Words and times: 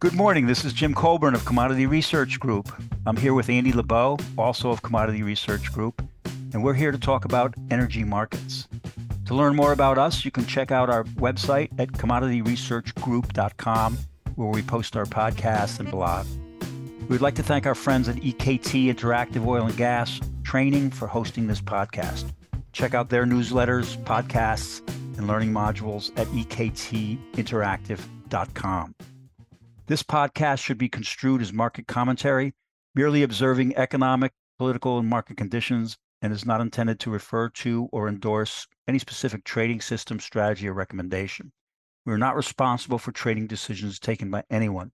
Good 0.00 0.14
morning. 0.14 0.46
This 0.46 0.64
is 0.64 0.72
Jim 0.72 0.94
Colburn 0.94 1.34
of 1.34 1.44
Commodity 1.44 1.86
Research 1.86 2.38
Group. 2.38 2.70
I'm 3.04 3.16
here 3.16 3.34
with 3.34 3.50
Andy 3.50 3.72
Lebow, 3.72 4.22
also 4.38 4.70
of 4.70 4.82
Commodity 4.82 5.24
Research 5.24 5.72
Group, 5.72 6.06
and 6.52 6.62
we're 6.62 6.74
here 6.74 6.92
to 6.92 6.98
talk 6.98 7.24
about 7.24 7.52
energy 7.72 8.04
markets. 8.04 8.68
To 9.26 9.34
learn 9.34 9.56
more 9.56 9.72
about 9.72 9.98
us, 9.98 10.24
you 10.24 10.30
can 10.30 10.46
check 10.46 10.70
out 10.70 10.88
our 10.88 11.02
website 11.02 11.70
at 11.80 11.90
commodityresearchgroup.com, 11.90 13.98
where 14.36 14.48
we 14.48 14.62
post 14.62 14.96
our 14.96 15.04
podcasts 15.04 15.80
and 15.80 15.90
blog. 15.90 16.28
We'd 17.08 17.20
like 17.20 17.34
to 17.34 17.42
thank 17.42 17.66
our 17.66 17.74
friends 17.74 18.08
at 18.08 18.14
EKT 18.14 18.94
Interactive 18.94 19.44
Oil 19.44 19.66
and 19.66 19.76
Gas 19.76 20.20
Training 20.44 20.92
for 20.92 21.08
hosting 21.08 21.48
this 21.48 21.60
podcast. 21.60 22.32
Check 22.70 22.94
out 22.94 23.10
their 23.10 23.24
newsletters, 23.24 23.96
podcasts, 24.04 24.80
and 25.18 25.26
learning 25.26 25.52
modules 25.52 26.16
at 26.16 26.28
ektinteractive.com. 26.28 28.94
This 29.88 30.02
podcast 30.02 30.62
should 30.62 30.76
be 30.76 30.90
construed 30.90 31.40
as 31.40 31.50
market 31.50 31.86
commentary, 31.86 32.52
merely 32.94 33.22
observing 33.22 33.74
economic, 33.74 34.32
political, 34.58 34.98
and 34.98 35.08
market 35.08 35.38
conditions, 35.38 35.96
and 36.20 36.30
is 36.30 36.44
not 36.44 36.60
intended 36.60 37.00
to 37.00 37.10
refer 37.10 37.48
to 37.48 37.88
or 37.90 38.06
endorse 38.06 38.66
any 38.86 38.98
specific 38.98 39.44
trading 39.44 39.80
system, 39.80 40.20
strategy, 40.20 40.68
or 40.68 40.74
recommendation. 40.74 41.52
We 42.04 42.12
are 42.12 42.18
not 42.18 42.36
responsible 42.36 42.98
for 42.98 43.12
trading 43.12 43.46
decisions 43.46 43.98
taken 43.98 44.30
by 44.30 44.44
anyone. 44.50 44.92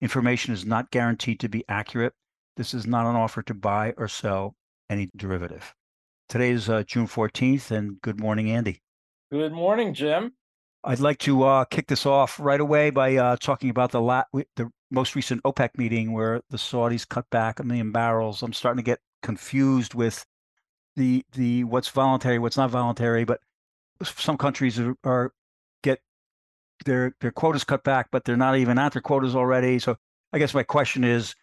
Information 0.00 0.54
is 0.54 0.64
not 0.64 0.92
guaranteed 0.92 1.40
to 1.40 1.48
be 1.48 1.64
accurate. 1.68 2.12
This 2.56 2.72
is 2.72 2.86
not 2.86 3.04
an 3.04 3.16
offer 3.16 3.42
to 3.42 3.54
buy 3.54 3.94
or 3.96 4.06
sell 4.06 4.54
any 4.88 5.10
derivative. 5.16 5.74
Today 6.28 6.50
is 6.50 6.70
uh, 6.70 6.84
June 6.84 7.08
14th, 7.08 7.72
and 7.72 8.00
good 8.00 8.20
morning, 8.20 8.52
Andy. 8.52 8.80
Good 9.32 9.52
morning, 9.52 9.92
Jim. 9.92 10.34
I'd 10.86 11.00
like 11.00 11.18
to 11.20 11.42
uh, 11.42 11.64
kick 11.64 11.88
this 11.88 12.06
off 12.06 12.38
right 12.38 12.60
away 12.60 12.90
by 12.90 13.16
uh, 13.16 13.36
talking 13.36 13.70
about 13.70 13.90
the 13.90 14.00
la- 14.00 14.22
the 14.32 14.70
most 14.92 15.16
recent 15.16 15.42
OPEC 15.42 15.70
meeting 15.76 16.12
where 16.12 16.42
the 16.50 16.56
Saudis 16.56 17.08
cut 17.08 17.28
back 17.28 17.58
a 17.58 17.64
million 17.64 17.90
barrels. 17.90 18.40
I'm 18.40 18.52
starting 18.52 18.78
to 18.78 18.88
get 18.88 19.00
confused 19.20 19.94
with 19.94 20.24
the 20.94 21.24
the 21.32 21.64
what's 21.64 21.88
voluntary, 21.88 22.38
what's 22.38 22.56
not 22.56 22.70
voluntary. 22.70 23.24
But 23.24 23.40
some 24.04 24.38
countries 24.38 24.78
are, 24.78 24.94
are 25.02 25.32
get 25.82 25.98
their 26.84 27.16
their 27.20 27.32
quotas 27.32 27.64
cut 27.64 27.82
back, 27.82 28.08
but 28.12 28.24
they're 28.24 28.36
not 28.36 28.56
even 28.56 28.78
at 28.78 28.92
their 28.92 29.02
quotas 29.02 29.34
already. 29.34 29.80
So 29.80 29.96
I 30.32 30.38
guess 30.38 30.54
my 30.54 30.62
question 30.62 31.02
is, 31.02 31.34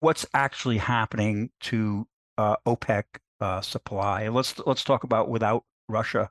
what's 0.00 0.26
actually 0.34 0.78
happening 0.78 1.50
to 1.60 2.04
uh, 2.36 2.56
OPEC 2.66 3.04
uh, 3.40 3.60
supply? 3.60 4.22
And 4.22 4.34
let's 4.34 4.58
let's 4.66 4.82
talk 4.82 5.04
about 5.04 5.28
without 5.28 5.62
Russia 5.88 6.30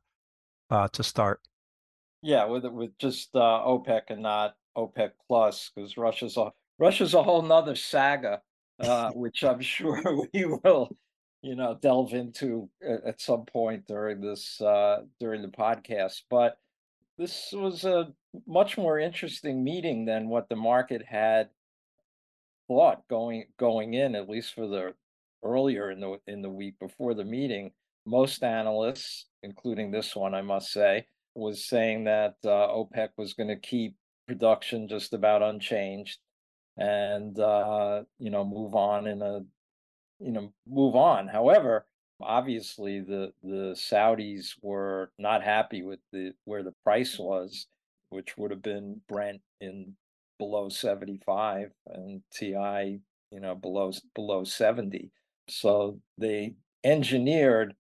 uh, 0.70 0.90
to 0.90 1.02
start. 1.02 1.40
Yeah, 2.22 2.46
with 2.46 2.66
with 2.66 2.98
just 2.98 3.36
uh, 3.36 3.40
OPEC 3.40 4.02
and 4.10 4.24
not 4.24 4.56
OPEC 4.76 5.12
plus, 5.28 5.72
because 5.74 5.98
Russia's 5.98 6.38
a 6.38 6.52
Russia's 6.80 7.14
a 7.14 7.24
whole 7.24 7.42
nother 7.42 7.76
saga, 7.76 8.42
uh, 8.80 9.12
which 9.16 9.44
I'm 9.44 9.62
sure 9.62 10.02
we 10.34 10.46
will, 10.46 10.96
you 11.42 11.56
know, 11.56 11.78
delve 11.80 12.14
into 12.14 12.70
at, 12.82 13.04
at 13.06 13.22
some 13.22 13.46
point 13.46 13.88
during 13.88 14.22
this 14.22 14.60
uh, 14.62 15.04
during 15.20 15.42
the 15.42 15.48
podcast. 15.48 16.24
But 16.30 16.58
this 17.18 17.52
was 17.54 17.84
a 17.84 18.14
much 18.46 18.78
more 18.78 19.00
interesting 19.00 19.64
meeting 19.64 20.06
than 20.06 20.30
what 20.30 20.50
the 20.50 20.56
market 20.56 21.04
had 21.06 21.50
thought 22.68 23.08
going 23.08 23.46
going 23.58 23.94
in, 23.94 24.16
at 24.16 24.30
least 24.30 24.54
for 24.54 24.68
the 24.68 24.94
earlier 25.44 25.92
in 25.92 26.00
the 26.00 26.20
in 26.28 26.42
the 26.42 26.50
week 26.50 26.80
before 26.80 27.14
the 27.14 27.26
meeting. 27.26 27.72
Most 28.06 28.42
analysts, 28.42 29.26
including 29.44 29.92
this 29.92 30.16
one, 30.16 30.34
I 30.34 30.42
must 30.42 30.72
say, 30.72 31.08
was 31.38 31.64
saying 31.64 32.06
that 32.06 32.36
uh, 32.44 32.68
OPEC 32.68 33.10
was 33.18 33.34
going 33.34 33.50
to 33.50 33.56
keep 33.56 33.96
production 34.28 34.88
just 34.88 35.14
about 35.14 35.42
unchanged 35.42 36.20
and 36.78 37.40
uh, 37.40 38.04
you 38.20 38.30
know 38.30 38.44
move 38.44 38.76
on 38.76 39.08
in 39.08 39.22
a 39.22 39.42
you 40.20 40.32
know 40.32 40.52
move 40.68 40.96
on. 40.96 41.28
However, 41.28 41.86
obviously 42.22 43.00
the 43.02 43.32
the 43.44 43.76
Saudis 43.76 44.56
were 44.62 45.12
not 45.18 45.44
happy 45.44 45.84
with 45.84 46.00
the 46.12 46.34
where 46.46 46.64
the 46.64 46.74
price 46.84 47.18
was, 47.18 47.68
which 48.10 48.38
would 48.38 48.52
have 48.52 48.62
been 48.62 49.02
Brent 49.08 49.42
in 49.62 49.94
below 50.40 50.70
75 50.70 51.72
and 51.88 52.22
TI 52.32 53.00
you 53.32 53.40
know 53.40 53.56
below 53.56 53.92
below 54.16 54.44
70. 54.44 55.12
So 55.50 56.00
they 56.18 56.56
engineered 56.84 57.76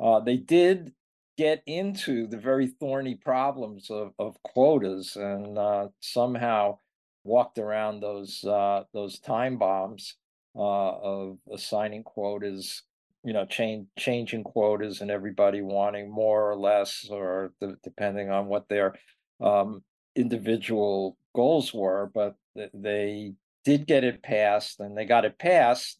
uh, 0.00 0.20
they 0.20 0.36
did 0.36 0.92
get 1.36 1.62
into 1.66 2.26
the 2.26 2.38
very 2.38 2.68
thorny 2.68 3.14
problems 3.16 3.90
of, 3.90 4.12
of 4.18 4.40
quotas 4.42 5.16
and 5.16 5.58
uh, 5.58 5.88
somehow 6.00 6.78
walked 7.24 7.58
around 7.58 8.00
those 8.00 8.44
uh, 8.44 8.84
those 8.92 9.18
time 9.18 9.58
bombs 9.58 10.16
uh, 10.56 10.60
of 10.60 11.38
assigning 11.52 12.02
quotas, 12.04 12.82
you 13.24 13.32
know, 13.32 13.44
change 13.46 13.86
changing 13.98 14.44
quotas 14.44 15.00
and 15.00 15.10
everybody 15.10 15.62
wanting 15.62 16.10
more 16.10 16.50
or 16.50 16.56
less, 16.56 17.06
or 17.10 17.52
depending 17.82 18.30
on 18.30 18.46
what 18.46 18.68
their 18.68 18.94
um, 19.40 19.82
individual 20.14 21.16
goals 21.34 21.72
were. 21.74 22.10
But 22.14 22.36
they 22.54 23.32
did 23.64 23.86
get 23.86 24.04
it 24.04 24.22
passed, 24.22 24.78
and 24.80 24.96
they 24.96 25.06
got 25.06 25.24
it 25.24 25.38
passed 25.38 25.98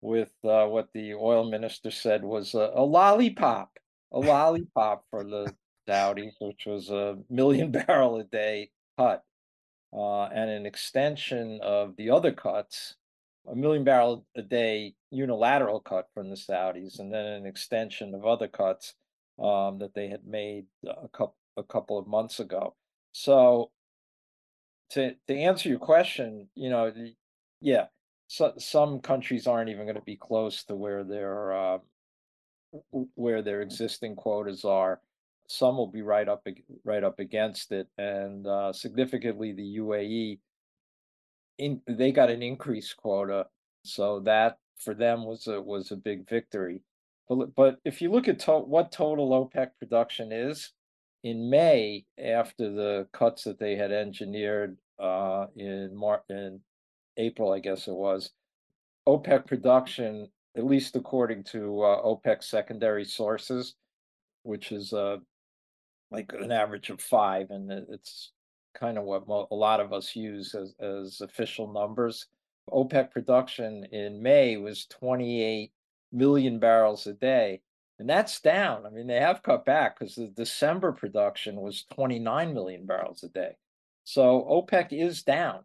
with 0.00 0.30
uh, 0.44 0.64
what 0.64 0.88
the 0.94 1.12
oil 1.12 1.50
minister 1.50 1.90
said 1.90 2.24
was 2.24 2.54
a, 2.54 2.70
a 2.74 2.82
lollipop 2.82 3.70
a 4.12 4.18
lollipop 4.18 5.04
for 5.10 5.24
the 5.24 5.54
Saudis, 5.88 6.32
which 6.40 6.66
was 6.66 6.90
a 6.90 7.18
million 7.30 7.70
barrel 7.70 8.18
a 8.18 8.24
day 8.24 8.70
cut, 8.98 9.22
uh, 9.92 10.24
and 10.24 10.50
an 10.50 10.66
extension 10.66 11.60
of 11.62 11.96
the 11.96 12.10
other 12.10 12.32
cuts, 12.32 12.96
a 13.50 13.54
million 13.54 13.84
barrel 13.84 14.26
a 14.36 14.42
day 14.42 14.94
unilateral 15.10 15.80
cut 15.80 16.08
from 16.14 16.30
the 16.30 16.36
Saudis, 16.36 16.98
and 16.98 17.12
then 17.12 17.26
an 17.26 17.46
extension 17.46 18.14
of 18.14 18.24
other 18.24 18.48
cuts 18.48 18.94
um, 19.38 19.78
that 19.78 19.94
they 19.94 20.08
had 20.08 20.26
made 20.26 20.66
a 20.86 21.08
couple 21.08 21.36
a 21.56 21.62
couple 21.62 21.98
of 21.98 22.06
months 22.06 22.40
ago. 22.40 22.74
So, 23.12 23.70
to 24.90 25.14
to 25.26 25.34
answer 25.34 25.68
your 25.68 25.78
question, 25.78 26.48
you 26.54 26.70
know, 26.70 26.92
yeah, 27.60 27.86
so, 28.28 28.54
some 28.58 29.00
countries 29.00 29.46
aren't 29.46 29.70
even 29.70 29.86
going 29.86 29.96
to 29.96 30.02
be 30.02 30.16
close 30.16 30.62
to 30.64 30.76
where 30.76 31.02
they're 31.02 31.52
uh, 31.52 31.78
where 33.14 33.42
their 33.42 33.62
existing 33.62 34.16
quotas 34.16 34.64
are. 34.64 35.00
Some 35.48 35.76
will 35.76 35.88
be 35.88 36.02
right 36.02 36.28
up 36.28 36.46
right 36.84 37.02
up 37.02 37.18
against 37.18 37.72
it, 37.72 37.88
and 37.98 38.46
uh, 38.46 38.72
significantly, 38.72 39.52
the 39.52 39.78
UAE 39.78 40.38
in, 41.58 41.82
they 41.86 42.12
got 42.12 42.30
an 42.30 42.42
increased 42.42 42.96
quota, 42.96 43.46
so 43.84 44.20
that 44.20 44.58
for 44.78 44.94
them 44.94 45.24
was 45.24 45.46
a 45.46 45.60
was 45.60 45.90
a 45.90 45.96
big 45.96 46.28
victory. 46.28 46.82
But 47.28 47.54
but 47.54 47.78
if 47.84 48.00
you 48.00 48.10
look 48.10 48.28
at 48.28 48.38
to, 48.40 48.52
what 48.52 48.92
total 48.92 49.30
OPEC 49.30 49.70
production 49.78 50.32
is 50.32 50.72
in 51.22 51.50
May, 51.50 52.04
after 52.18 52.70
the 52.72 53.06
cuts 53.12 53.44
that 53.44 53.58
they 53.58 53.76
had 53.76 53.92
engineered 53.92 54.78
uh, 54.98 55.46
in 55.56 55.94
Mar- 55.94 56.24
in 56.30 56.60
April, 57.16 57.52
I 57.52 57.58
guess 57.58 57.88
it 57.88 57.94
was, 57.94 58.30
OPEC 59.06 59.46
production 59.46 60.28
at 60.56 60.66
least 60.66 60.96
according 60.96 61.44
to 61.44 61.82
uh, 61.82 62.02
OPEC 62.02 62.42
secondary 62.42 63.04
sources, 63.04 63.74
which 64.42 64.72
is 64.72 64.92
uh, 64.92 65.18
like 66.10 66.32
an 66.32 66.50
average 66.50 66.90
of 66.90 67.00
five, 67.00 67.50
and 67.50 67.70
it's 67.70 68.32
kind 68.74 68.98
of 68.98 69.04
what 69.04 69.24
a 69.50 69.54
lot 69.54 69.80
of 69.80 69.92
us 69.92 70.14
use 70.16 70.54
as, 70.54 70.74
as 70.80 71.20
official 71.20 71.72
numbers. 71.72 72.26
OPEC 72.70 73.10
production 73.10 73.84
in 73.92 74.22
May 74.22 74.56
was 74.56 74.86
28 74.86 75.72
million 76.12 76.58
barrels 76.58 77.06
a 77.06 77.12
day, 77.12 77.60
and 77.98 78.08
that's 78.08 78.40
down. 78.40 78.86
I 78.86 78.90
mean, 78.90 79.06
they 79.06 79.20
have 79.20 79.42
cut 79.42 79.64
back 79.64 79.98
because 79.98 80.14
the 80.14 80.28
December 80.28 80.92
production 80.92 81.56
was 81.56 81.84
29 81.94 82.54
million 82.54 82.86
barrels 82.86 83.22
a 83.22 83.28
day. 83.28 83.56
So 84.04 84.46
OPEC 84.50 84.88
is 84.92 85.22
down. 85.22 85.60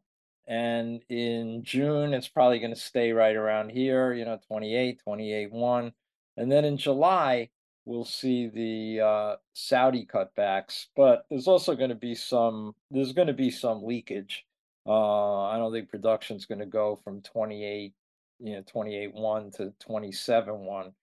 And 0.48 1.02
in 1.10 1.64
June, 1.64 2.14
it's 2.14 2.28
probably 2.28 2.60
going 2.60 2.74
to 2.74 2.80
stay 2.80 3.12
right 3.12 3.36
around 3.36 3.70
here, 3.70 4.14
you 4.14 4.26
know, 4.26 4.40
28, 4.48 5.02
28, 5.04 5.52
1. 5.52 5.94
And 6.38 6.52
then 6.52 6.66
in 6.66 6.78
July, 6.78 7.50
we'll 7.86 8.06
see 8.06 8.48
the 8.48 9.04
uh, 9.04 9.36
Saudi 9.54 10.06
cutbacks, 10.06 10.88
but 10.96 11.26
there's 11.30 11.48
also 11.48 11.76
going 11.76 11.90
to 11.90 11.96
be 11.96 12.16
some, 12.16 12.76
there's 12.92 13.14
going 13.14 13.28
to 13.28 13.34
be 13.34 13.50
some 13.50 13.84
leakage. 13.84 14.46
Uh, 14.88 15.46
I 15.46 15.58
don't 15.58 15.72
think 15.72 15.90
production's 15.90 16.46
going 16.46 16.60
to 16.60 16.66
go 16.66 17.00
from 17.04 17.22
28, 17.22 17.94
you 18.40 18.54
know, 18.54 18.64
28, 18.68 19.14
1 19.14 19.52
to 19.52 19.74
27, 19.80 20.60
1. 20.60 20.94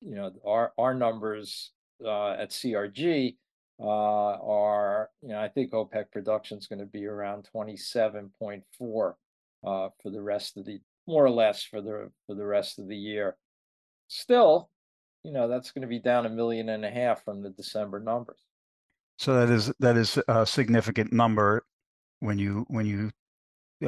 You 0.00 0.14
know, 0.14 0.32
our, 0.44 0.72
our 0.78 0.94
numbers 0.94 1.70
uh, 2.04 2.30
at 2.30 2.50
CRG 2.50 3.36
uh, 3.80 3.84
are, 3.84 5.10
you 5.22 5.28
know, 5.28 5.40
I 5.40 5.48
think 5.48 5.72
OPEC 5.72 6.10
production 6.10 6.58
is 6.58 6.66
going 6.66 6.80
to 6.80 6.86
be 6.86 7.06
around 7.06 7.48
27.4 7.54 8.62
uh, 9.66 9.88
for 10.02 10.10
the 10.10 10.20
rest 10.22 10.56
of 10.56 10.64
the, 10.64 10.80
more 11.06 11.24
or 11.24 11.30
less 11.30 11.62
for 11.62 11.80
the 11.80 12.10
for 12.26 12.34
the 12.34 12.46
rest 12.46 12.78
of 12.78 12.88
the 12.88 12.96
year. 12.96 13.36
Still, 14.08 14.70
you 15.22 15.32
know, 15.32 15.48
that's 15.48 15.70
going 15.70 15.82
to 15.82 15.88
be 15.88 15.98
down 15.98 16.26
a 16.26 16.30
million 16.30 16.68
and 16.68 16.84
a 16.84 16.90
half 16.90 17.24
from 17.24 17.42
the 17.42 17.50
December 17.50 18.00
numbers. 18.00 18.40
So 19.18 19.34
that 19.34 19.52
is 19.52 19.72
that 19.80 19.96
is 19.96 20.18
a 20.28 20.46
significant 20.46 21.12
number 21.12 21.64
when 22.20 22.38
you 22.38 22.64
when 22.68 22.86
you 22.86 23.10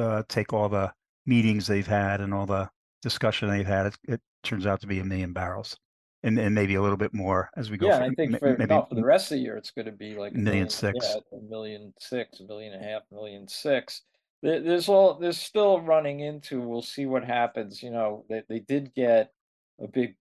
uh, 0.01 0.23
take 0.27 0.53
all 0.53 0.69
the 0.69 0.93
meetings 1.25 1.67
they've 1.67 1.87
had 1.87 2.21
and 2.21 2.33
all 2.33 2.45
the 2.45 2.69
discussion 3.01 3.49
they've 3.49 3.65
had, 3.65 3.87
it, 3.87 3.97
it 4.07 4.21
turns 4.43 4.65
out 4.65 4.81
to 4.81 4.87
be 4.87 4.99
a 4.99 5.05
million 5.05 5.33
barrels, 5.33 5.77
and 6.23 6.37
and 6.39 6.53
maybe 6.53 6.75
a 6.75 6.81
little 6.81 6.97
bit 6.97 7.13
more 7.13 7.49
as 7.57 7.71
we 7.71 7.77
go. 7.77 7.87
Yeah, 7.87 7.99
for, 7.99 8.03
I 8.03 8.09
think 8.09 8.39
for, 8.39 8.57
maybe 8.57 8.65
no, 8.65 8.85
for 8.87 8.95
the 8.95 9.03
rest 9.03 9.31
of 9.31 9.37
the 9.37 9.43
year, 9.43 9.57
it's 9.57 9.71
gonna 9.71 9.91
be 9.91 10.15
like 10.15 10.33
a 10.33 10.35
Million 10.35 10.43
million, 10.43 10.69
six. 10.69 10.97
yeah, 11.01 11.37
a 11.37 11.41
million 11.49 11.93
six, 11.99 12.39
a 12.39 12.43
million 12.43 12.73
and 12.73 12.83
a 12.83 12.87
half, 12.87 13.01
million 13.11 13.47
six. 13.47 14.01
There's 14.43 14.89
all, 14.89 15.19
there's 15.19 15.37
still 15.37 15.81
running 15.81 16.21
into, 16.21 16.61
we'll 16.61 16.81
see 16.81 17.05
what 17.05 17.23
happens, 17.23 17.83
you 17.83 17.91
know, 17.91 18.25
they, 18.27 18.41
they 18.49 18.57
did 18.57 18.91
get 18.95 19.31
a 19.79 19.85
big, 19.87 20.15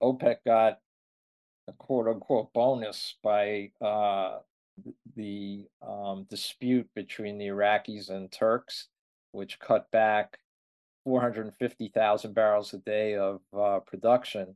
OPEC 0.00 0.36
got 0.46 0.78
a 1.66 1.72
quote 1.72 2.06
unquote 2.06 2.52
bonus 2.52 3.16
by, 3.24 3.72
uh, 3.80 4.38
the, 5.16 5.66
um, 5.82 6.28
dispute 6.30 6.88
between 6.94 7.38
the 7.38 7.48
Iraqis 7.48 8.08
and 8.08 8.30
Turks, 8.30 8.86
which 9.32 9.58
cut 9.58 9.90
back 9.90 10.38
four 11.02 11.20
hundred 11.20 11.46
and 11.46 11.56
fifty 11.56 11.88
thousand 11.88 12.34
barrels 12.34 12.72
a 12.72 12.78
day 12.78 13.16
of, 13.16 13.40
uh, 13.52 13.80
production. 13.80 14.54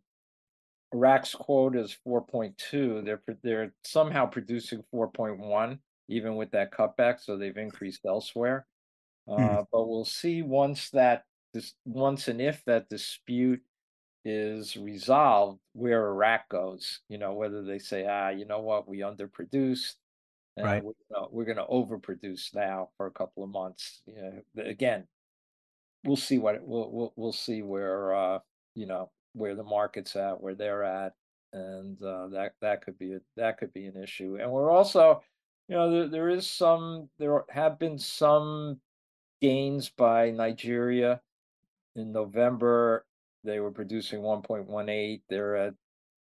Iraq's 0.92 1.34
quota 1.34 1.81
is 1.81 1.92
four 1.92 2.22
point 2.25 2.58
two. 2.58 3.02
They're 3.02 3.22
they're 3.42 3.75
somehow 3.84 4.26
producing 4.26 4.84
four 4.90 5.10
point 5.10 5.38
one, 5.38 5.81
even 6.08 6.37
with 6.37 6.50
that 6.52 6.72
cutback. 6.72 7.20
So 7.20 7.37
they've 7.37 7.56
increased 7.56 8.04
elsewhere. 8.06 8.66
Uh, 9.28 9.64
but 9.72 9.87
we'll 9.88 10.04
see 10.04 10.42
once 10.42 10.90
that 10.90 11.25
this 11.54 11.75
once 11.84 12.28
and 12.28 12.40
if 12.40 12.64
that 12.66 12.88
dispute 12.90 13.62
is 14.25 14.76
resolved, 14.76 15.60
where 15.75 16.06
Iraq 16.08 16.48
goes. 16.50 17.00
You 17.08 17.19
know, 17.19 17.34
whether 17.34 17.64
they 17.64 17.78
say, 17.78 18.06
ah, 18.06 18.31
you 18.31 18.46
know 18.46 18.60
what, 18.60 18.88
we 18.88 18.98
underproduced, 19.00 19.96
and 20.56 20.69
Right. 20.69 20.84
we're 20.84 20.94
we're 21.31 21.46
gonna 21.46 21.66
overproduce 21.69 22.54
now 22.54 22.90
for 22.96 23.06
a 23.06 23.12
couple 23.12 23.44
of 23.44 23.50
months. 23.50 24.02
You 24.06 24.16
know, 24.56 24.64
again, 24.64 25.08
we'll 26.04 26.16
see 26.16 26.38
what 26.38 26.62
we'll 26.66 26.90
we'll 26.90 27.12
we'll 27.16 27.32
see 27.32 27.62
where 27.62 28.14
uh 28.14 28.38
you 28.75 28.87
know 28.87 29.10
where 29.35 29.55
the 29.55 29.65
market's 29.65 30.17
at, 30.17 30.41
where 30.41 30.55
they're 30.55 30.85
at, 30.85 31.15
and 31.53 32.00
uh, 32.03 32.29
that 32.29 32.53
that 32.61 32.85
could 32.85 32.99
be 32.99 33.15
a, 33.15 33.21
that 33.37 33.59
could 33.59 33.73
be 33.73 33.87
an 33.87 34.03
issue. 34.03 34.38
And 34.41 34.50
we're 34.50 34.71
also, 34.71 35.23
you 35.69 35.77
know, 35.77 35.91
there, 35.91 36.09
there 36.09 36.29
is 36.29 36.49
some 36.49 37.09
there 37.19 37.44
have 37.50 37.79
been 37.79 37.99
some 37.99 38.81
gains 39.41 39.88
by 39.88 40.31
Nigeria 40.31 41.21
in 41.97 42.12
November. 42.12 43.06
They 43.43 43.61
were 43.61 43.71
producing 43.71 44.21
1.18. 44.21 45.23
They're 45.29 45.56
at 45.56 45.75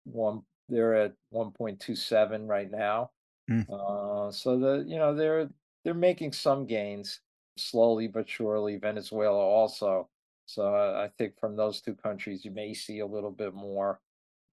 one. 0.05 0.43
They're 0.69 0.95
at 0.95 1.13
1.27 1.33 2.49
right 2.49 2.71
now. 2.71 3.11
Mm. 3.51 3.69
Uh, 3.69 4.33
so 4.33 4.59
the 4.59 4.85
you 4.87 4.97
know 4.97 5.15
they're 5.15 5.49
they're 5.85 5.95
making 5.95 6.33
some 6.33 6.67
gains 6.67 7.21
slowly 7.57 8.09
but 8.09 8.29
surely. 8.29 8.77
Venezuela 8.77 9.39
also. 9.39 10.09
So 10.47 10.75
I 10.75 11.05
I 11.05 11.09
think 11.19 11.39
from 11.39 11.57
those 11.57 11.81
two 11.81 11.95
countries 11.95 12.45
you 12.45 12.51
may 12.51 12.75
see 12.75 13.01
a 13.01 13.07
little 13.07 13.31
bit 13.31 13.55
more 13.55 14.01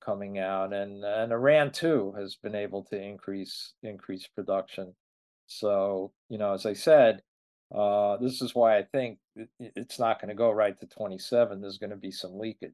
coming 0.03 0.39
out, 0.39 0.73
and 0.73 1.03
and 1.03 1.31
Iran 1.31 1.71
too 1.71 2.13
has 2.17 2.35
been 2.35 2.55
able 2.55 2.83
to 2.85 3.01
increase 3.01 3.73
increase 3.83 4.27
production. 4.27 4.95
So 5.47 6.13
you 6.29 6.37
know, 6.37 6.53
as 6.53 6.65
I 6.65 6.73
said, 6.73 7.21
uh, 7.73 8.17
this 8.17 8.41
is 8.41 8.55
why 8.55 8.77
I 8.77 8.83
think 8.83 9.19
it, 9.35 9.49
it- 9.59 9.73
it's 9.75 9.99
not 9.99 10.19
going 10.21 10.29
to 10.29 10.35
go 10.35 10.51
right 10.51 10.79
to 10.79 10.87
27. 10.87 11.61
There's 11.61 11.77
going 11.77 11.89
to 11.91 11.95
be 11.97 12.11
some 12.11 12.37
leakage. 12.37 12.73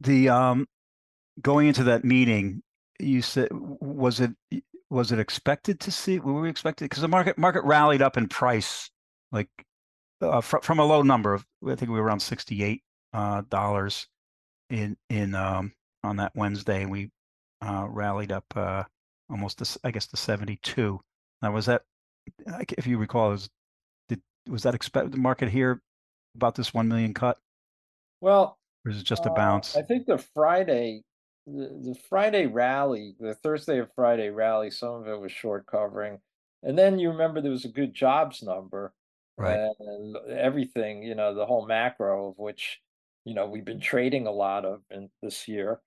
The 0.00 0.28
um, 0.28 0.66
going 1.42 1.68
into 1.68 1.84
that 1.84 2.04
meeting, 2.04 2.62
you 3.00 3.22
said 3.22 3.48
was 3.52 4.20
it 4.20 4.32
was 4.90 5.12
it 5.12 5.18
expected 5.18 5.80
to 5.80 5.90
see? 5.92 6.18
Were 6.18 6.40
we 6.40 6.48
expected 6.50 6.84
because 6.86 7.02
the 7.02 7.08
market 7.08 7.38
market 7.38 7.64
rallied 7.64 8.02
up 8.02 8.16
in 8.16 8.28
price 8.28 8.90
like 9.32 9.48
uh, 10.20 10.40
fr- 10.40 10.62
from 10.62 10.78
a 10.78 10.84
low 10.84 11.02
number 11.02 11.34
of 11.34 11.44
I 11.66 11.74
think 11.74 11.90
we 11.90 11.98
were 11.98 12.04
around 12.04 12.20
sixty 12.20 12.62
eight 12.62 12.82
uh, 13.12 13.42
dollars 13.48 14.08
in 14.70 14.96
in 15.10 15.34
um, 15.34 15.72
on 16.04 16.16
that 16.16 16.32
Wednesday, 16.34 16.82
and 16.82 16.90
we 16.90 17.10
uh, 17.62 17.86
rallied 17.88 18.32
up 18.32 18.44
uh, 18.54 18.84
almost 19.30 19.58
to, 19.58 19.80
I 19.84 19.90
guess 19.90 20.06
to 20.08 20.16
seventy 20.16 20.58
two. 20.62 21.00
Now 21.42 21.52
was 21.52 21.66
that 21.66 21.82
if 22.46 22.86
you 22.86 22.98
recall, 22.98 23.30
was 23.30 23.48
did 24.08 24.20
was 24.48 24.62
that 24.62 24.74
expect 24.74 25.10
the 25.10 25.18
market 25.18 25.48
here 25.48 25.80
about 26.34 26.54
this 26.54 26.74
one 26.74 26.88
million 26.88 27.14
cut, 27.14 27.38
Well, 28.20 28.58
or 28.84 28.90
is 28.90 29.00
it 29.00 29.04
just 29.04 29.26
a 29.26 29.30
bounce? 29.30 29.76
I 29.76 29.82
think 29.82 30.06
the 30.06 30.18
Friday, 30.18 31.02
the, 31.46 31.68
the 31.82 31.94
Friday 32.08 32.46
rally, 32.46 33.14
the 33.18 33.34
Thursday 33.34 33.78
of 33.78 33.90
Friday 33.94 34.30
rally, 34.30 34.70
some 34.70 34.94
of 34.94 35.08
it 35.08 35.18
was 35.18 35.32
short 35.32 35.66
covering. 35.66 36.18
And 36.62 36.76
then 36.76 36.98
you 36.98 37.10
remember 37.10 37.40
there 37.40 37.50
was 37.50 37.64
a 37.64 37.68
good 37.68 37.94
jobs 37.94 38.42
number 38.42 38.92
Right. 39.38 39.68
and 39.78 40.16
everything, 40.30 41.02
you 41.02 41.14
know, 41.14 41.34
the 41.34 41.46
whole 41.46 41.66
macro 41.66 42.30
of 42.30 42.38
which, 42.38 42.80
you 43.24 43.34
know, 43.34 43.46
we've 43.46 43.64
been 43.64 43.80
trading 43.80 44.26
a 44.26 44.32
lot 44.32 44.64
of 44.64 44.80
in 44.90 45.10
this 45.22 45.46
year, 45.46 45.80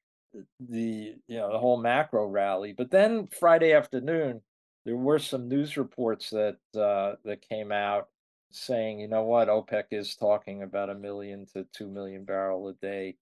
the, 0.59 1.15
you 1.27 1.37
know, 1.37 1.51
the 1.51 1.59
whole 1.59 1.81
macro 1.81 2.27
rally. 2.27 2.73
But 2.73 2.91
then 2.91 3.27
Friday 3.27 3.73
afternoon, 3.73 4.41
there 4.85 4.97
were 4.97 5.19
some 5.19 5.49
news 5.49 5.77
reports 5.77 6.29
that 6.29 6.57
uh, 6.75 7.15
that 7.25 7.47
came 7.47 7.71
out 7.71 8.07
saying, 8.51 8.99
you 8.99 9.07
know 9.07 9.23
what, 9.23 9.47
OPEC 9.47 9.85
is 9.91 10.15
talking 10.15 10.63
about 10.63 10.89
a 10.89 10.95
million 10.95 11.45
to 11.53 11.65
two 11.75 11.87
million 11.87 12.25
barrel 12.25 12.67
a 12.69 12.73
day 12.73 13.17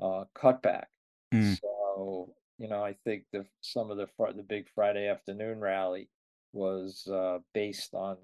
uh, 0.00 0.24
cutback. 0.36 0.86
Mm. 1.32 1.58
So, 1.60 2.34
you 2.58 2.68
know, 2.68 2.84
I 2.84 2.96
think 3.04 3.24
the 3.32 3.46
some 3.60 3.90
of 3.90 3.96
the 3.96 4.06
the 4.34 4.42
big 4.42 4.68
Friday 4.74 5.08
afternoon 5.08 5.60
rally 5.60 6.08
was 6.52 7.06
uh, 7.06 7.38
based 7.54 7.94
on 7.94 8.16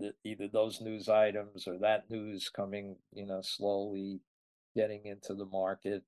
the, 0.00 0.14
either 0.24 0.48
those 0.48 0.80
news 0.80 1.08
items 1.08 1.66
or 1.68 1.78
that 1.78 2.10
news 2.10 2.48
coming, 2.48 2.96
you 3.12 3.26
know, 3.26 3.40
slowly 3.42 4.20
getting 4.74 5.04
into 5.06 5.34
the 5.34 5.46
market. 5.46 6.02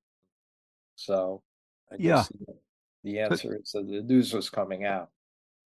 So, 0.95 1.43
I 1.91 1.97
Yeah. 1.97 2.25
guess 2.25 2.31
the, 3.03 3.19
answer 3.19 3.55
is 3.55 3.71
that 3.71 3.87
the 3.87 4.01
news 4.01 4.33
was 4.33 4.49
coming 4.49 4.85
out. 4.85 5.09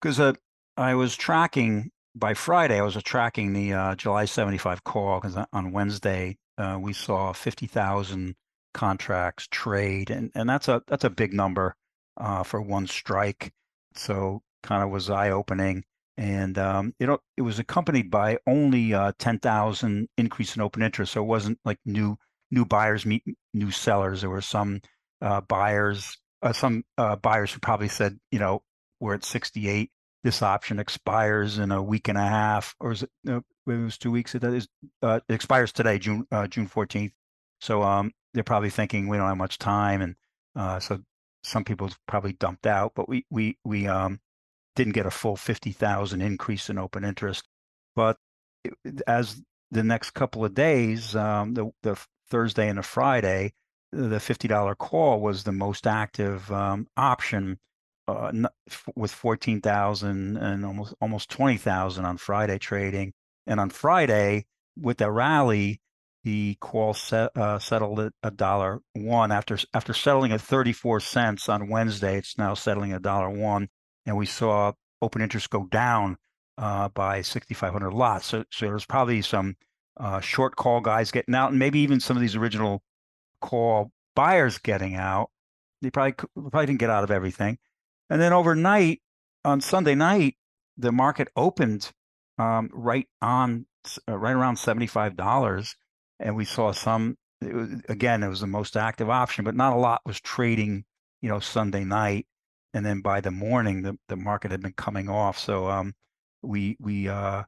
Because 0.02 0.20
uh, 0.20 0.34
I 0.78 0.96
was 0.96 1.16
tracking 1.16 1.92
by 2.16 2.34
Friday, 2.34 2.80
I 2.80 2.84
was 2.84 2.96
uh, 2.98 3.02
tracking 3.04 3.54
the 3.54 3.74
uh, 3.74 3.96
July 3.96 4.26
75 4.26 4.84
call 4.84 5.20
because 5.20 5.38
on 5.52 5.72
Wednesday 5.72 6.38
uh, 6.58 6.78
we 6.82 6.94
saw 6.94 7.34
50,000 7.34 8.36
contracts 8.74 9.48
trade, 9.52 10.10
and, 10.10 10.32
and 10.36 10.50
that's 10.50 10.68
a 10.68 10.82
that's 10.88 11.04
a 11.04 11.10
big 11.10 11.34
number 11.34 11.76
uh, 12.18 12.44
for 12.44 12.62
one 12.62 12.88
strike. 12.88 13.54
So 13.96 14.42
kind 14.64 14.84
of 14.84 14.90
was 14.90 15.10
eye 15.10 15.30
opening, 15.32 15.84
and 16.18 16.58
um, 16.58 16.94
it 17.00 17.10
it 17.38 17.42
was 17.42 17.60
accompanied 17.60 18.10
by 18.10 18.38
only 18.48 18.94
uh, 18.94 19.12
10,000 19.20 20.08
increase 20.18 20.56
in 20.56 20.62
open 20.62 20.82
interest. 20.82 21.14
So 21.14 21.22
it 21.22 21.28
wasn't 21.28 21.60
like 21.66 21.80
new 21.86 22.18
new 22.52 22.66
buyers 22.66 23.06
meet 23.06 23.24
new 23.54 23.72
sellers. 23.72 24.22
There 24.22 24.30
were 24.30 24.42
some 24.42 24.82
uh, 25.22 25.42
buyers, 25.42 26.18
uh, 26.42 26.54
some 26.54 26.84
uh, 26.98 27.16
buyers 27.18 27.52
who 27.52 27.60
probably 27.60 27.90
said, 27.90 28.18
you 28.32 28.40
know, 28.40 28.64
we're 29.00 29.16
at 29.16 29.26
68 29.26 29.92
this 30.24 30.42
option 30.42 30.80
expires 30.80 31.60
in 31.60 31.72
a 31.72 31.84
week 31.84 32.08
and 32.08 32.18
a 32.18 32.22
half, 32.22 32.76
or 32.80 32.94
is 32.94 33.04
it? 33.04 33.10
It 33.28 33.44
was 33.68 33.98
two 34.00 34.10
weeks. 34.10 34.34
It 34.34 34.44
is. 34.44 34.68
Uh, 35.04 35.20
it 35.30 35.34
expires 35.34 35.72
today, 35.72 36.00
June 36.00 36.26
uh, 36.32 36.48
June 36.48 36.66
fourteenth. 36.66 37.14
So 37.62 37.84
um, 37.84 38.12
they're 38.34 38.44
probably 38.44 38.72
thinking 38.72 39.08
we 39.08 39.18
don't 39.18 39.28
have 39.28 39.38
much 39.38 39.60
time, 39.60 40.02
and 40.02 40.82
so 40.82 41.00
some 41.44 41.64
people 41.64 41.92
probably 42.08 42.34
dumped 42.34 42.66
out. 42.66 42.94
But 42.96 43.08
we 43.08 43.24
we 43.30 43.60
we 43.64 43.86
um, 43.86 44.20
didn't 44.76 44.94
get 44.94 45.06
a 45.06 45.12
full 45.12 45.36
fifty 45.36 45.72
thousand 45.72 46.22
increase 46.22 46.70
in 46.70 46.78
open 46.78 47.04
interest. 47.04 47.44
But 47.96 48.18
as 49.08 49.42
the 49.72 49.84
next 49.84 50.12
couple 50.12 50.46
of 50.46 50.54
days, 50.54 51.16
um, 51.16 51.54
the 51.54 51.72
the 51.84 52.00
Thursday 52.30 52.70
and 52.70 52.78
the 52.78 52.84
Friday, 52.84 53.54
the 53.92 54.20
fifty 54.20 54.48
dollar 54.48 54.76
call 54.76 55.20
was 55.20 55.44
the 55.44 55.52
most 55.52 55.88
active 55.88 56.52
um, 56.52 56.88
option 56.98 57.60
uh, 58.08 58.32
with 58.96 59.12
14,000 59.12 60.38
and 60.38 60.66
almost 60.66 60.94
almost 61.02 61.30
20,000 61.30 62.06
on 62.06 62.18
Friday 62.18 62.60
trading. 62.60 63.14
And 63.48 63.60
on 63.60 63.70
Friday, 63.70 64.46
with 64.80 64.98
the 64.98 65.12
rally, 65.12 65.82
the 66.24 66.56
call 66.60 66.94
set, 66.94 67.36
uh, 67.38 67.60
settled 67.60 68.00
at 68.00 68.14
a 68.24 68.32
dollar 68.32 68.82
one 68.94 69.32
after 69.32 69.58
after 69.74 69.94
settling 69.94 70.32
at 70.32 70.42
34 70.42 71.00
cents 71.00 71.48
on 71.50 71.70
Wednesday. 71.70 72.18
It's 72.18 72.38
now 72.38 72.56
settling 72.56 72.92
at 72.92 72.98
a 72.98 73.02
dollar 73.02 73.30
one, 73.30 73.70
and 74.06 74.18
we 74.18 74.26
saw 74.26 74.74
open 75.02 75.22
interest 75.22 75.50
go 75.50 75.66
down 75.66 76.18
uh, 76.58 76.90
by 76.90 77.22
6,500 77.22 77.92
lots. 77.92 78.28
So, 78.28 78.46
so 78.50 78.66
there's 78.66 78.86
probably 78.86 79.22
some 79.22 79.56
uh, 79.98 80.20
short 80.20 80.56
call 80.56 80.82
guys 80.82 81.12
getting 81.12 81.36
out, 81.36 81.52
and 81.52 81.60
maybe 81.60 81.80
even 81.80 82.00
some 82.00 82.18
of 82.18 82.22
these 82.22 82.36
original 82.36 82.84
call 83.42 83.92
buyers 84.16 84.58
getting 84.58 84.96
out. 84.96 85.30
They 85.82 85.92
probably 85.92 86.14
probably 86.14 86.66
didn't 86.66 86.80
get 86.80 86.90
out 86.90 87.04
of 87.04 87.12
everything. 87.12 87.58
And 88.10 88.22
then 88.22 88.34
overnight 88.34 89.02
on 89.44 89.62
Sunday 89.62 89.96
night, 89.96 90.36
the 90.78 90.92
market 90.92 91.30
opened 91.36 91.92
um, 92.38 92.70
right 92.74 93.08
on 93.22 93.66
uh, 94.08 94.18
right 94.18 94.36
around 94.36 94.58
seventy 94.58 94.88
five 94.88 95.16
dollars, 95.16 95.76
and 96.20 96.36
we 96.36 96.46
saw 96.46 96.72
some. 96.72 97.18
It 97.42 97.54
was, 97.54 97.70
again, 97.90 98.24
it 98.24 98.30
was 98.30 98.42
the 98.42 98.48
most 98.48 98.76
active 98.76 99.10
option, 99.10 99.46
but 99.46 99.56
not 99.56 99.74
a 99.74 99.78
lot 99.78 100.02
was 100.06 100.20
trading. 100.20 100.86
You 101.22 101.30
know, 101.30 101.40
Sunday 101.40 101.84
night, 101.84 102.28
and 102.76 102.86
then 102.86 103.02
by 103.02 103.22
the 103.22 103.32
morning, 103.32 103.82
the, 103.82 103.98
the 104.08 104.16
market 104.16 104.52
had 104.52 104.62
been 104.62 104.74
coming 104.74 105.10
off. 105.10 105.40
So 105.40 105.68
um, 105.68 105.96
we 106.44 106.78
we 106.80 107.10
uh, 107.10 107.44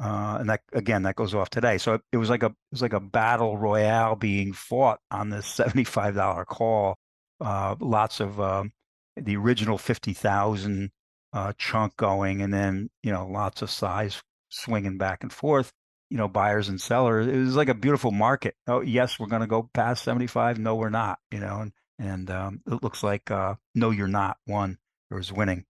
Uh, 0.00 0.36
and 0.38 0.48
that 0.48 0.60
again, 0.72 1.02
that 1.02 1.16
goes 1.16 1.34
off 1.34 1.50
today. 1.50 1.76
So 1.76 1.94
it, 1.94 2.02
it 2.12 2.18
was 2.18 2.30
like 2.30 2.44
a 2.44 2.46
it 2.46 2.70
was 2.70 2.82
like 2.82 2.92
a 2.92 3.00
battle 3.00 3.58
royale 3.58 4.14
being 4.14 4.52
fought 4.52 5.00
on 5.10 5.30
this 5.30 5.46
seventy-five 5.46 6.14
dollar 6.14 6.44
call. 6.44 6.96
Uh, 7.40 7.74
lots 7.80 8.20
of 8.20 8.38
um, 8.40 8.70
the 9.16 9.36
original 9.36 9.76
fifty 9.76 10.14
thousand 10.14 10.92
uh, 11.32 11.52
chunk 11.58 11.96
going, 11.96 12.42
and 12.42 12.54
then 12.54 12.90
you 13.02 13.10
know 13.12 13.26
lots 13.26 13.60
of 13.62 13.70
size 13.70 14.22
swinging 14.50 14.98
back 14.98 15.24
and 15.24 15.32
forth. 15.32 15.72
You 16.10 16.16
know, 16.16 16.28
buyers 16.28 16.68
and 16.68 16.80
sellers. 16.80 17.26
It 17.26 17.36
was 17.36 17.56
like 17.56 17.68
a 17.68 17.74
beautiful 17.74 18.12
market. 18.12 18.54
Oh, 18.68 18.80
yes, 18.80 19.18
we're 19.18 19.26
going 19.26 19.42
to 19.42 19.48
go 19.48 19.68
past 19.74 20.04
seventy-five. 20.04 20.58
No, 20.60 20.76
we're 20.76 20.90
not. 20.90 21.18
You 21.32 21.40
know, 21.40 21.60
and 21.60 21.72
and 21.98 22.30
um, 22.30 22.60
it 22.66 22.82
looks 22.82 23.02
like 23.02 23.30
uh, 23.30 23.54
no, 23.74 23.90
you're 23.90 24.08
not. 24.08 24.38
One 24.46 24.78
or 25.10 25.18
is 25.18 25.32
winning. 25.32 25.64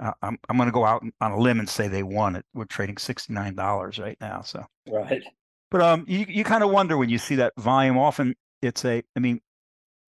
Uh, 0.00 0.12
I'm 0.22 0.38
I'm 0.48 0.56
going 0.56 0.68
to 0.68 0.72
go 0.72 0.84
out 0.84 1.04
on 1.20 1.32
a 1.32 1.38
limb 1.38 1.58
and 1.58 1.68
say 1.68 1.88
they 1.88 2.02
won 2.02 2.36
it. 2.36 2.44
We're 2.54 2.64
trading 2.64 2.96
sixty 2.96 3.32
nine 3.32 3.54
dollars 3.54 3.98
right 3.98 4.18
now. 4.20 4.42
So 4.42 4.64
right. 4.88 5.22
But 5.70 5.82
um, 5.82 6.04
you 6.08 6.26
you 6.28 6.44
kind 6.44 6.64
of 6.64 6.70
wonder 6.70 6.96
when 6.96 7.10
you 7.10 7.18
see 7.18 7.36
that 7.36 7.52
volume. 7.56 7.98
Often 7.98 8.34
it's 8.62 8.84
a. 8.84 9.02
I 9.16 9.20
mean, 9.20 9.40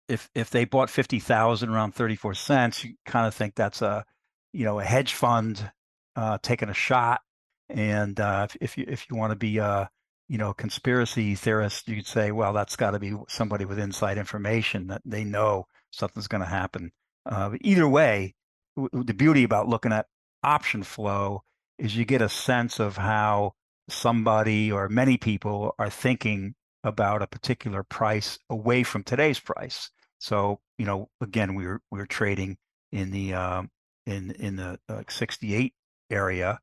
if 0.07 0.29
if 0.35 0.49
they 0.49 0.65
bought 0.65 0.89
fifty 0.89 1.19
thousand 1.19 1.69
around 1.69 1.93
thirty 1.93 2.15
four 2.15 2.33
cents, 2.33 2.83
you 2.83 2.95
kind 3.05 3.27
of 3.27 3.33
think 3.33 3.55
that's 3.55 3.81
a, 3.81 4.05
you 4.53 4.65
know, 4.65 4.79
a 4.79 4.83
hedge 4.83 5.13
fund 5.13 5.71
uh, 6.15 6.37
taking 6.41 6.69
a 6.69 6.73
shot. 6.73 7.21
And 7.69 8.19
uh, 8.19 8.47
if, 8.49 8.57
if 8.61 8.77
you 8.77 8.85
if 8.87 9.09
you 9.09 9.15
want 9.15 9.31
to 9.31 9.35
be 9.35 9.57
a 9.57 9.89
you 10.27 10.37
know 10.37 10.53
conspiracy 10.53 11.35
theorists, 11.35 11.87
you'd 11.87 12.07
say, 12.07 12.31
well, 12.31 12.53
that's 12.53 12.75
got 12.75 12.91
to 12.91 12.99
be 12.99 13.13
somebody 13.27 13.65
with 13.65 13.79
inside 13.79 14.17
information 14.17 14.87
that 14.87 15.01
they 15.05 15.23
know 15.23 15.67
something's 15.91 16.27
going 16.27 16.43
to 16.43 16.49
happen. 16.49 16.91
Uh, 17.25 17.51
either 17.61 17.87
way, 17.87 18.35
the 18.75 19.13
beauty 19.13 19.43
about 19.43 19.67
looking 19.67 19.91
at 19.91 20.07
option 20.43 20.83
flow 20.83 21.43
is 21.77 21.95
you 21.95 22.05
get 22.05 22.21
a 22.21 22.29
sense 22.29 22.79
of 22.79 22.97
how 22.97 23.53
somebody 23.89 24.71
or 24.71 24.89
many 24.89 25.17
people 25.17 25.75
are 25.77 25.89
thinking 25.89 26.55
about 26.83 27.21
a 27.21 27.27
particular 27.27 27.83
price 27.83 28.37
away 28.49 28.83
from 28.83 29.03
today's 29.03 29.39
price. 29.39 29.89
So, 30.19 30.59
you 30.77 30.85
know, 30.85 31.09
again, 31.21 31.55
we 31.55 31.65
were 31.65 31.81
we 31.91 31.99
were 31.99 32.05
trading 32.05 32.57
in 32.91 33.11
the 33.11 33.33
uh, 33.33 33.63
in 34.05 34.31
in 34.31 34.55
the 34.55 34.79
uh, 34.87 35.03
68 35.07 35.73
area 36.09 36.59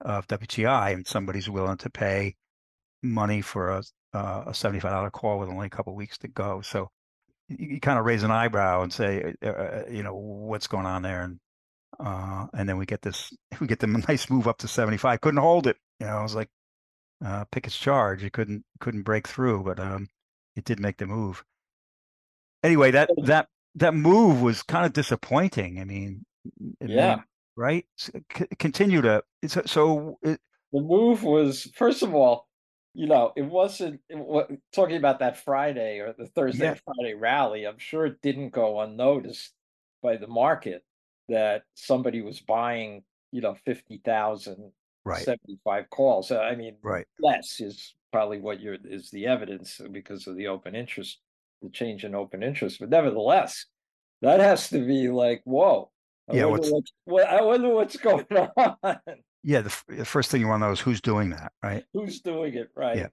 of 0.00 0.26
WTI, 0.26 0.94
and 0.94 1.06
somebody's 1.06 1.48
willing 1.48 1.78
to 1.78 1.90
pay 1.90 2.36
money 3.02 3.40
for 3.40 3.70
a 3.70 3.82
uh, 4.14 4.44
a 4.46 4.50
$75 4.50 5.12
call 5.12 5.38
with 5.38 5.48
only 5.50 5.66
a 5.66 5.70
couple 5.70 5.94
weeks 5.94 6.16
to 6.18 6.28
go. 6.28 6.62
So, 6.62 6.88
you, 7.48 7.68
you, 7.72 7.80
kind 7.80 7.98
of 7.98 8.06
raise 8.06 8.22
an 8.22 8.30
eyebrow 8.30 8.82
and 8.82 8.92
say, 8.92 9.34
uh, 9.44 9.48
uh, 9.48 9.82
you 9.90 10.02
know, 10.02 10.14
what's 10.14 10.66
going 10.66 10.86
on 10.86 11.02
there, 11.02 11.22
and 11.22 11.38
uh, 12.00 12.46
and 12.54 12.68
then 12.68 12.78
we 12.78 12.86
get 12.86 13.02
this, 13.02 13.32
we 13.60 13.66
get 13.66 13.80
the 13.80 13.86
nice 13.86 14.30
move 14.30 14.48
up 14.48 14.58
to 14.58 14.68
75. 14.68 15.20
Couldn't 15.20 15.40
hold 15.40 15.66
it. 15.66 15.76
You 16.00 16.06
know, 16.06 16.16
I 16.16 16.22
was 16.22 16.34
like, 16.34 16.48
uh, 17.24 17.44
Pickett's 17.50 17.76
charge. 17.76 18.24
It 18.24 18.32
couldn't 18.32 18.64
couldn't 18.80 19.02
break 19.02 19.28
through, 19.28 19.64
but 19.64 19.80
um, 19.80 20.08
it 20.54 20.64
did 20.64 20.80
make 20.80 20.98
the 20.98 21.06
move. 21.06 21.44
Anyway, 22.62 22.90
that 22.90 23.10
that 23.24 23.48
that 23.74 23.94
move 23.94 24.42
was 24.42 24.62
kind 24.62 24.86
of 24.86 24.92
disappointing. 24.92 25.80
I 25.80 25.84
mean, 25.84 26.24
yeah, 26.80 27.20
right. 27.56 27.86
C- 27.98 28.46
continue 28.58 29.02
to 29.02 29.22
so, 29.46 29.62
so 29.66 30.18
it, 30.22 30.40
the 30.72 30.80
move 30.80 31.22
was 31.22 31.70
first 31.74 32.02
of 32.02 32.14
all, 32.14 32.45
you 32.96 33.06
know, 33.06 33.30
it 33.36 33.42
wasn't 33.42 34.00
it, 34.08 34.60
talking 34.74 34.96
about 34.96 35.18
that 35.18 35.36
Friday 35.36 35.98
or 35.98 36.14
the 36.16 36.26
Thursday 36.28 36.64
yeah. 36.64 36.76
Friday 36.82 37.14
rally. 37.14 37.66
I'm 37.66 37.78
sure 37.78 38.06
it 38.06 38.22
didn't 38.22 38.50
go 38.50 38.80
unnoticed 38.80 39.52
by 40.02 40.16
the 40.16 40.26
market 40.26 40.82
that 41.28 41.64
somebody 41.74 42.22
was 42.22 42.40
buying, 42.40 43.02
you 43.32 43.42
know, 43.42 43.54
50,000, 43.66 44.72
right. 45.04 45.22
75 45.22 45.90
calls. 45.90 46.32
I 46.32 46.54
mean, 46.54 46.76
right. 46.82 47.06
less 47.20 47.60
is 47.60 47.94
probably 48.12 48.40
what 48.40 48.60
you're, 48.60 48.78
is 48.82 49.10
the 49.10 49.26
evidence 49.26 49.78
because 49.92 50.26
of 50.26 50.36
the 50.36 50.46
open 50.46 50.74
interest, 50.74 51.18
the 51.60 51.68
change 51.68 52.02
in 52.02 52.14
open 52.14 52.42
interest. 52.42 52.80
But 52.80 52.88
nevertheless, 52.88 53.66
that 54.22 54.40
has 54.40 54.70
to 54.70 54.86
be 54.86 55.08
like, 55.08 55.42
whoa. 55.44 55.90
I 56.30 56.36
yeah, 56.36 56.46
wonder 56.46 56.72
what's, 56.72 56.92
what, 57.04 57.28
I 57.28 57.42
wonder 57.42 57.74
what's 57.74 57.96
going 57.98 58.26
on. 58.32 58.98
Yeah, 59.46 59.60
the, 59.60 59.74
the, 59.86 60.04
first 60.04 60.30
thing 60.30 60.40
you 60.40 60.48
want 60.48 60.60
to 60.60 60.66
know 60.66 60.72
is 60.72 60.80
who's 60.80 61.00
doing 61.00 61.30
that, 61.30 61.52
right? 61.62 61.84
Who's 61.92 62.20
doing 62.20 62.54
it, 62.54 62.68
right? 62.74 62.96
Yeah. 62.96 63.06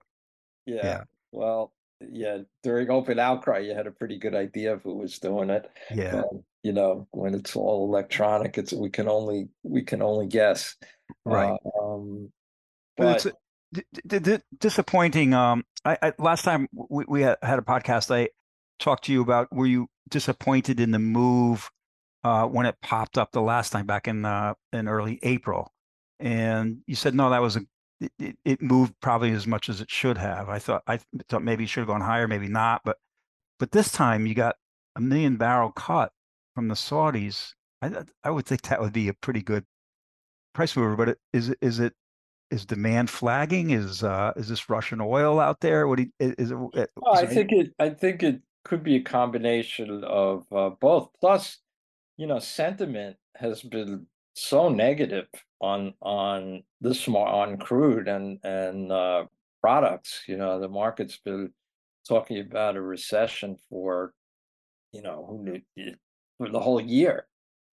Yeah. 0.65 0.81
yeah. 0.83 1.03
Well, 1.31 1.71
yeah, 2.01 2.39
during 2.63 2.89
open 2.89 3.19
outcry, 3.19 3.59
you 3.59 3.75
had 3.75 3.85
a 3.85 3.91
pretty 3.91 4.17
good 4.17 4.33
idea 4.33 4.73
of 4.73 4.81
who 4.81 4.95
was 4.95 5.19
doing 5.19 5.51
it. 5.51 5.69
Yeah. 5.93 6.23
Um, 6.23 6.43
you 6.63 6.73
know, 6.73 7.07
when 7.11 7.35
it's 7.35 7.55
all 7.55 7.85
electronic, 7.87 8.57
it's 8.57 8.73
we 8.73 8.89
can 8.89 9.07
only 9.07 9.49
we 9.61 9.83
can 9.83 10.01
only 10.01 10.25
guess. 10.25 10.75
Right. 11.23 11.55
Uh, 11.65 11.83
um, 11.83 12.31
but, 12.97 13.23
but 13.23 13.25
it's 13.73 13.83
d- 14.07 14.19
d- 14.19 14.37
disappointing. 14.57 15.35
Um, 15.35 15.63
I, 15.85 15.97
I, 16.01 16.13
last 16.17 16.43
time 16.43 16.67
we, 16.73 17.05
we 17.07 17.21
had, 17.21 17.37
had 17.43 17.59
a 17.59 17.63
podcast, 17.63 18.09
I 18.13 18.29
talked 18.79 19.05
to 19.05 19.11
you 19.11 19.21
about 19.21 19.53
were 19.53 19.67
you 19.67 19.87
disappointed 20.09 20.79
in 20.79 20.89
the 20.89 20.99
move 20.99 21.69
uh, 22.23 22.45
when 22.47 22.65
it 22.65 22.75
popped 22.81 23.17
up 23.17 23.31
the 23.31 23.41
last 23.41 23.71
time 23.71 23.85
back 23.85 24.07
in 24.07 24.25
uh, 24.25 24.53
in 24.71 24.87
early 24.87 25.19
April, 25.23 25.73
and 26.19 26.79
you 26.87 26.95
said 26.95 27.15
no, 27.15 27.29
that 27.29 27.41
was 27.41 27.55
a 27.55 27.61
it, 28.19 28.37
it, 28.43 28.61
moved 28.61 28.93
probably 29.01 29.31
as 29.31 29.47
much 29.47 29.69
as 29.69 29.79
it 29.79 29.89
should 29.89 30.17
have. 30.17 30.49
I 30.49 30.59
thought 30.59 30.83
I 30.87 30.99
thought 31.29 31.43
maybe 31.43 31.63
it 31.63 31.67
should 31.69 31.81
have 31.81 31.87
gone 31.87 32.01
higher, 32.01 32.27
maybe 32.27 32.47
not, 32.47 32.81
but 32.83 32.97
but 33.59 33.71
this 33.71 33.91
time 33.91 34.25
you 34.25 34.35
got 34.35 34.55
a 34.95 35.01
million 35.01 35.37
barrel 35.37 35.71
cut 35.71 36.11
from 36.55 36.67
the 36.67 36.75
Saudis. 36.75 37.53
I 37.81 38.03
I 38.23 38.29
would 38.29 38.45
think 38.45 38.63
that 38.63 38.81
would 38.81 38.93
be 38.93 39.07
a 39.07 39.13
pretty 39.13 39.41
good 39.41 39.65
price 40.53 40.75
mover. 40.75 40.95
But 40.95 41.09
it, 41.09 41.17
is 41.31 41.49
it 41.49 41.57
is 41.61 41.79
it 41.79 41.93
is 42.51 42.65
demand 42.65 43.09
flagging? 43.09 43.71
Is 43.71 44.03
uh 44.03 44.33
is 44.35 44.49
this 44.49 44.69
Russian 44.69 45.01
oil 45.01 45.39
out 45.39 45.61
there? 45.61 45.87
What 45.87 45.97
do 45.97 46.03
you, 46.03 46.11
is 46.19 46.31
it? 46.31 46.39
Is 46.39 46.51
well, 46.51 47.15
I 47.15 47.25
think 47.25 47.51
it 47.51 47.73
I 47.79 47.89
think 47.89 48.23
it 48.23 48.41
could 48.63 48.83
be 48.83 48.95
a 48.95 49.01
combination 49.01 50.03
of 50.03 50.45
uh, 50.51 50.69
both. 50.69 51.09
Plus, 51.19 51.59
you 52.17 52.27
know, 52.27 52.39
sentiment 52.39 53.17
has 53.35 53.61
been 53.61 54.07
so 54.33 54.69
negative 54.69 55.27
on 55.61 55.93
on 56.01 56.63
this 56.81 57.07
on 57.07 57.57
crude 57.57 58.07
and 58.07 58.39
and 58.43 58.91
uh, 58.91 59.25
products. 59.61 60.23
You 60.27 60.37
know, 60.37 60.59
the 60.59 60.69
market's 60.69 61.17
been 61.17 61.51
talking 62.07 62.39
about 62.39 62.75
a 62.75 62.81
recession 62.81 63.57
for 63.69 64.13
you 64.91 65.01
know 65.01 65.25
who 65.27 65.61
knew 65.75 65.95
for 66.37 66.49
the 66.49 66.59
whole 66.59 66.81
year. 66.81 67.27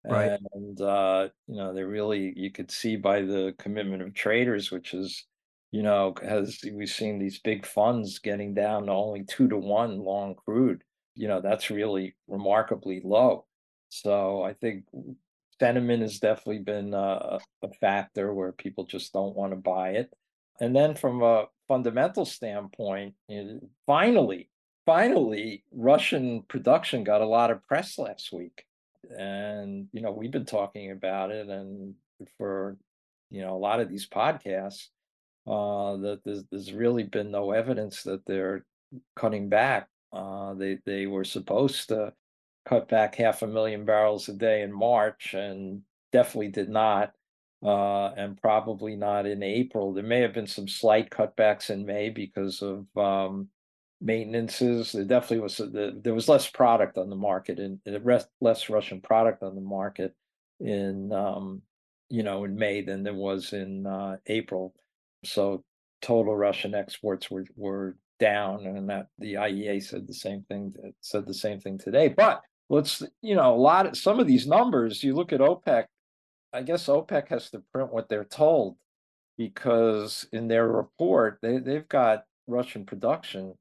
Right. 0.04 0.38
And 0.54 0.80
uh, 0.80 1.28
you 1.46 1.56
know, 1.56 1.74
they 1.74 1.82
really 1.82 2.32
you 2.36 2.50
could 2.50 2.70
see 2.70 2.96
by 2.96 3.22
the 3.22 3.54
commitment 3.58 4.02
of 4.02 4.14
traders, 4.14 4.70
which 4.70 4.94
is, 4.94 5.26
you 5.72 5.82
know, 5.82 6.14
has 6.22 6.60
we've 6.72 6.88
seen 6.88 7.18
these 7.18 7.38
big 7.38 7.66
funds 7.66 8.18
getting 8.18 8.54
down 8.54 8.86
to 8.86 8.92
only 8.92 9.24
two 9.24 9.48
to 9.48 9.58
one 9.58 9.98
long 9.98 10.36
crude. 10.36 10.82
You 11.16 11.28
know, 11.28 11.42
that's 11.42 11.70
really 11.70 12.16
remarkably 12.28 13.02
low. 13.04 13.44
So 13.90 14.42
I 14.42 14.54
think 14.54 14.84
sentiment 15.60 16.02
has 16.02 16.18
definitely 16.18 16.58
been 16.58 16.94
a, 16.94 17.38
a 17.62 17.68
factor 17.80 18.34
where 18.34 18.52
people 18.52 18.84
just 18.84 19.12
don't 19.12 19.36
want 19.36 19.52
to 19.52 19.56
buy 19.56 19.90
it. 19.90 20.12
And 20.58 20.74
then 20.74 20.94
from 20.94 21.22
a 21.22 21.46
fundamental 21.68 22.24
standpoint, 22.24 23.14
know, 23.44 23.60
finally, 23.86 24.50
finally, 24.86 25.62
Russian 25.72 26.42
production 26.48 27.04
got 27.04 27.20
a 27.20 27.26
lot 27.26 27.50
of 27.50 27.64
press 27.64 27.98
last 27.98 28.32
week. 28.32 28.64
And, 29.16 29.86
you 29.92 30.02
know, 30.02 30.10
we've 30.10 30.30
been 30.30 30.44
talking 30.44 30.90
about 30.90 31.30
it 31.30 31.48
and 31.48 31.94
for, 32.36 32.76
you 33.30 33.42
know, 33.42 33.54
a 33.54 33.58
lot 33.58 33.80
of 33.80 33.88
these 33.88 34.08
podcasts, 34.08 34.88
uh, 35.46 35.96
that 35.96 36.20
there's, 36.24 36.44
there's 36.50 36.72
really 36.72 37.04
been 37.04 37.30
no 37.30 37.52
evidence 37.52 38.02
that 38.02 38.24
they're 38.26 38.64
cutting 39.16 39.48
back. 39.48 39.88
Uh, 40.12 40.54
they, 40.54 40.78
they 40.84 41.06
were 41.06 41.24
supposed 41.24 41.88
to 41.88 42.12
cut 42.66 42.88
back 42.88 43.14
half 43.16 43.42
a 43.42 43.46
million 43.46 43.84
barrels 43.84 44.28
a 44.28 44.32
day 44.32 44.62
in 44.62 44.72
March 44.72 45.34
and 45.34 45.82
definitely 46.12 46.48
did 46.48 46.68
not. 46.68 47.12
Uh, 47.62 48.08
and 48.16 48.40
probably 48.40 48.96
not 48.96 49.26
in 49.26 49.42
April. 49.42 49.92
There 49.92 50.02
may 50.02 50.20
have 50.22 50.32
been 50.32 50.46
some 50.46 50.66
slight 50.66 51.10
cutbacks 51.10 51.68
in 51.68 51.84
May 51.84 52.08
because 52.08 52.62
of 52.62 52.86
um, 52.96 53.48
maintenances. 54.00 54.92
There 54.92 55.04
definitely 55.04 55.40
was 55.40 55.58
the, 55.58 56.00
there 56.02 56.14
was 56.14 56.28
less 56.28 56.48
product 56.48 56.96
on 56.96 57.10
the 57.10 57.16
market 57.16 57.58
and 57.58 57.78
less 58.40 58.70
Russian 58.70 59.02
product 59.02 59.42
on 59.42 59.54
the 59.54 59.60
market 59.60 60.14
in 60.58 61.12
um, 61.12 61.62
you 62.08 62.22
know 62.22 62.44
in 62.44 62.56
May 62.56 62.82
than 62.82 63.02
there 63.02 63.14
was 63.14 63.52
in 63.52 63.86
uh, 63.86 64.16
April. 64.26 64.74
So 65.24 65.62
total 66.00 66.36
Russian 66.36 66.74
exports 66.74 67.30
were 67.30 67.46
were 67.56 67.96
down, 68.18 68.66
and 68.66 68.88
that 68.90 69.08
the 69.18 69.34
IEA 69.34 69.82
said 69.82 70.06
the 70.06 70.14
same 70.14 70.42
thing. 70.48 70.74
Said 71.00 71.26
the 71.26 71.34
same 71.34 71.60
thing 71.60 71.78
today. 71.78 72.08
But 72.08 72.40
let's 72.70 73.02
you 73.20 73.34
know 73.34 73.54
a 73.54 73.56
lot 73.56 73.86
of 73.86 73.98
some 73.98 74.18
of 74.18 74.26
these 74.26 74.46
numbers. 74.46 75.04
You 75.04 75.14
look 75.14 75.32
at 75.32 75.40
OPEC. 75.40 75.84
I 76.52 76.62
guess 76.62 76.86
OPEC 76.86 77.28
has 77.28 77.50
to 77.50 77.62
print 77.72 77.92
what 77.92 78.08
they're 78.08 78.24
told 78.24 78.76
because 79.36 80.26
in 80.32 80.48
their 80.48 80.66
report 80.66 81.38
they 81.42 81.58
they've 81.58 81.88
got 81.88 82.24
Russian 82.46 82.86
production 82.86 83.54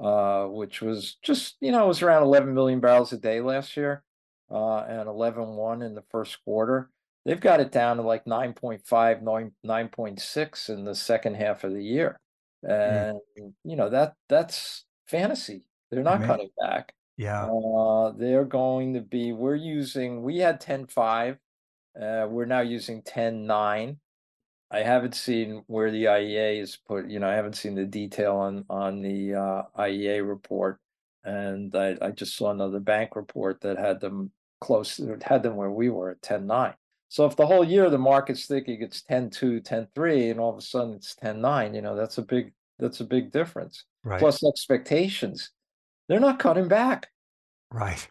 uh, 0.00 0.46
which 0.46 0.80
was 0.80 1.16
just, 1.22 1.56
you 1.60 1.72
know, 1.72 1.84
it 1.84 1.88
was 1.88 2.02
around 2.02 2.22
11 2.22 2.54
million 2.54 2.80
barrels 2.80 3.12
a 3.12 3.18
day 3.18 3.40
last 3.40 3.76
year 3.76 4.02
uh, 4.50 4.78
and 4.78 5.08
11.1 5.08 5.84
in 5.84 5.94
the 5.94 6.04
first 6.10 6.42
quarter. 6.44 6.90
they've 7.26 7.40
got 7.40 7.60
it 7.60 7.70
down 7.70 7.98
to 7.98 8.02
like 8.02 8.24
9.5, 8.24 9.22
9, 9.22 9.52
9.6 9.66 10.68
in 10.70 10.84
the 10.84 10.94
second 10.94 11.34
half 11.34 11.64
of 11.64 11.72
the 11.72 11.84
year. 11.84 12.18
Mm. 12.64 13.20
And 13.36 13.54
you 13.64 13.76
know 13.76 13.90
that 13.90 14.14
that's 14.28 14.84
fantasy. 15.06 15.66
They're 15.90 16.02
not 16.02 16.16
Ama- 16.16 16.26
cutting 16.26 16.50
back. 16.58 16.94
Yeah. 17.20 17.44
Uh, 17.44 18.12
they're 18.16 18.46
going 18.46 18.94
to 18.94 19.02
be, 19.02 19.34
we're 19.34 19.54
using, 19.54 20.22
we 20.22 20.38
had 20.38 20.58
10.5. 20.58 21.36
Uh, 22.00 22.26
we're 22.26 22.46
now 22.46 22.60
using 22.60 23.02
10.9. 23.02 23.98
I 24.70 24.78
haven't 24.78 25.14
seen 25.14 25.62
where 25.66 25.90
the 25.90 26.04
IEA 26.04 26.62
is 26.62 26.78
put, 26.88 27.10
you 27.10 27.18
know, 27.18 27.28
I 27.28 27.34
haven't 27.34 27.56
seen 27.56 27.74
the 27.74 27.84
detail 27.84 28.36
on 28.36 28.64
on 28.70 29.02
the 29.02 29.34
uh, 29.34 29.62
IEA 29.78 30.26
report. 30.26 30.78
And 31.22 31.76
I, 31.76 31.98
I 32.00 32.10
just 32.10 32.36
saw 32.36 32.52
another 32.52 32.80
bank 32.80 33.16
report 33.16 33.60
that 33.60 33.76
had 33.76 34.00
them 34.00 34.30
close, 34.62 34.98
had 35.22 35.42
them 35.42 35.56
where 35.56 35.70
we 35.70 35.90
were 35.90 36.12
at 36.12 36.22
10.9. 36.22 36.74
So 37.08 37.26
if 37.26 37.36
the 37.36 37.46
whole 37.46 37.64
year 37.64 37.90
the 37.90 37.98
market's 37.98 38.46
thinking 38.46 38.80
it's 38.80 39.02
10.2, 39.02 39.62
10.3, 39.62 40.30
and 40.30 40.40
all 40.40 40.52
of 40.52 40.56
a 40.56 40.62
sudden 40.62 40.94
it's 40.94 41.14
10.9, 41.22 41.74
you 41.74 41.82
know, 41.82 41.96
that's 41.96 42.16
a 42.16 42.22
big 42.22 42.54
that's 42.78 43.00
a 43.00 43.04
big 43.04 43.30
difference. 43.30 43.84
Right. 44.04 44.18
Plus 44.18 44.42
expectations. 44.42 45.50
They're 46.10 46.18
not 46.18 46.40
cutting 46.40 46.66
back. 46.66 47.08
Right. 47.70 48.08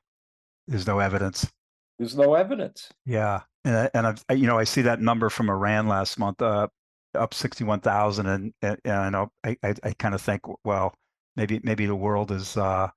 There's 0.69 0.87
no 0.87 0.99
evidence. 0.99 1.51
There's 1.97 2.15
no 2.15 2.33
evidence. 2.33 2.89
Yeah. 3.05 3.41
And 3.65 3.75
I, 3.75 3.89
and 3.93 4.07
I've, 4.07 4.23
I, 4.29 4.33
you 4.35 4.47
know, 4.47 4.57
I 4.57 4.63
see 4.63 4.83
that 4.83 5.01
number 5.01 5.29
from 5.29 5.49
Iran 5.49 5.89
last 5.89 6.17
month, 6.17 6.41
uh, 6.41 6.69
up 7.13 7.33
61,000. 7.33 8.25
And, 8.25 8.53
and, 8.61 8.77
and 8.85 8.93
I 8.95 9.09
know, 9.09 9.31
I, 9.43 9.57
I, 9.61 9.73
I 9.83 9.93
kind 9.99 10.15
of 10.15 10.21
think, 10.21 10.43
well, 10.63 10.95
maybe, 11.35 11.59
maybe 11.61 11.87
the 11.87 11.95
world 11.95 12.31
is, 12.31 12.55
uh, 12.55 12.87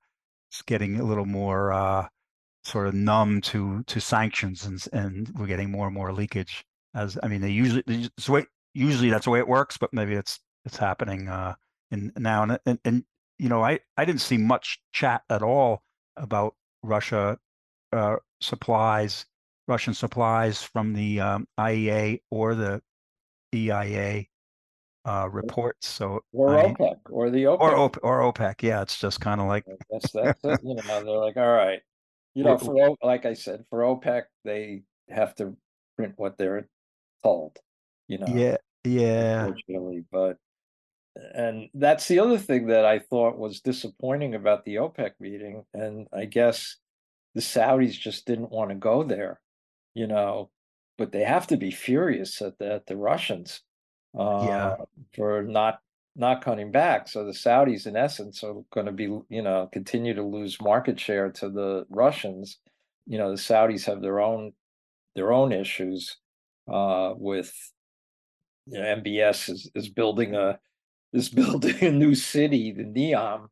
getting 0.67 1.01
a 1.01 1.03
little 1.03 1.25
more, 1.25 1.73
uh, 1.73 2.07
sort 2.63 2.87
of 2.87 2.93
numb 2.93 3.41
to, 3.41 3.83
to 3.87 3.99
sanctions 3.99 4.65
and, 4.65 4.85
and 4.93 5.33
we're 5.37 5.47
getting 5.47 5.69
more 5.69 5.87
and 5.87 5.95
more 5.95 6.13
leakage 6.13 6.63
as, 6.95 7.17
I 7.21 7.27
mean, 7.27 7.41
they 7.41 7.49
usually, 7.49 7.83
it's 7.87 8.27
the 8.27 8.45
usually 8.73 9.09
that's 9.09 9.25
the 9.25 9.31
way 9.31 9.39
it 9.39 9.49
works, 9.49 9.75
but 9.75 9.93
maybe 9.93 10.13
it's, 10.13 10.39
it's 10.63 10.77
happening, 10.77 11.27
uh, 11.27 11.55
in 11.91 12.13
now. 12.17 12.43
And, 12.43 12.59
and, 12.65 12.79
and, 12.85 13.03
you 13.39 13.49
know, 13.49 13.63
I, 13.63 13.79
I 13.97 14.05
didn't 14.05 14.21
see 14.21 14.37
much 14.37 14.79
chat 14.91 15.23
at 15.29 15.41
all 15.41 15.83
about 16.17 16.55
Russia, 16.83 17.37
uh, 17.91 18.17
supplies, 18.41 19.25
Russian 19.67 19.93
supplies 19.93 20.61
from 20.61 20.93
the 20.93 21.19
um, 21.19 21.47
IEA 21.59 22.21
or 22.29 22.55
the 22.55 22.81
EIA 23.53 24.25
uh, 25.05 25.29
reports. 25.31 25.87
So 25.87 26.21
Or 26.31 26.57
I 26.57 26.73
OPEC, 26.73 26.95
or 27.09 27.29
the 27.29 27.43
OPEC. 27.43 27.59
or 27.59 27.75
OP, 27.75 27.97
or 28.03 28.19
OPEC. 28.21 28.61
Yeah, 28.61 28.81
it's 28.81 28.99
just 28.99 29.21
kind 29.21 29.41
of 29.41 29.47
like 29.47 29.65
That's 29.89 30.11
that's 30.11 30.39
it. 30.43 30.59
You 30.63 30.75
know, 30.75 31.03
they're 31.03 31.17
like, 31.17 31.37
all 31.37 31.51
right. 31.51 31.79
You 32.35 32.43
know, 32.43 32.57
for 32.57 32.95
like 33.03 33.25
I 33.25 33.33
said, 33.33 33.63
for 33.69 33.81
OPEC, 33.81 34.23
they 34.43 34.83
have 35.09 35.35
to 35.35 35.55
print 35.95 36.13
what 36.17 36.37
they're 36.37 36.67
told. 37.23 37.57
You 38.07 38.17
know, 38.19 38.27
yeah, 38.27 38.57
yeah, 38.83 39.51
but 40.11 40.37
and 41.15 41.69
that's 41.73 42.07
the 42.07 42.19
other 42.19 42.37
thing 42.37 42.67
that 42.67 42.85
I 42.85 42.99
thought 42.99 43.37
was 43.37 43.61
disappointing 43.61 44.35
about 44.35 44.65
the 44.65 44.75
OPEC 44.75 45.11
meeting, 45.19 45.63
and 45.73 46.07
I 46.13 46.25
guess 46.25 46.77
the 47.35 47.41
Saudis 47.41 47.99
just 47.99 48.25
didn't 48.25 48.51
want 48.51 48.69
to 48.69 48.75
go 48.75 49.03
there, 49.03 49.39
you 49.93 50.07
know, 50.07 50.49
but 50.97 51.11
they 51.11 51.23
have 51.23 51.47
to 51.47 51.57
be 51.57 51.71
furious 51.71 52.41
at 52.41 52.57
the, 52.57 52.73
at 52.73 52.85
the 52.87 52.97
Russians 52.97 53.61
uh, 54.17 54.45
yeah. 54.47 54.75
for 55.15 55.43
not 55.43 55.79
not 56.15 56.43
cutting 56.43 56.71
back. 56.71 57.07
So 57.07 57.25
the 57.25 57.31
Saudis, 57.31 57.87
in 57.87 57.95
essence, 57.95 58.43
are 58.43 58.53
going 58.71 58.85
to 58.85 58.91
be, 58.91 59.05
you 59.29 59.41
know, 59.41 59.67
continue 59.71 60.13
to 60.13 60.21
lose 60.21 60.61
market 60.61 60.99
share 60.99 61.31
to 61.31 61.49
the 61.49 61.85
Russians. 61.89 62.59
You 63.07 63.17
know, 63.17 63.31
the 63.31 63.37
Saudis 63.37 63.85
have 63.85 64.01
their 64.01 64.19
own 64.19 64.53
their 65.15 65.31
own 65.33 65.51
issues 65.51 66.17
uh, 66.71 67.13
with 67.15 67.53
you 68.67 68.79
know, 68.79 68.85
MBS 68.85 69.49
is 69.49 69.71
is 69.75 69.89
building 69.89 70.35
a 70.35 70.59
is 71.13 71.29
building 71.41 71.81
a 71.81 71.91
new 71.91 72.15
city, 72.15 72.71
the 72.71 72.83
Neom, 72.83 73.47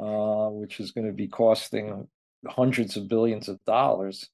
uh, 0.00 0.50
which 0.50 0.80
is 0.80 0.92
going 0.92 1.06
to 1.06 1.12
be 1.12 1.28
costing 1.28 2.08
hundreds 2.48 2.96
of 2.96 3.08
billions 3.08 3.48
of 3.48 3.62
dollars. 3.64 4.28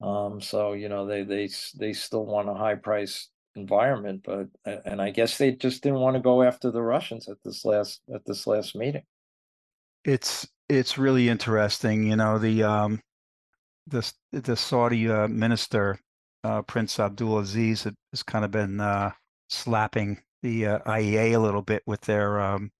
Um, 0.00 0.40
so 0.40 0.72
you 0.72 0.88
know 0.88 1.06
they 1.06 1.22
they 1.22 1.48
they 1.78 1.92
still 1.92 2.26
want 2.26 2.48
a 2.48 2.54
high 2.54 2.74
price 2.74 3.28
environment, 3.54 4.22
but 4.24 4.48
and 4.84 5.00
I 5.00 5.10
guess 5.10 5.38
they 5.38 5.52
just 5.52 5.82
didn't 5.82 6.00
want 6.00 6.16
to 6.16 6.20
go 6.20 6.42
after 6.42 6.70
the 6.70 6.82
Russians 6.82 7.28
at 7.28 7.38
this 7.44 7.64
last 7.64 8.00
at 8.12 8.24
this 8.24 8.46
last 8.46 8.74
meeting. 8.74 9.04
It's 10.04 10.48
it's 10.68 10.98
really 10.98 11.28
interesting. 11.28 12.08
You 12.08 12.16
know 12.16 12.38
the 12.38 12.64
um 12.64 13.00
the 13.86 14.12
the 14.32 14.56
Saudi 14.56 15.08
uh, 15.08 15.28
minister 15.28 15.98
uh, 16.42 16.62
Prince 16.62 16.98
Abdulaziz 16.98 17.90
has 18.12 18.22
kind 18.22 18.44
of 18.44 18.50
been 18.50 18.80
uh, 18.80 19.12
slapping 19.48 20.20
the 20.44 20.66
uh, 20.66 20.78
IEA 20.80 21.34
a 21.34 21.38
little 21.38 21.62
bit 21.62 21.82
with 21.86 22.02
their 22.02 22.38
um, 22.38 22.70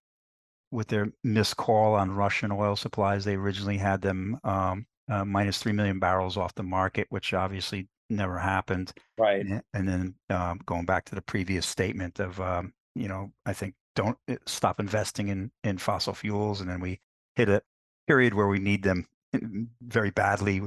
with 0.70 0.86
their 0.88 1.08
miscall 1.24 1.94
on 1.94 2.10
Russian 2.10 2.52
oil 2.52 2.76
supplies. 2.76 3.24
They 3.24 3.34
originally 3.34 3.78
had 3.78 4.02
them 4.02 4.38
um, 4.44 4.86
uh, 5.10 5.24
minus 5.24 5.58
three 5.58 5.72
million 5.72 5.98
barrels 5.98 6.36
off 6.36 6.54
the 6.54 6.62
market, 6.62 7.06
which 7.08 7.32
obviously 7.32 7.88
never 8.10 8.38
happened. 8.38 8.92
Right. 9.18 9.40
And, 9.40 9.62
and 9.72 9.88
then 9.88 10.14
um, 10.28 10.60
going 10.66 10.84
back 10.84 11.06
to 11.06 11.14
the 11.14 11.22
previous 11.22 11.66
statement 11.66 12.20
of 12.20 12.38
um, 12.38 12.74
you 12.94 13.08
know 13.08 13.32
I 13.46 13.54
think 13.54 13.74
don't 13.96 14.18
uh, 14.28 14.36
stop 14.46 14.78
investing 14.78 15.28
in 15.28 15.50
in 15.64 15.78
fossil 15.78 16.12
fuels, 16.12 16.60
and 16.60 16.68
then 16.68 16.80
we 16.80 17.00
hit 17.34 17.48
a 17.48 17.62
period 18.06 18.34
where 18.34 18.48
we 18.48 18.58
need 18.58 18.82
them 18.82 19.06
very 19.80 20.10
badly, 20.10 20.60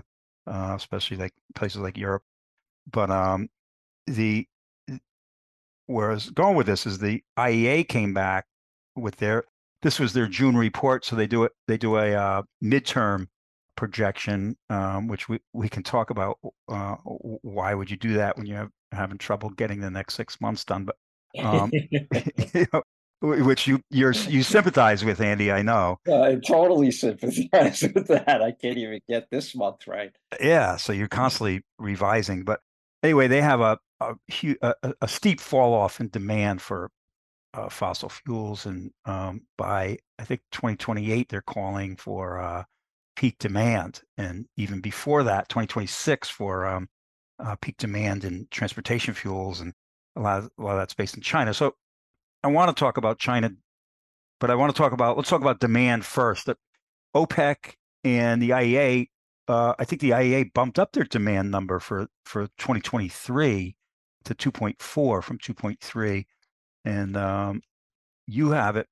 uh, 0.48 0.74
especially 0.76 1.18
like 1.18 1.34
places 1.54 1.80
like 1.80 1.96
Europe. 1.96 2.24
But 2.92 3.12
um, 3.12 3.50
the 4.08 4.48
whereas 5.88 6.30
going 6.30 6.56
with 6.56 6.68
this 6.68 6.86
is 6.86 7.00
the 7.00 7.24
IEA 7.38 7.88
came 7.88 8.14
back 8.14 8.46
with 8.96 9.18
their 9.18 9.44
this 9.82 10.00
was 10.00 10.14
their 10.14 10.28
June 10.28 10.58
report, 10.58 11.06
so 11.06 11.16
they 11.16 11.28
do 11.28 11.44
it 11.44 11.52
they 11.68 11.78
do 11.78 11.98
a 11.98 12.14
uh, 12.14 12.44
midterm 12.64 13.28
projection, 13.76 14.58
um, 14.70 15.08
which 15.08 15.30
we 15.30 15.40
we 15.54 15.70
can 15.70 15.84
talk 15.84 16.10
about. 16.10 16.38
Uh, 16.68 16.96
why 17.04 17.74
would 17.74 17.90
you 17.90 17.98
do 17.98 18.14
that 18.14 18.38
when 18.38 18.46
you're 18.46 18.70
having 18.92 19.18
trouble 19.18 19.50
getting 19.52 19.80
the 19.80 19.92
next 19.92 20.16
six 20.16 20.42
months 20.42 20.66
done? 20.66 20.86
But 20.86 20.96
um, 21.44 21.72
you 22.54 22.68
know, 22.74 22.84
which 23.22 23.68
you 23.68 23.82
you're 23.90 24.14
you 24.14 24.44
sympathize 24.44 25.06
with, 25.06 25.22
Andy. 25.22 25.52
I 25.52 25.62
know. 25.62 26.00
I 26.08 26.40
totally 26.46 26.92
sympathize 26.92 27.82
with 27.96 28.08
that. 28.08 28.42
I 28.42 28.52
can't 28.52 28.78
even 28.78 29.00
get 29.08 29.30
this 29.30 29.56
month 29.56 29.88
right. 29.88 30.12
Yeah, 30.42 30.76
so 30.76 30.92
you're 30.92 31.08
constantly 31.08 31.62
revising. 31.80 32.44
But 32.44 32.60
anyway, 33.08 33.28
they 33.28 33.42
have 33.42 33.62
a 33.62 33.80
a, 34.00 34.16
a, 34.62 34.94
a 35.02 35.08
steep 35.08 35.40
fall 35.40 35.74
off 35.74 36.00
in 36.00 36.10
demand 36.10 36.62
for 36.62 36.92
uh, 37.54 37.70
fossil 37.70 38.10
fuels, 38.10 38.66
and 38.66 38.92
um, 39.06 39.42
by 39.58 39.98
I 40.20 40.24
think 40.24 40.42
2028 40.52 41.30
they're 41.30 41.42
calling 41.42 41.96
for 41.96 42.40
uh, 42.40 42.64
peak 43.16 43.38
demand, 43.40 44.02
and 44.18 44.46
even 44.58 44.82
before 44.82 45.24
that, 45.24 45.50
2026 45.50 46.30
for 46.30 46.68
um, 46.68 46.88
uh, 47.40 47.56
peak 47.62 47.78
demand 47.78 48.24
in 48.24 48.48
transportation 48.52 49.14
fuels, 49.14 49.62
and 49.62 49.74
a 50.16 50.22
lot 50.22 50.40
of, 50.40 50.50
a 50.60 50.64
lot 50.64 50.74
of 50.74 50.80
that's 50.80 50.94
based 50.94 51.16
in 51.16 51.22
China. 51.22 51.54
So 51.54 51.74
I 52.44 52.50
want 52.50 52.76
to 52.76 52.80
talk 52.80 52.98
about 52.98 53.20
China, 53.20 53.52
but 54.40 54.52
I 54.52 54.56
want 54.56 54.76
to 54.76 54.78
talk 54.80 54.92
about 54.92 55.18
let's 55.18 55.30
talk 55.30 55.42
about 55.42 55.60
demand 55.60 56.06
first. 56.06 56.46
That 56.46 56.58
OPEC 57.16 57.74
and 58.04 58.42
the 58.42 58.52
IEA, 58.52 59.08
uh, 59.48 59.74
I 59.80 59.86
think 59.86 60.02
the 60.02 60.12
IEA 60.12 60.54
bumped 60.54 60.80
up 60.80 60.92
their 60.92 61.04
demand 61.04 61.52
number 61.52 61.80
for 61.80 62.08
for 62.26 62.48
2023 62.58 63.76
to 64.26 64.36
2.4 64.36 65.24
from 65.24 65.38
2.3, 65.38 66.26
and 66.86 67.18
um, 67.18 67.62
you 68.26 68.52
have 68.52 68.76
it 68.76 68.88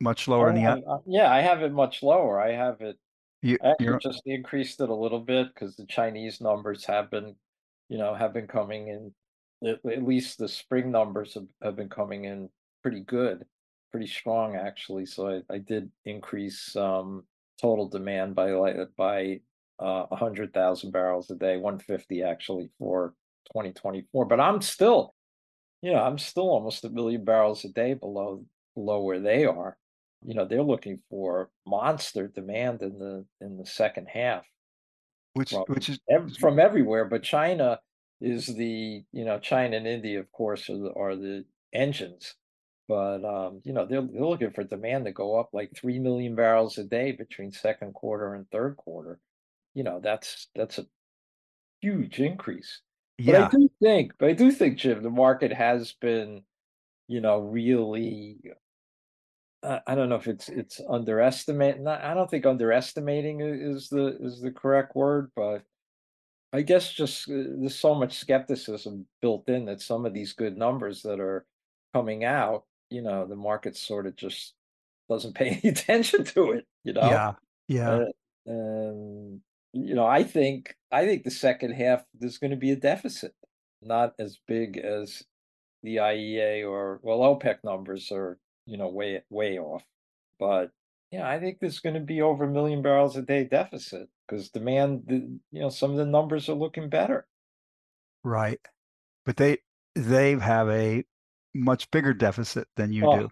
much 0.00 0.28
lower 0.28 0.46
oh, 0.46 0.54
in 0.54 0.62
the. 0.62 0.68
I, 0.68 0.98
yeah, 1.06 1.32
I 1.32 1.40
have 1.40 1.62
it 1.62 1.72
much 1.72 2.02
lower. 2.02 2.40
I 2.40 2.52
have 2.52 2.80
it. 2.80 2.96
You, 3.42 3.58
I 3.62 3.74
just 4.00 4.22
increased 4.24 4.80
it 4.80 4.88
a 4.88 4.94
little 4.94 5.20
bit 5.20 5.48
because 5.52 5.76
the 5.76 5.86
Chinese 5.86 6.40
numbers 6.40 6.84
have 6.86 7.10
been, 7.10 7.34
you 7.88 7.98
know, 7.98 8.14
have 8.14 8.32
been 8.32 8.46
coming 8.46 8.88
in. 8.88 9.12
At, 9.68 9.80
at 9.90 10.02
least 10.02 10.38
the 10.38 10.48
spring 10.48 10.90
numbers 10.90 11.34
have, 11.34 11.46
have 11.62 11.76
been 11.76 11.88
coming 11.88 12.24
in 12.24 12.48
pretty 12.82 13.00
good, 13.00 13.44
pretty 13.90 14.06
strong 14.06 14.56
actually. 14.56 15.06
So 15.06 15.42
I, 15.50 15.54
I 15.54 15.58
did 15.58 15.90
increase 16.04 16.74
um, 16.76 17.24
total 17.60 17.88
demand 17.88 18.34
by 18.34 18.52
by 18.96 19.40
uh, 19.80 20.06
a 20.10 20.16
hundred 20.16 20.52
thousand 20.54 20.92
barrels 20.92 21.30
a 21.30 21.34
day, 21.34 21.56
one 21.56 21.78
fifty 21.78 22.22
actually 22.22 22.70
for 22.78 23.14
2024. 23.52 24.24
But 24.24 24.40
I'm 24.40 24.60
still, 24.60 25.14
you 25.82 25.92
know, 25.92 26.00
I'm 26.00 26.18
still 26.18 26.48
almost 26.48 26.84
a 26.84 26.90
million 26.90 27.24
barrels 27.24 27.64
a 27.64 27.68
day 27.68 27.94
below 27.94 28.44
below 28.74 29.02
where 29.02 29.20
they 29.20 29.44
are. 29.44 29.76
You 30.24 30.34
know, 30.34 30.46
they're 30.46 30.62
looking 30.62 31.00
for 31.10 31.50
monster 31.66 32.28
demand 32.28 32.82
in 32.82 32.98
the 32.98 33.24
in 33.40 33.58
the 33.58 33.66
second 33.66 34.08
half. 34.12 34.44
Which 35.34 35.50
from, 35.50 35.64
which 35.66 35.88
is 35.88 35.98
from 36.38 36.58
everywhere, 36.60 37.04
but 37.06 37.22
China 37.22 37.80
is 38.20 38.46
the 38.46 39.02
you 39.12 39.24
know 39.24 39.38
China 39.38 39.76
and 39.76 39.86
India, 39.86 40.20
of 40.20 40.30
course, 40.32 40.70
are 40.70 40.78
the, 40.78 40.92
are 40.94 41.16
the 41.16 41.44
engines. 41.72 42.34
But 42.86 43.24
um, 43.24 43.60
you 43.64 43.72
know 43.72 43.86
they're, 43.86 44.02
they're 44.02 44.24
looking 44.24 44.52
for 44.52 44.64
demand 44.64 45.06
to 45.06 45.12
go 45.12 45.38
up 45.38 45.50
like 45.52 45.72
three 45.74 45.98
million 45.98 46.34
barrels 46.34 46.78
a 46.78 46.84
day 46.84 47.12
between 47.12 47.52
second 47.52 47.94
quarter 47.94 48.34
and 48.34 48.48
third 48.50 48.76
quarter. 48.76 49.18
You 49.74 49.84
know 49.84 50.00
that's 50.02 50.48
that's 50.54 50.78
a 50.78 50.86
huge 51.80 52.20
increase. 52.20 52.80
Yeah. 53.18 53.42
But 53.42 53.54
I 53.54 53.58
do 53.58 53.70
think, 53.80 54.12
but 54.18 54.28
I 54.28 54.32
do 54.32 54.50
think, 54.50 54.78
Jim, 54.78 55.02
the 55.02 55.10
market 55.10 55.52
has 55.52 55.92
been, 56.00 56.42
you 57.08 57.20
know, 57.20 57.38
really. 57.40 58.38
Uh, 59.62 59.78
I 59.86 59.94
don't 59.94 60.08
know 60.08 60.16
if 60.16 60.26
it's 60.28 60.48
it's 60.48 60.80
underestimating. 60.88 61.86
I 61.86 62.12
don't 62.12 62.30
think 62.30 62.44
underestimating 62.44 63.40
is 63.40 63.88
the 63.88 64.16
is 64.20 64.40
the 64.40 64.50
correct 64.50 64.94
word, 64.94 65.30
but 65.34 65.62
I 66.52 66.62
guess 66.62 66.92
just 66.92 67.28
uh, 67.28 67.34
there's 67.58 67.74
so 67.74 67.94
much 67.94 68.18
skepticism 68.18 69.06
built 69.22 69.48
in 69.48 69.64
that 69.64 69.80
some 69.80 70.04
of 70.06 70.12
these 70.12 70.34
good 70.34 70.56
numbers 70.56 71.02
that 71.02 71.18
are 71.18 71.46
coming 71.94 72.24
out, 72.24 72.64
you 72.90 73.02
know, 73.02 73.26
the 73.26 73.36
market 73.36 73.76
sort 73.76 74.06
of 74.06 74.16
just 74.16 74.54
doesn't 75.08 75.34
pay 75.36 75.60
any 75.62 75.68
attention 75.70 76.24
to 76.24 76.52
it, 76.52 76.66
you 76.84 76.92
know? 76.92 77.08
yeah, 77.08 77.32
yeah, 77.68 77.90
Uh, 77.90 78.04
and 78.46 79.40
you 79.74 79.94
know, 79.94 80.06
I 80.06 80.24
think 80.24 80.76
I 80.92 81.06
think 81.06 81.24
the 81.24 81.30
second 81.32 81.72
half 81.74 82.04
there's 82.14 82.38
going 82.38 82.52
to 82.52 82.56
be 82.56 82.70
a 82.72 82.76
deficit, 82.76 83.34
not 83.82 84.14
as 84.18 84.38
big 84.48 84.78
as 84.78 85.24
the 85.82 85.96
IEA 85.96 86.68
or 86.68 87.00
well, 87.02 87.20
OPEC 87.20 87.58
numbers 87.64 88.10
are 88.12 88.38
you 88.66 88.78
know 88.78 88.88
way 88.88 89.22
way 89.30 89.58
off, 89.58 89.84
but 90.40 90.70
yeah, 91.12 91.28
I 91.28 91.38
think 91.40 91.60
there's 91.60 91.80
going 91.80 91.94
to 91.94 92.00
be 92.00 92.22
over 92.22 92.44
a 92.44 92.50
million 92.50 92.82
barrels 92.82 93.16
a 93.16 93.22
day 93.22 93.44
deficit 93.44 94.08
because 94.26 94.50
demand, 94.50 95.04
the- 95.06 95.38
you 95.52 95.60
know, 95.60 95.68
some 95.70 95.92
of 95.92 95.98
the 95.98 96.06
numbers 96.06 96.48
are 96.48 96.54
looking 96.54 96.88
better. 96.88 97.26
right. 98.24 98.60
But 99.26 99.36
they 99.38 99.58
they 99.94 100.32
have 100.38 100.68
a 100.70 101.04
much 101.54 101.90
bigger 101.90 102.14
deficit 102.14 102.68
than 102.76 102.92
you 102.92 103.06
Oh, 103.06 103.18
do. 103.20 103.28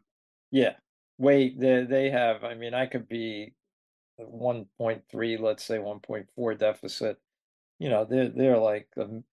yeah, 0.53 0.75
wait, 1.19 1.59
they 1.61 1.85
they 1.85 2.11
have. 2.11 2.45
I 2.45 2.55
mean, 2.55 2.75
I 2.75 2.87
could 2.87 3.09
be 3.09 3.55
1.3, 4.21 5.41
let's 5.41 5.65
say 5.65 5.79
1.4 5.79 6.59
deficit. 6.59 7.19
You 7.79 7.89
know, 7.89 8.05
they're 8.05 8.29
they're 8.29 8.59
like 8.59 8.89
um, 9.01 9.25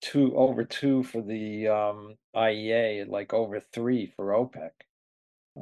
two 0.00 0.36
over 0.36 0.64
two 0.64 1.04
for 1.04 1.22
the 1.22 1.68
um, 1.68 2.16
IEA 2.34 3.08
like 3.08 3.32
over 3.32 3.60
three 3.60 4.12
for 4.16 4.32
OPEC. 4.32 4.70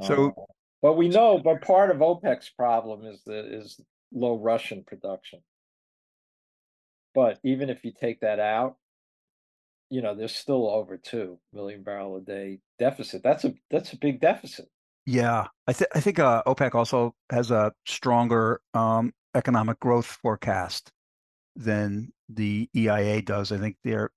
Uh, 0.00 0.04
So 0.06 0.34
but 0.82 0.94
we 0.94 1.08
know, 1.08 1.38
but 1.38 1.60
part 1.60 1.90
of 1.90 1.98
OPEC's 1.98 2.48
problem 2.50 3.04
is 3.04 3.22
the 3.24 3.58
is 3.58 3.80
low 4.12 4.38
Russian 4.38 4.82
production. 4.84 5.40
But 7.14 7.38
even 7.44 7.68
if 7.70 7.84
you 7.84 7.92
take 7.92 8.20
that 8.20 8.38
out, 8.38 8.76
you 9.90 10.00
know, 10.00 10.14
there's 10.14 10.34
still 10.34 10.70
over 10.70 10.96
two 10.96 11.38
million 11.52 11.82
barrel 11.82 12.16
a 12.16 12.20
day 12.20 12.60
deficit. 12.78 13.22
That's 13.22 13.44
a 13.44 13.54
that's 13.70 13.92
a 13.92 13.98
big 13.98 14.20
deficit. 14.20 14.68
Yeah, 15.06 15.46
I 15.66 15.72
think 15.72 15.90
I 15.94 16.00
think 16.00 16.18
uh, 16.18 16.42
OPEC 16.46 16.74
also 16.74 17.14
has 17.30 17.50
a 17.50 17.72
stronger 17.86 18.60
um, 18.74 19.12
economic 19.34 19.80
growth 19.80 20.06
forecast 20.06 20.90
than 21.56 22.12
the 22.28 22.68
EIA 22.76 23.22
does. 23.22 23.52
I 23.52 23.58
think 23.58 23.76
they're 23.84 24.10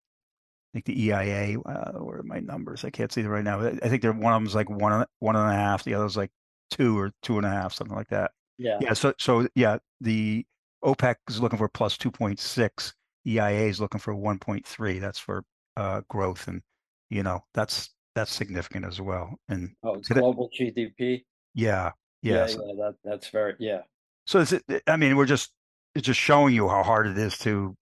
I 0.73 0.79
think 0.79 0.85
the 0.85 1.03
EIA, 1.03 1.59
uh, 1.59 1.91
where 1.99 2.19
are 2.19 2.23
my 2.23 2.39
numbers? 2.39 2.83
I 2.83 2.89
can't 2.89 3.11
see 3.11 3.21
them 3.21 3.31
right 3.31 3.43
now. 3.43 3.61
I 3.61 3.89
think 3.89 4.01
they're 4.01 4.11
one 4.11 4.33
of 4.33 4.41
them's 4.41 4.55
like 4.55 4.69
one 4.69 5.05
one 5.19 5.35
and 5.35 5.49
a 5.49 5.55
half, 5.55 5.83
the 5.83 5.93
other's 5.93 6.17
like 6.17 6.31
two 6.71 6.97
or 6.97 7.11
two 7.21 7.37
and 7.37 7.45
a 7.45 7.49
half, 7.49 7.73
something 7.73 7.95
like 7.95 8.09
that. 8.09 8.31
Yeah. 8.57 8.79
Yeah, 8.81 8.93
so 8.93 9.13
so 9.19 9.47
yeah, 9.53 9.77
the 10.01 10.45
OPEC 10.83 11.15
is 11.29 11.39
looking 11.39 11.59
for 11.59 11.69
plus 11.69 11.95
2.6, 11.97 12.93
EIA 13.27 13.67
is 13.69 13.79
looking 13.79 13.99
for 13.99 14.15
1.3. 14.15 14.99
That's 14.99 15.19
for 15.19 15.43
uh, 15.77 16.01
growth, 16.09 16.47
and 16.47 16.61
you 17.09 17.21
know 17.21 17.43
that's 17.53 17.91
that's 18.15 18.31
significant 18.31 18.85
as 18.85 19.01
well. 19.01 19.35
And 19.49 19.71
Oh, 19.83 19.95
it's 19.95 20.09
global 20.09 20.49
GDP. 20.57 21.23
yeah, 21.53 21.91
Yeah, 22.21 22.33
yes. 22.33 22.53
yeah, 22.55 22.73
that 22.77 22.95
that's 23.03 23.29
very 23.29 23.55
yeah. 23.59 23.81
So 24.25 24.39
it's, 24.39 24.53
I 24.87 24.97
mean, 24.97 25.15
we're 25.17 25.25
just 25.25 25.51
it's 25.95 26.05
just 26.05 26.19
showing 26.19 26.53
you 26.55 26.69
how 26.69 26.83
hard 26.83 27.07
it 27.07 27.17
is 27.17 27.37
to 27.39 27.75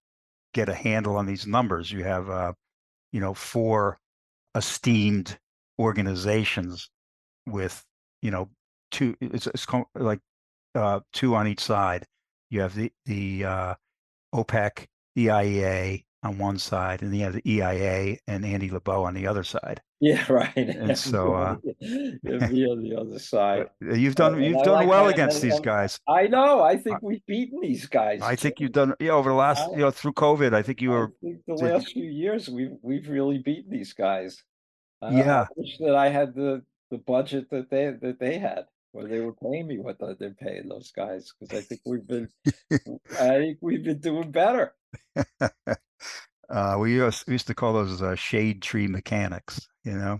get 0.53 0.69
a 0.69 0.73
handle 0.73 1.15
on 1.17 1.25
these 1.25 1.45
numbers. 1.47 1.91
You 1.91 2.03
have 2.03 2.29
uh, 2.29 2.53
you 3.11 3.19
know, 3.19 3.33
four 3.33 3.99
esteemed 4.55 5.37
organizations 5.79 6.89
with, 7.47 7.83
you 8.21 8.31
know, 8.31 8.49
two, 8.91 9.15
it's, 9.21 9.47
it's 9.47 9.65
called 9.65 9.85
like 9.95 10.19
uh, 10.75 11.01
two 11.13 11.35
on 11.35 11.47
each 11.47 11.59
side. 11.61 12.05
You 12.49 12.61
have 12.61 12.75
the, 12.75 12.91
the 13.05 13.45
uh, 13.45 13.75
OPEC, 14.33 14.87
the 15.15 15.27
IEA 15.27 16.03
on 16.23 16.37
one 16.37 16.57
side, 16.57 17.01
and 17.01 17.15
have 17.21 17.33
the 17.33 17.41
EIA 17.49 18.17
and 18.27 18.45
Andy 18.45 18.69
Lebow 18.69 19.03
on 19.05 19.13
the 19.13 19.27
other 19.27 19.43
side. 19.43 19.81
Yeah, 19.99 20.23
right. 20.31 20.55
And 20.55 20.97
so 20.97 21.33
uh, 21.33 21.55
be 21.81 22.65
on 22.65 22.81
the 22.81 22.95
other 22.99 23.19
side. 23.19 23.67
you've 23.81 24.15
Uh, 24.19 24.29
done 24.29 24.35
and 24.35 24.45
you've 24.45 24.57
I 24.57 24.63
done 24.63 24.73
like 24.73 24.87
well 24.87 25.05
that, 25.05 25.13
against 25.13 25.41
and, 25.41 25.51
these 25.51 25.59
guys. 25.59 25.99
I 26.07 26.27
know. 26.27 26.61
I 26.61 26.77
think 26.77 26.97
I, 26.97 26.99
we've 27.01 27.25
beaten 27.25 27.59
these 27.61 27.87
guys, 27.87 28.21
I 28.21 28.35
think 28.35 28.59
you've 28.59 28.71
done 28.71 28.93
yeah 28.99 29.11
over 29.11 29.29
the 29.29 29.35
last 29.35 29.69
I, 29.69 29.71
you 29.71 29.77
know 29.77 29.91
through 29.91 30.13
COVID. 30.13 30.53
I 30.53 30.61
think 30.61 30.81
you 30.81 30.93
I 30.93 30.95
were 30.95 31.13
think 31.21 31.41
the 31.47 31.55
did 31.55 31.73
last 31.73 31.91
few 31.93 32.05
years 32.09 32.49
we've 32.49 32.77
we've 32.81 33.07
really 33.09 33.39
beaten 33.39 33.71
these 33.71 33.93
guys. 33.93 34.43
I, 35.01 35.07
I 35.07 35.11
yeah 35.11 35.45
wish 35.55 35.77
that 35.79 35.95
I 35.95 36.09
had 36.09 36.35
the 36.35 36.63
the 36.91 36.97
budget 36.97 37.49
that 37.51 37.69
they 37.69 37.91
that 38.01 38.19
they 38.19 38.37
had, 38.39 38.65
where 38.91 39.07
they 39.07 39.19
were 39.19 39.33
paying 39.33 39.67
me 39.67 39.79
what 39.79 39.97
they're 39.99 40.33
paying 40.33 40.67
those 40.69 40.91
guys, 40.91 41.31
because 41.39 41.57
I 41.57 41.61
think 41.61 41.81
we've 41.85 42.07
been 42.07 42.29
I 43.19 43.37
think 43.39 43.57
we've 43.61 43.83
been 43.83 43.99
doing 43.99 44.31
better. 44.31 44.73
Uh, 46.49 46.75
we 46.79 46.93
used, 46.93 47.23
we 47.27 47.33
used 47.33 47.47
to 47.47 47.55
call 47.55 47.73
those 47.73 48.01
uh, 48.01 48.15
shade 48.15 48.61
tree 48.61 48.87
mechanics. 48.87 49.67
You 49.83 49.93
know. 49.93 50.19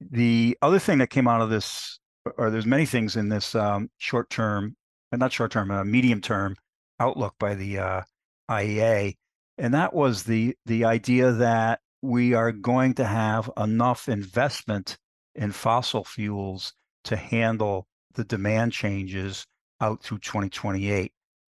The 0.00 0.56
other 0.60 0.78
thing 0.78 0.98
that 0.98 1.10
came 1.10 1.28
out 1.28 1.40
of 1.40 1.50
this, 1.50 1.98
or 2.36 2.50
there's 2.50 2.66
many 2.66 2.86
things 2.86 3.16
in 3.16 3.28
this 3.28 3.54
um, 3.54 3.90
short 3.98 4.28
term, 4.28 4.76
and 5.12 5.20
not 5.20 5.32
short 5.32 5.52
term, 5.52 5.70
uh, 5.70 5.84
medium 5.84 6.20
term 6.20 6.56
outlook 7.00 7.34
by 7.38 7.54
the 7.54 7.78
uh, 7.78 8.02
IEA, 8.50 9.14
and 9.58 9.72
that 9.74 9.94
was 9.94 10.24
the 10.24 10.56
the 10.66 10.84
idea 10.84 11.32
that 11.32 11.80
we 12.02 12.34
are 12.34 12.52
going 12.52 12.94
to 12.94 13.04
have 13.04 13.50
enough 13.56 14.08
investment 14.08 14.98
in 15.34 15.52
fossil 15.52 16.04
fuels 16.04 16.74
to 17.04 17.16
handle 17.16 17.86
the 18.14 18.24
demand 18.24 18.72
changes 18.72 19.46
out 19.80 20.02
through 20.02 20.18
2028. 20.18 21.12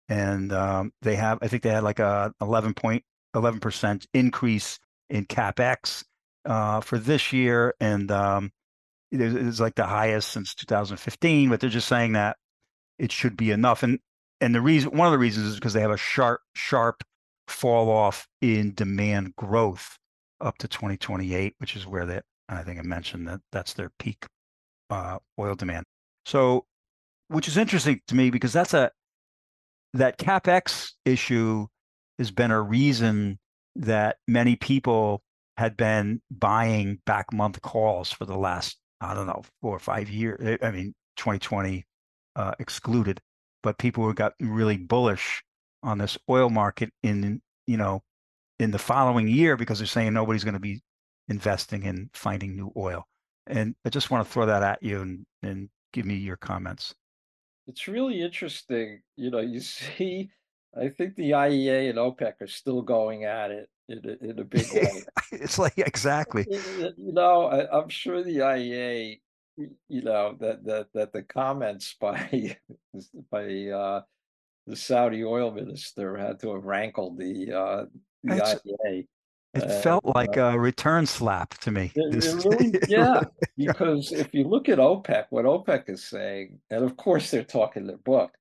And 0.09 0.53
um, 0.53 0.91
they 1.01 1.15
have, 1.15 1.39
I 1.41 1.47
think 1.47 1.63
they 1.63 1.69
had 1.69 1.83
like 1.83 1.99
a 1.99 2.33
11.11% 2.41 4.05
increase 4.13 4.79
in 5.09 5.25
capex 5.25 6.03
uh, 6.45 6.81
for 6.81 6.97
this 6.97 7.33
year, 7.33 7.73
and 7.79 8.09
um, 8.11 8.51
it's 9.11 9.59
like 9.59 9.75
the 9.75 9.85
highest 9.85 10.29
since 10.29 10.55
2015. 10.55 11.49
But 11.49 11.59
they're 11.59 11.69
just 11.69 11.87
saying 11.87 12.13
that 12.13 12.37
it 12.97 13.11
should 13.11 13.37
be 13.37 13.51
enough, 13.51 13.83
and 13.83 13.99
and 14.39 14.53
the 14.53 14.61
reason, 14.61 14.95
one 14.95 15.07
of 15.07 15.11
the 15.11 15.19
reasons, 15.19 15.47
is 15.47 15.55
because 15.55 15.73
they 15.73 15.81
have 15.81 15.91
a 15.91 15.97
sharp 15.97 16.41
sharp 16.55 17.03
fall 17.47 17.89
off 17.89 18.27
in 18.41 18.73
demand 18.73 19.35
growth 19.35 19.97
up 20.41 20.57
to 20.59 20.67
2028, 20.67 21.55
which 21.57 21.75
is 21.75 21.87
where 21.87 22.05
that 22.05 22.23
I 22.49 22.63
think 22.63 22.79
I 22.79 22.83
mentioned 22.83 23.27
that 23.27 23.41
that's 23.51 23.73
their 23.73 23.91
peak 23.99 24.25
uh, 24.89 25.19
oil 25.39 25.55
demand. 25.55 25.85
So, 26.25 26.65
which 27.27 27.47
is 27.47 27.57
interesting 27.57 28.01
to 28.07 28.15
me 28.15 28.29
because 28.29 28.53
that's 28.53 28.73
a 28.73 28.91
that 29.97 30.17
capex 30.17 30.91
issue 31.05 31.67
has 32.17 32.31
been 32.31 32.51
a 32.51 32.61
reason 32.61 33.39
that 33.75 34.17
many 34.27 34.55
people 34.55 35.21
had 35.57 35.75
been 35.75 36.21
buying 36.29 36.99
back 37.05 37.33
month 37.33 37.61
calls 37.61 38.11
for 38.11 38.25
the 38.25 38.37
last, 38.37 38.77
I 39.01 39.13
don't 39.13 39.27
know, 39.27 39.43
four 39.61 39.75
or 39.75 39.79
five 39.79 40.09
years. 40.09 40.57
I 40.61 40.71
mean, 40.71 40.93
2020 41.17 41.83
uh, 42.35 42.53
excluded, 42.59 43.19
but 43.63 43.77
people 43.77 44.03
who 44.03 44.13
got 44.13 44.33
really 44.39 44.77
bullish 44.77 45.43
on 45.83 45.97
this 45.97 46.17
oil 46.29 46.49
market 46.49 46.91
in, 47.03 47.41
you 47.65 47.77
know, 47.77 48.01
in 48.59 48.71
the 48.71 48.79
following 48.79 49.27
year 49.27 49.57
because 49.57 49.79
they're 49.79 49.87
saying 49.87 50.13
nobody's 50.13 50.43
going 50.43 50.53
to 50.53 50.59
be 50.59 50.81
investing 51.27 51.83
in 51.83 52.09
finding 52.13 52.55
new 52.55 52.71
oil. 52.77 53.05
And 53.47 53.75
I 53.85 53.89
just 53.89 54.11
want 54.11 54.25
to 54.25 54.31
throw 54.31 54.45
that 54.45 54.63
at 54.63 54.83
you 54.83 55.01
and, 55.01 55.25
and 55.41 55.69
give 55.93 56.05
me 56.05 56.15
your 56.15 56.37
comments. 56.37 56.93
It's 57.67 57.87
really 57.87 58.21
interesting. 58.21 59.01
You 59.15 59.31
know, 59.31 59.39
you 59.39 59.59
see, 59.61 60.29
I 60.75 60.89
think 60.89 61.15
the 61.15 61.31
IEA 61.31 61.89
and 61.89 61.99
OPEC 61.99 62.41
are 62.41 62.47
still 62.47 62.81
going 62.81 63.25
at 63.25 63.51
it 63.51 63.69
in 63.89 64.01
a, 64.05 64.25
in 64.29 64.39
a 64.39 64.43
big 64.43 64.71
way. 64.73 65.03
it's 65.31 65.59
like 65.59 65.77
exactly. 65.77 66.45
You 66.49 66.93
know, 66.97 67.45
I, 67.45 67.79
I'm 67.79 67.89
sure 67.89 68.23
the 68.23 68.37
IEA, 68.37 69.19
you 69.57 70.01
know, 70.01 70.35
that 70.39 70.63
that 70.65 70.87
that 70.93 71.13
the 71.13 71.23
comments 71.23 71.95
by 71.99 72.57
by 73.31 73.67
uh, 73.67 74.01
the 74.65 74.75
Saudi 74.75 75.23
oil 75.23 75.51
minister 75.51 76.17
had 76.17 76.39
to 76.41 76.53
have 76.53 76.65
rankled 76.65 77.17
the 77.17 77.53
uh, 77.53 77.85
the 78.23 78.35
IEA. 78.85 79.07
It 79.57 79.65
And 79.65 79.71
felt 79.71 80.05
like 80.05 80.37
uh, 80.37 80.53
a 80.55 80.59
return 80.59 81.05
slap 81.05 81.55
to 81.59 81.71
me. 81.71 81.93
it, 81.95 82.23
it 82.23 82.25
really, 82.45 82.75
yeah, 82.85 83.23
because 83.57 84.11
if 84.11 84.33
you 84.33 84.45
look 84.45 84.69
at 84.69 84.79
OPEC, 84.79 85.25
what 85.29 85.45
OPEC 85.45 85.89
is 85.89 86.05
saying, 86.05 86.59
and 86.69 86.83
of 86.83 86.97
course 86.97 87.31
they're 87.31 87.43
talking 87.43 87.87
their 87.87 87.97
book, 87.97 88.33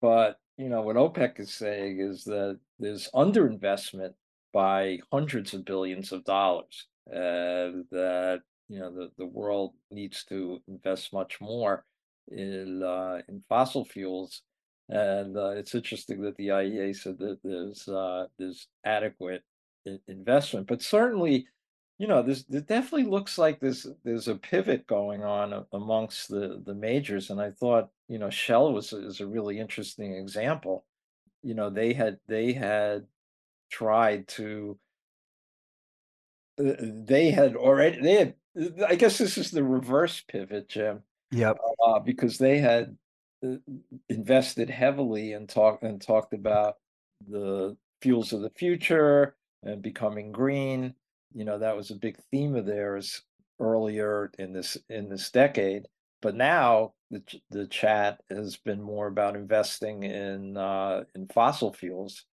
but 0.00 0.38
you 0.58 0.68
know 0.68 0.82
what 0.82 0.96
OPEC 0.96 1.40
is 1.40 1.54
saying 1.54 2.00
is 2.00 2.24
that 2.24 2.58
there's 2.78 3.08
underinvestment 3.14 4.14
by 4.52 4.98
hundreds 5.12 5.54
of 5.54 5.64
billions 5.64 6.12
of 6.12 6.24
dollars, 6.24 6.86
and 7.06 7.84
that 7.90 8.40
you 8.68 8.80
know 8.80 8.90
the, 8.92 9.10
the 9.18 9.26
world 9.26 9.74
needs 9.90 10.24
to 10.24 10.60
invest 10.68 11.12
much 11.12 11.40
more 11.40 11.84
in 12.30 12.82
uh, 12.82 13.20
in 13.28 13.42
fossil 13.48 13.84
fuels. 13.84 14.42
And 14.88 15.36
uh, 15.36 15.50
it's 15.50 15.74
interesting 15.74 16.20
that 16.22 16.36
the 16.36 16.48
IEA 16.48 16.94
said 16.96 17.18
that 17.18 17.38
there's 17.44 17.88
uh, 17.88 18.26
there's 18.38 18.68
adequate 18.84 19.42
investment. 20.08 20.66
But 20.66 20.82
certainly, 20.82 21.46
you 21.98 22.06
know, 22.06 22.22
this 22.22 22.44
it 22.50 22.66
definitely 22.66 23.10
looks 23.10 23.38
like 23.38 23.60
there's 23.60 23.86
there's 24.04 24.28
a 24.28 24.36
pivot 24.36 24.86
going 24.86 25.22
on 25.22 25.64
amongst 25.72 26.28
the 26.28 26.62
the 26.64 26.74
majors, 26.74 27.30
and 27.30 27.40
I 27.40 27.50
thought, 27.50 27.90
you 28.08 28.18
know, 28.18 28.30
Shell 28.30 28.72
was 28.72 28.92
is 28.92 29.20
a 29.20 29.26
really 29.26 29.58
interesting 29.58 30.14
example. 30.14 30.84
You 31.42 31.54
know, 31.54 31.70
they 31.70 31.92
had 31.92 32.18
they 32.28 32.52
had 32.52 33.06
tried 33.70 34.28
to 34.28 34.78
uh, 36.58 36.72
they 36.78 37.30
had 37.30 37.56
already 37.56 38.00
they 38.00 38.14
had 38.14 38.34
I 38.86 38.96
guess 38.96 39.18
this 39.18 39.38
is 39.38 39.50
the 39.50 39.64
reverse 39.64 40.22
pivot, 40.28 40.68
Jim. 40.68 41.02
Yep. 41.30 41.56
Uh, 41.86 41.98
because 42.00 42.36
they 42.36 42.58
had 42.58 42.96
uh, 43.44 43.56
invested 44.08 44.68
heavily 44.68 45.32
and 45.32 45.48
talked 45.48 45.82
and 45.82 46.00
talked 46.00 46.34
about 46.34 46.74
the 47.26 47.76
fuels 48.02 48.32
of 48.32 48.42
the 48.42 48.50
future 48.50 49.36
and 49.62 49.82
becoming 49.82 50.32
green. 50.32 50.94
You 51.34 51.44
know, 51.44 51.58
that 51.58 51.76
was 51.76 51.90
a 51.90 51.96
big 51.96 52.16
theme 52.30 52.54
of 52.56 52.66
theirs 52.66 53.22
earlier 53.60 54.30
in 54.38 54.52
this 54.52 54.76
in 54.88 55.08
this 55.08 55.30
decade. 55.30 55.86
But 56.20 56.34
now 56.36 56.94
the 57.10 57.22
the 57.50 57.66
chat 57.66 58.20
has 58.30 58.56
been 58.56 58.80
more 58.82 59.06
about 59.06 59.36
investing 59.36 60.02
in 60.04 60.56
uh, 60.56 61.04
in 61.14 61.28
fossil 61.28 61.72
fuels 61.72 62.24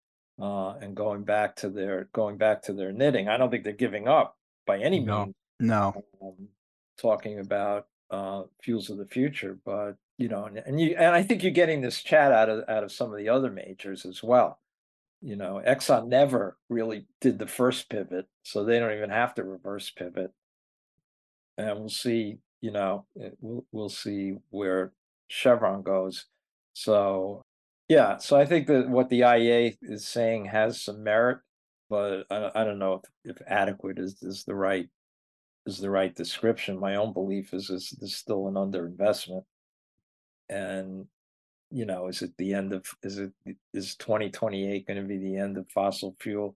uh, 0.41 0.75
and 0.81 0.95
going 0.95 1.23
back 1.23 1.55
to 1.57 1.69
their 1.69 2.09
going 2.13 2.37
back 2.37 2.61
to 2.63 2.73
their 2.73 2.91
knitting. 2.91 3.27
I 3.27 3.37
don't 3.37 3.49
think 3.49 3.63
they're 3.63 3.73
giving 3.73 4.07
up 4.07 4.37
by 4.65 4.79
any 4.79 4.99
No, 4.99 5.25
means. 5.25 5.35
no. 5.59 6.03
Um, 6.21 6.49
talking 6.97 7.39
about 7.39 7.87
uh, 8.11 8.43
fuels 8.61 8.89
of 8.89 8.97
the 8.97 9.05
future, 9.05 9.57
but 9.65 9.95
you 10.17 10.27
know, 10.27 10.45
and, 10.45 10.57
and 10.57 10.79
you 10.79 10.95
and 10.97 11.15
I 11.15 11.23
think 11.23 11.43
you're 11.43 11.51
getting 11.51 11.81
this 11.81 12.01
chat 12.03 12.31
out 12.31 12.49
of 12.49 12.67
out 12.69 12.83
of 12.83 12.91
some 12.91 13.11
of 13.11 13.17
the 13.17 13.29
other 13.29 13.49
majors 13.51 14.05
as 14.05 14.21
well. 14.23 14.59
You 15.21 15.35
know, 15.35 15.61
Exxon 15.65 16.07
never 16.07 16.57
really 16.69 17.05
did 17.19 17.39
the 17.39 17.47
first 17.47 17.89
pivot, 17.89 18.27
so 18.43 18.63
they 18.63 18.79
don't 18.79 18.95
even 18.95 19.09
have 19.09 19.35
to 19.35 19.43
reverse 19.43 19.89
pivot. 19.89 20.31
And 21.57 21.79
we'll 21.79 21.89
see. 21.89 22.37
You 22.61 22.71
know, 22.71 23.05
we'll 23.41 23.65
we'll 23.71 23.89
see 23.89 24.35
where 24.49 24.93
Chevron 25.27 25.81
goes. 25.83 26.25
So 26.73 27.43
yeah, 27.89 28.17
so 28.17 28.37
I 28.37 28.45
think 28.45 28.67
that 28.67 28.87
what 28.89 29.09
the 29.09 29.21
IEA 29.21 29.77
is 29.81 30.07
saying 30.07 30.45
has 30.45 30.81
some 30.81 31.03
merit, 31.03 31.39
but 31.89 32.25
I, 32.29 32.51
I 32.55 32.63
don't 32.63 32.79
know 32.79 33.01
if, 33.25 33.37
if 33.37 33.47
adequate 33.47 33.99
is, 33.99 34.21
is 34.21 34.43
the 34.45 34.55
right 34.55 34.87
is 35.65 35.79
the 35.79 35.89
right 35.89 36.15
description. 36.15 36.79
My 36.79 36.95
own 36.95 37.13
belief 37.13 37.53
is 37.53 37.69
is 37.69 37.89
there's 37.99 38.15
still 38.15 38.47
an 38.47 38.53
underinvestment, 38.55 39.43
and 40.49 41.07
you 41.71 41.85
know, 41.85 42.07
is 42.07 42.21
it 42.21 42.31
the 42.37 42.53
end 42.53 42.73
of 42.73 42.85
is 43.03 43.19
it 43.19 43.31
is 43.73 43.95
2028 43.95 44.87
going 44.87 45.01
to 45.01 45.07
be 45.07 45.17
the 45.17 45.37
end 45.37 45.57
of 45.57 45.69
fossil 45.71 46.15
fuel 46.19 46.55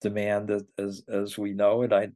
demand 0.00 0.50
as 0.78 1.04
as 1.08 1.38
we 1.38 1.52
know 1.52 1.82
it? 1.82 1.92
I 1.92 2.10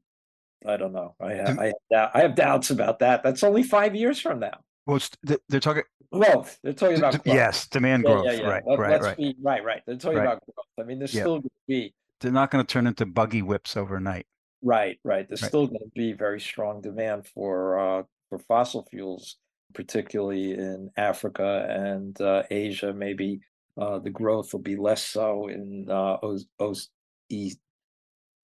I 0.67 0.77
don't 0.77 0.93
know. 0.93 1.17
I 1.21 1.33
have, 1.35 1.59
I 1.59 1.73
have, 1.93 2.11
I 2.15 2.21
have 2.21 2.35
doubts 2.37 2.71
about 2.71 3.01
that. 3.01 3.23
That's 3.25 3.43
only 3.43 3.65
five 3.65 3.97
years 3.97 4.21
from 4.21 4.39
now. 4.39 4.61
Well, 4.87 5.01
they're 5.49 5.59
talking 5.61 5.83
growth. 6.13 6.59
They're 6.63 6.73
talking 6.73 6.99
about 6.99 7.13
growth. 7.25 7.37
yes, 7.37 7.67
demand 7.67 8.05
Yeah, 8.05 8.11
growth. 8.11 8.27
yeah, 8.27 8.33
yeah. 8.33 8.49
Right, 8.49 8.63
Let, 8.67 8.79
right, 8.79 9.01
right. 9.01 9.17
Be, 9.17 9.37
right, 9.43 9.65
right. 9.65 9.83
They're 9.87 9.97
talking 9.97 10.19
Right. 10.19 10.25
about 10.27 10.43
growth. 10.45 10.67
I 10.79 10.85
mean, 10.85 10.99
there's 11.01 11.11
still 11.11 11.39
going 11.41 11.43
to 11.43 11.51
be 11.67 11.95
They're 12.21 12.31
not 12.31 12.51
going 12.53 12.65
to 12.65 12.73
turn 12.73 12.87
into 12.87 13.07
buggy 13.07 13.43
whips 13.43 13.77
overnight. 13.77 14.27
right, 14.63 14.99
right. 15.05 15.27
There's 15.29 15.43
Right. 15.43 15.49
still 15.49 15.67
going 15.67 15.81
to 15.81 15.91
be 15.97 16.13
very 16.13 16.41
strong 16.41 16.81
demand 16.81 17.27
for 17.27 17.79
uh, 17.79 18.03
for 18.29 18.39
fossil 18.39 18.87
fuels, 18.91 19.37
particularly 19.75 20.53
in 20.53 20.91
Africa 20.97 21.67
and 21.69 22.21
uh, 22.21 22.43
Asia. 22.51 22.93
Maybe 22.93 23.41
uh, 23.81 23.99
the 23.99 24.11
growth 24.11 24.53
will 24.53 24.61
be 24.61 24.77
less 24.77 25.05
so 25.05 25.49
in 25.49 25.87
uh, 25.89 26.19
O's, 26.23 26.47
O's, 26.59 26.89
E. 27.31 27.53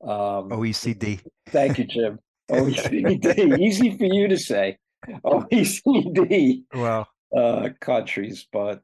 Um, 0.03 0.51
OECD. 0.51 1.21
thank 1.49 1.79
you, 1.79 1.85
Jim. 1.85 2.19
OECD, 2.51 3.59
easy 3.59 3.97
for 3.97 4.05
you 4.05 4.29
to 4.29 4.39
say. 4.39 4.79
OECD. 5.25 6.63
Well, 6.75 7.09
uh, 7.37 7.69
countries, 7.81 8.47
but 8.51 8.81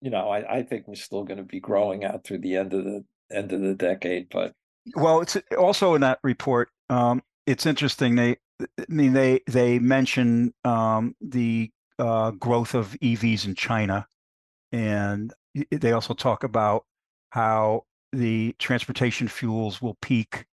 you 0.00 0.10
know, 0.10 0.30
I, 0.30 0.58
I 0.58 0.62
think 0.62 0.88
we're 0.88 0.94
still 0.94 1.24
going 1.24 1.38
to 1.38 1.44
be 1.44 1.60
growing 1.60 2.04
out 2.04 2.24
through 2.24 2.38
the 2.38 2.56
end 2.56 2.72
of 2.72 2.84
the 2.84 3.04
end 3.30 3.52
of 3.52 3.60
the 3.60 3.74
decade. 3.74 4.28
But 4.30 4.52
well, 4.96 5.20
it's 5.20 5.36
also 5.58 5.94
in 5.94 6.00
that 6.00 6.18
report. 6.22 6.70
Um, 6.88 7.22
it's 7.46 7.66
interesting. 7.66 8.16
They, 8.16 8.36
I 8.60 8.84
mean, 8.88 9.12
they 9.12 9.40
they 9.46 9.78
mention 9.78 10.54
um, 10.64 11.14
the 11.20 11.70
uh, 11.98 12.30
growth 12.32 12.74
of 12.74 12.96
EVs 13.00 13.46
in 13.46 13.54
China, 13.54 14.06
and 14.72 15.32
they 15.70 15.92
also 15.92 16.14
talk 16.14 16.44
about 16.44 16.84
how 17.30 17.84
the 18.12 18.54
transportation 18.58 19.28
fuels 19.28 19.80
will 19.80 19.96
peak 20.02 20.46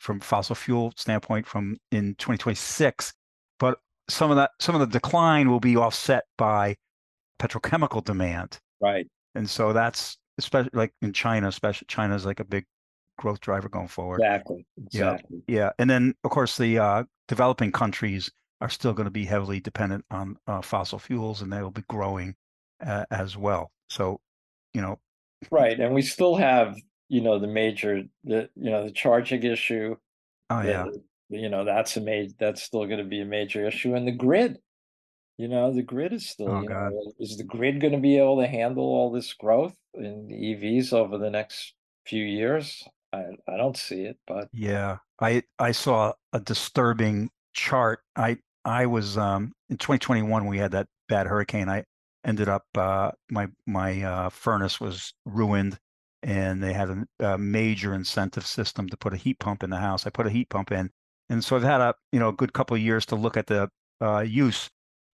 from 0.00 0.20
fossil 0.20 0.54
fuel 0.54 0.92
standpoint 0.96 1.46
from 1.46 1.76
in 1.90 2.14
2026, 2.16 3.12
but 3.58 3.78
some 4.08 4.30
of 4.30 4.36
that 4.36 4.52
some 4.60 4.74
of 4.74 4.80
the 4.80 4.86
decline 4.86 5.50
will 5.50 5.60
be 5.60 5.76
offset 5.76 6.24
by 6.36 6.76
petrochemical 7.40 8.04
demand. 8.04 8.58
right, 8.80 9.06
And 9.34 9.48
so 9.48 9.72
that's 9.72 10.16
especially 10.38 10.70
like 10.72 10.92
in 11.02 11.12
China, 11.12 11.48
especially 11.48 11.86
China's 11.88 12.24
like 12.24 12.40
a 12.40 12.44
big 12.44 12.64
growth 13.18 13.40
driver 13.40 13.68
going 13.68 13.88
forward. 13.88 14.20
exactly, 14.76 15.42
Yeah. 15.46 15.58
Yeah, 15.60 15.70
and 15.78 15.90
then 15.90 16.14
of 16.24 16.30
course 16.30 16.56
the 16.56 16.78
uh, 16.78 17.04
developing 17.26 17.72
countries 17.72 18.30
are 18.60 18.68
still 18.68 18.92
going 18.92 19.04
to 19.06 19.10
be 19.10 19.24
heavily 19.24 19.60
dependent 19.60 20.04
on 20.10 20.36
uh, 20.46 20.60
fossil 20.62 20.98
fuels, 20.98 21.42
and 21.42 21.52
they 21.52 21.62
will 21.62 21.70
be 21.70 21.84
growing 21.88 22.34
uh, 22.84 23.04
as 23.10 23.36
well. 23.36 23.70
So, 23.88 24.20
you 24.74 24.80
know, 24.80 24.98
Right, 25.50 25.78
and 25.78 25.94
we 25.94 26.02
still 26.02 26.36
have 26.36 26.76
you 27.08 27.20
know 27.20 27.38
the 27.38 27.46
major 27.46 28.02
the 28.24 28.50
you 28.56 28.70
know 28.70 28.84
the 28.84 28.90
charging 28.90 29.42
issue. 29.44 29.96
oh 30.50 30.60
yeah, 30.62 30.84
the- 30.84 31.02
you 31.30 31.48
know 31.48 31.64
that's 31.64 31.96
a 31.96 32.00
major 32.00 32.32
that's 32.38 32.62
still 32.62 32.86
going 32.86 32.98
to 32.98 33.04
be 33.04 33.20
a 33.20 33.24
major 33.24 33.66
issue, 33.66 33.94
and 33.94 34.06
the 34.06 34.12
grid. 34.12 34.58
You 35.36 35.46
know 35.46 35.72
the 35.72 35.82
grid 35.84 36.12
is 36.12 36.28
still. 36.28 36.48
Oh, 36.48 36.62
God. 36.64 36.90
know, 36.92 37.12
is 37.20 37.36
the 37.36 37.44
grid 37.44 37.80
going 37.80 37.92
to 37.92 38.00
be 38.00 38.18
able 38.18 38.40
to 38.40 38.46
handle 38.48 38.82
all 38.82 39.12
this 39.12 39.32
growth 39.34 39.76
in 39.94 40.28
EVs 40.28 40.92
over 40.92 41.16
the 41.16 41.30
next 41.30 41.74
few 42.04 42.24
years? 42.24 42.82
I 43.12 43.26
I 43.46 43.56
don't 43.56 43.76
see 43.76 44.02
it, 44.02 44.18
but 44.26 44.48
yeah. 44.52 44.98
I 45.20 45.44
I 45.58 45.70
saw 45.72 46.14
a 46.32 46.40
disturbing 46.40 47.30
chart. 47.52 48.00
I 48.16 48.38
I 48.68 48.86
was 48.86 49.16
um 49.16 49.52
in 49.70 49.78
2021 49.78 50.46
we 50.46 50.58
had 50.58 50.72
that 50.72 50.86
bad 51.08 51.26
hurricane. 51.26 51.68
I 51.68 51.84
ended 52.24 52.48
up 52.48 52.64
uh 52.76 53.12
my 53.30 53.48
my 53.66 54.02
uh 54.02 54.28
furnace 54.30 54.80
was 54.80 55.14
ruined 55.24 55.78
and 56.22 56.62
they 56.62 56.72
had 56.74 56.90
a, 56.90 57.06
a 57.20 57.38
major 57.38 57.94
incentive 57.94 58.46
system 58.46 58.88
to 58.90 58.96
put 58.96 59.14
a 59.14 59.16
heat 59.16 59.38
pump 59.38 59.62
in 59.62 59.70
the 59.70 59.78
house. 59.78 60.06
I 60.06 60.10
put 60.10 60.26
a 60.26 60.30
heat 60.30 60.50
pump 60.50 60.72
in. 60.72 60.90
And 61.30 61.44
so 61.44 61.56
I've 61.56 61.62
had 61.62 61.80
a, 61.80 61.94
you 62.12 62.18
know, 62.18 62.28
a 62.28 62.32
good 62.32 62.52
couple 62.52 62.76
of 62.76 62.82
years 62.82 63.06
to 63.06 63.16
look 63.16 63.36
at 63.36 63.46
the 63.46 63.70
uh 64.02 64.20
use 64.20 64.68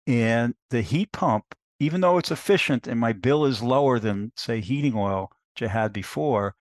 and 0.07 0.55
the 0.71 0.83
heat 0.83 1.13
pump 1.13 1.45
even 1.79 2.01
though 2.01 2.19
it's 2.19 2.31
efficient 2.31 2.87
and 2.87 2.99
my 3.01 3.13
bill 3.13 3.45
is 3.45 3.63
lower 3.63 3.99
than 3.99 4.33
say 4.37 4.61
heating 4.61 4.95
oil 4.97 5.31
which 5.55 5.69
I 5.69 5.73
had 5.73 5.93
before, 5.93 6.55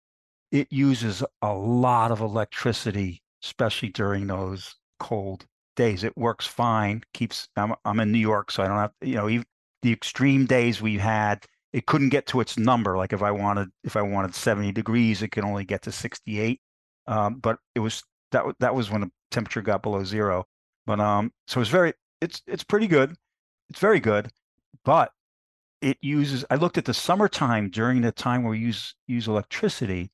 it 0.51 0.67
uses 0.71 1.23
a 1.41 1.53
lot 1.53 2.11
of 2.11 2.19
electricity, 2.19 3.21
especially 3.43 3.89
during 3.89 4.27
those 4.27 4.75
cold 4.99 5.47
days. 5.75 6.03
It 6.03 6.15
works 6.17 6.45
fine. 6.45 7.03
Keeps 7.13 7.47
I'm 7.55 7.73
I'm 7.85 7.99
in 7.99 8.11
New 8.11 8.19
York, 8.19 8.51
so 8.51 8.63
I 8.63 8.67
don't 8.67 8.77
have 8.77 8.91
you 9.01 9.15
know 9.15 9.29
even 9.29 9.45
the 9.81 9.93
extreme 9.93 10.45
days 10.45 10.81
we've 10.81 11.01
had. 11.01 11.45
It 11.73 11.85
couldn't 11.85 12.09
get 12.09 12.27
to 12.27 12.41
its 12.41 12.57
number. 12.57 12.97
Like 12.97 13.13
if 13.13 13.21
I 13.21 13.31
wanted 13.31 13.69
if 13.83 13.95
I 13.95 14.01
wanted 14.01 14.35
70 14.35 14.71
degrees, 14.73 15.21
it 15.21 15.29
could 15.29 15.45
only 15.45 15.63
get 15.65 15.81
to 15.83 15.91
68. 15.91 16.59
Um, 17.07 17.35
but 17.35 17.57
it 17.75 17.79
was 17.79 18.03
that 18.31 18.43
that 18.59 18.75
was 18.75 18.89
when 18.91 19.01
the 19.01 19.11
temperature 19.31 19.61
got 19.61 19.83
below 19.83 20.03
zero. 20.03 20.45
But 20.85 20.99
um, 20.99 21.31
so 21.47 21.61
it's 21.61 21.69
very 21.69 21.93
it's 22.21 22.41
it's 22.47 22.63
pretty 22.63 22.87
good. 22.87 23.15
It's 23.69 23.79
very 23.79 23.99
good, 23.99 24.29
but 24.83 25.11
it 25.81 25.97
uses 26.01 26.45
i 26.51 26.55
looked 26.55 26.77
at 26.77 26.85
the 26.85 26.93
summertime 26.93 27.69
during 27.69 28.01
the 28.01 28.11
time 28.11 28.43
where 28.43 28.51
we 28.51 28.59
use 28.59 28.93
use 29.07 29.27
electricity 29.27 30.11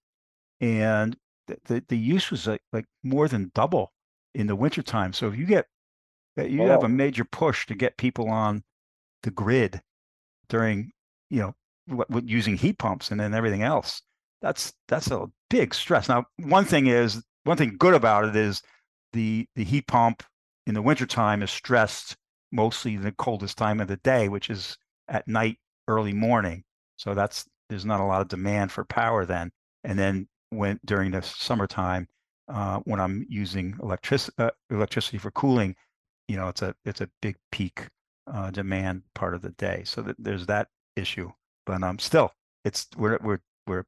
and 0.62 1.18
the, 1.48 1.58
the, 1.66 1.84
the 1.90 1.98
use 1.98 2.32
was 2.32 2.48
like, 2.48 2.62
like 2.74 2.86
more 3.04 3.28
than 3.28 3.52
double 3.54 3.92
in 4.38 4.48
the 4.48 4.56
wintertime 4.56 5.12
so 5.12 5.28
if 5.28 5.38
you 5.38 5.46
get 5.46 5.66
uh, 6.40 6.44
you 6.44 6.62
have 6.62 6.84
a 6.84 6.90
major 6.90 7.26
push 7.26 7.66
to 7.66 7.76
get 7.76 7.98
people 7.98 8.30
on 8.30 8.64
the 9.24 9.32
grid 9.32 9.82
during 10.48 10.92
you 11.30 11.42
know 11.42 11.54
what, 11.88 12.10
what 12.10 12.28
using 12.28 12.56
heat 12.56 12.78
pumps 12.78 13.12
and 13.12 13.20
then 13.20 13.34
everything 13.34 13.64
else 13.64 14.02
that's 14.42 14.74
that's 14.88 15.12
a 15.12 15.28
big 15.50 15.74
stress 15.74 16.08
now 16.08 16.24
one 16.38 16.66
thing 16.66 16.88
is 16.88 17.22
one 17.44 17.58
thing 17.58 17.76
good 17.78 17.94
about 17.94 18.26
it 18.26 18.36
is 18.36 18.62
the 19.14 19.46
the 19.56 19.64
heat 19.64 19.88
pump 19.88 20.24
in 20.66 20.74
the 20.74 20.82
wintertime 20.82 21.42
is 21.42 21.52
stressed 21.52 22.16
mostly 22.52 22.96
the 22.96 23.12
coldest 23.12 23.58
time 23.58 23.80
of 23.82 23.88
the 23.88 23.98
day 23.98 24.30
which 24.30 24.50
is 24.50 24.78
at 25.08 25.28
night, 25.28 25.58
early 25.88 26.14
morning. 26.14 26.64
So 26.98 27.14
that's 27.14 27.46
there's 27.70 27.86
not 27.86 28.00
a 28.00 28.06
lot 28.06 28.22
of 28.22 28.28
demand 28.28 28.72
for 28.72 28.86
power 28.86 29.26
then. 29.26 29.52
And 29.84 29.98
then 29.98 30.28
when 30.50 30.80
during 30.86 31.12
the 31.12 31.22
summertime, 31.22 32.08
uh, 32.48 32.80
when 32.86 33.00
I'm 33.00 33.26
using 33.30 33.78
electric 33.82 34.22
uh, 34.38 34.52
electricity 34.70 35.18
for 35.18 35.32
cooling, 35.32 35.76
you 36.28 36.38
know, 36.38 36.48
it's 36.50 36.62
a 36.62 36.76
it's 36.86 37.02
a 37.02 37.10
big 37.22 37.36
peak 37.52 37.88
uh, 38.28 38.52
demand 38.52 39.04
part 39.14 39.34
of 39.34 39.42
the 39.42 39.52
day. 39.52 39.84
So 39.86 40.02
that 40.04 40.16
there's 40.20 40.46
that 40.48 40.70
issue. 40.96 41.32
But 41.66 41.84
um, 41.84 42.00
still, 42.00 42.34
it's 42.66 42.88
we're 42.98 43.18
we're 43.22 43.40
we're 43.68 43.86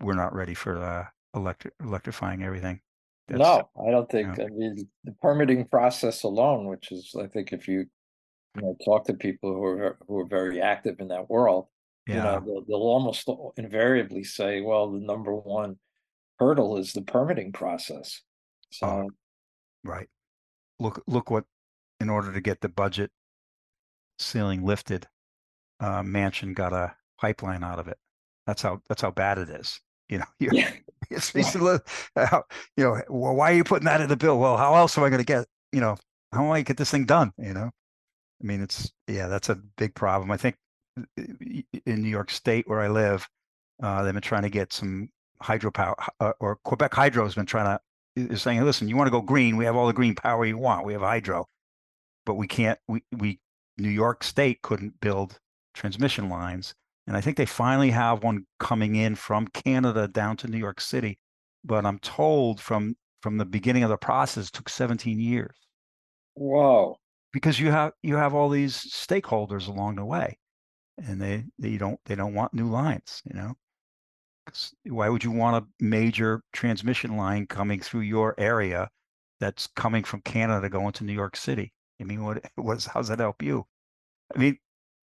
we're 0.00 0.14
not 0.14 0.34
ready 0.34 0.54
for 0.54 0.78
uh, 0.82 1.06
electric 1.34 1.74
electrifying 1.82 2.42
everything. 2.42 2.80
That's- 3.28 3.46
No, 3.76 3.86
I 3.86 3.90
don't 3.90 4.10
think, 4.10 4.28
I 4.40 4.48
mean, 4.48 4.88
the 5.04 5.12
permitting 5.20 5.66
process 5.66 6.22
alone, 6.22 6.66
which 6.66 6.90
is, 6.92 7.14
I 7.20 7.26
think 7.26 7.52
if 7.52 7.68
you, 7.68 7.80
you 8.54 8.62
know, 8.62 8.76
talk 8.84 9.04
to 9.06 9.14
people 9.14 9.52
who 9.52 9.64
are, 9.64 9.98
who 10.06 10.18
are 10.20 10.26
very 10.26 10.60
active 10.62 11.00
in 11.00 11.08
that 11.08 11.28
world, 11.28 11.66
you 12.14 12.14
know, 12.14 12.40
they'll, 12.46 12.64
they'll 12.66 12.88
almost 12.88 13.28
invariably 13.58 14.24
say, 14.24 14.60
well, 14.62 14.90
the 14.90 15.00
number 15.00 15.34
one 15.34 15.76
hurdle 16.38 16.76
is 16.76 16.92
the 16.92 17.02
permitting 17.02 17.52
process. 17.52 18.22
So, 18.70 19.10
right. 19.84 20.08
Look, 20.78 21.02
look 21.06 21.30
what, 21.30 21.44
in 22.00 22.08
order 22.10 22.32
to 22.32 22.40
get 22.40 22.60
the 22.60 22.68
budget 22.68 23.10
ceiling 24.18 24.64
lifted, 24.64 25.06
uh, 25.80 26.02
Manchin 26.02 26.54
got 26.54 26.72
a 26.72 26.94
pipeline 27.20 27.64
out 27.64 27.78
of 27.78 27.88
it. 27.88 27.98
That's 28.46 28.62
how, 28.62 28.80
that's 28.88 29.02
how 29.02 29.10
bad 29.10 29.38
it 29.38 29.48
is. 29.48 29.80
You 30.08 30.18
know, 30.18 30.24
you're, 30.38 30.54
yeah, 30.54 30.70
it's, 31.10 31.34
it's 31.34 31.54
little- 31.54 31.80
uh, 32.16 32.40
you 32.76 32.84
know, 32.84 33.00
well, 33.08 33.34
why 33.34 33.52
are 33.52 33.56
you 33.56 33.64
putting 33.64 33.86
that 33.86 34.00
in 34.00 34.08
the 34.08 34.16
bill? 34.16 34.38
Well, 34.38 34.56
how 34.56 34.74
else 34.74 34.96
am 34.96 35.04
I 35.04 35.08
going 35.08 35.20
to 35.20 35.26
get, 35.26 35.46
you 35.72 35.80
know, 35.80 35.96
how 36.32 36.44
am 36.44 36.50
I 36.50 36.62
get 36.62 36.76
this 36.76 36.90
thing 36.90 37.06
done? 37.06 37.32
You 37.38 37.54
know, 37.54 37.70
I 38.42 38.46
mean, 38.46 38.62
it's, 38.62 38.92
yeah, 39.06 39.28
that's 39.28 39.48
a 39.48 39.56
big 39.76 39.94
problem. 39.94 40.30
I 40.30 40.36
think 40.36 40.56
uh, 40.98 41.22
in 41.86 42.02
New 42.02 42.08
York 42.08 42.30
State 42.30 42.68
where 42.68 42.80
I 42.80 42.88
live, 42.88 43.26
uh, 43.82 44.02
they've 44.02 44.12
been 44.12 44.22
trying 44.22 44.42
to 44.42 44.50
get 44.50 44.72
some 44.72 45.08
hydropower, 45.42 45.94
uh, 46.20 46.32
or 46.40 46.56
Quebec 46.64 46.94
Hydro 46.94 47.24
has 47.24 47.34
been 47.34 47.46
trying 47.46 47.78
to, 48.16 48.34
is 48.34 48.42
saying, 48.42 48.62
listen, 48.64 48.88
you 48.88 48.96
want 48.96 49.06
to 49.06 49.12
go 49.12 49.20
green? 49.20 49.56
We 49.56 49.64
have 49.64 49.76
all 49.76 49.86
the 49.86 49.92
green 49.92 50.14
power 50.14 50.44
you 50.44 50.58
want. 50.58 50.86
We 50.86 50.92
have 50.92 51.02
hydro, 51.02 51.46
but 52.26 52.34
we 52.34 52.46
can't, 52.46 52.78
we, 52.88 53.02
we, 53.16 53.40
New 53.76 53.90
York 53.90 54.24
State 54.24 54.62
couldn't 54.62 55.00
build 55.00 55.38
transmission 55.74 56.28
lines. 56.28 56.74
And 57.06 57.16
I 57.16 57.20
think 57.20 57.36
they 57.36 57.46
finally 57.46 57.90
have 57.90 58.22
one 58.22 58.44
coming 58.58 58.96
in 58.96 59.14
from 59.14 59.48
Canada 59.48 60.08
down 60.08 60.36
to 60.38 60.48
New 60.48 60.58
York 60.58 60.80
City. 60.80 61.18
But 61.64 61.86
I'm 61.86 61.98
told 62.00 62.60
from 62.60 62.96
from 63.22 63.36
the 63.36 63.44
beginning 63.44 63.82
of 63.82 63.90
the 63.90 63.96
process 63.96 64.46
it 64.48 64.52
took 64.52 64.68
17 64.68 65.18
years 65.18 65.56
whoa, 66.38 66.98
because 67.32 67.58
you 67.58 67.70
have 67.70 67.92
you 68.02 68.16
have 68.16 68.34
all 68.34 68.48
these 68.48 68.76
stakeholders 68.76 69.68
along 69.68 69.96
the 69.96 70.04
way, 70.04 70.38
and 70.96 71.20
they 71.20 71.44
they 71.58 71.76
don't 71.76 71.98
they 72.06 72.14
don't 72.14 72.34
want 72.34 72.54
new 72.54 72.68
lines. 72.68 73.22
You 73.24 73.34
know, 73.34 73.54
why 74.86 75.08
would 75.08 75.24
you 75.24 75.30
want 75.30 75.64
a 75.64 75.84
major 75.84 76.42
transmission 76.52 77.16
line 77.16 77.46
coming 77.46 77.80
through 77.80 78.00
your 78.00 78.34
area 78.38 78.90
that's 79.40 79.66
coming 79.68 80.04
from 80.04 80.20
Canada 80.22 80.68
going 80.68 80.92
to 80.92 81.04
New 81.04 81.12
York 81.12 81.36
City? 81.36 81.72
I 82.00 82.04
mean, 82.04 82.24
what 82.24 82.44
what's 82.56 82.86
how's 82.86 83.08
that 83.08 83.18
help 83.18 83.42
you? 83.42 83.66
I 84.34 84.38
mean, 84.38 84.58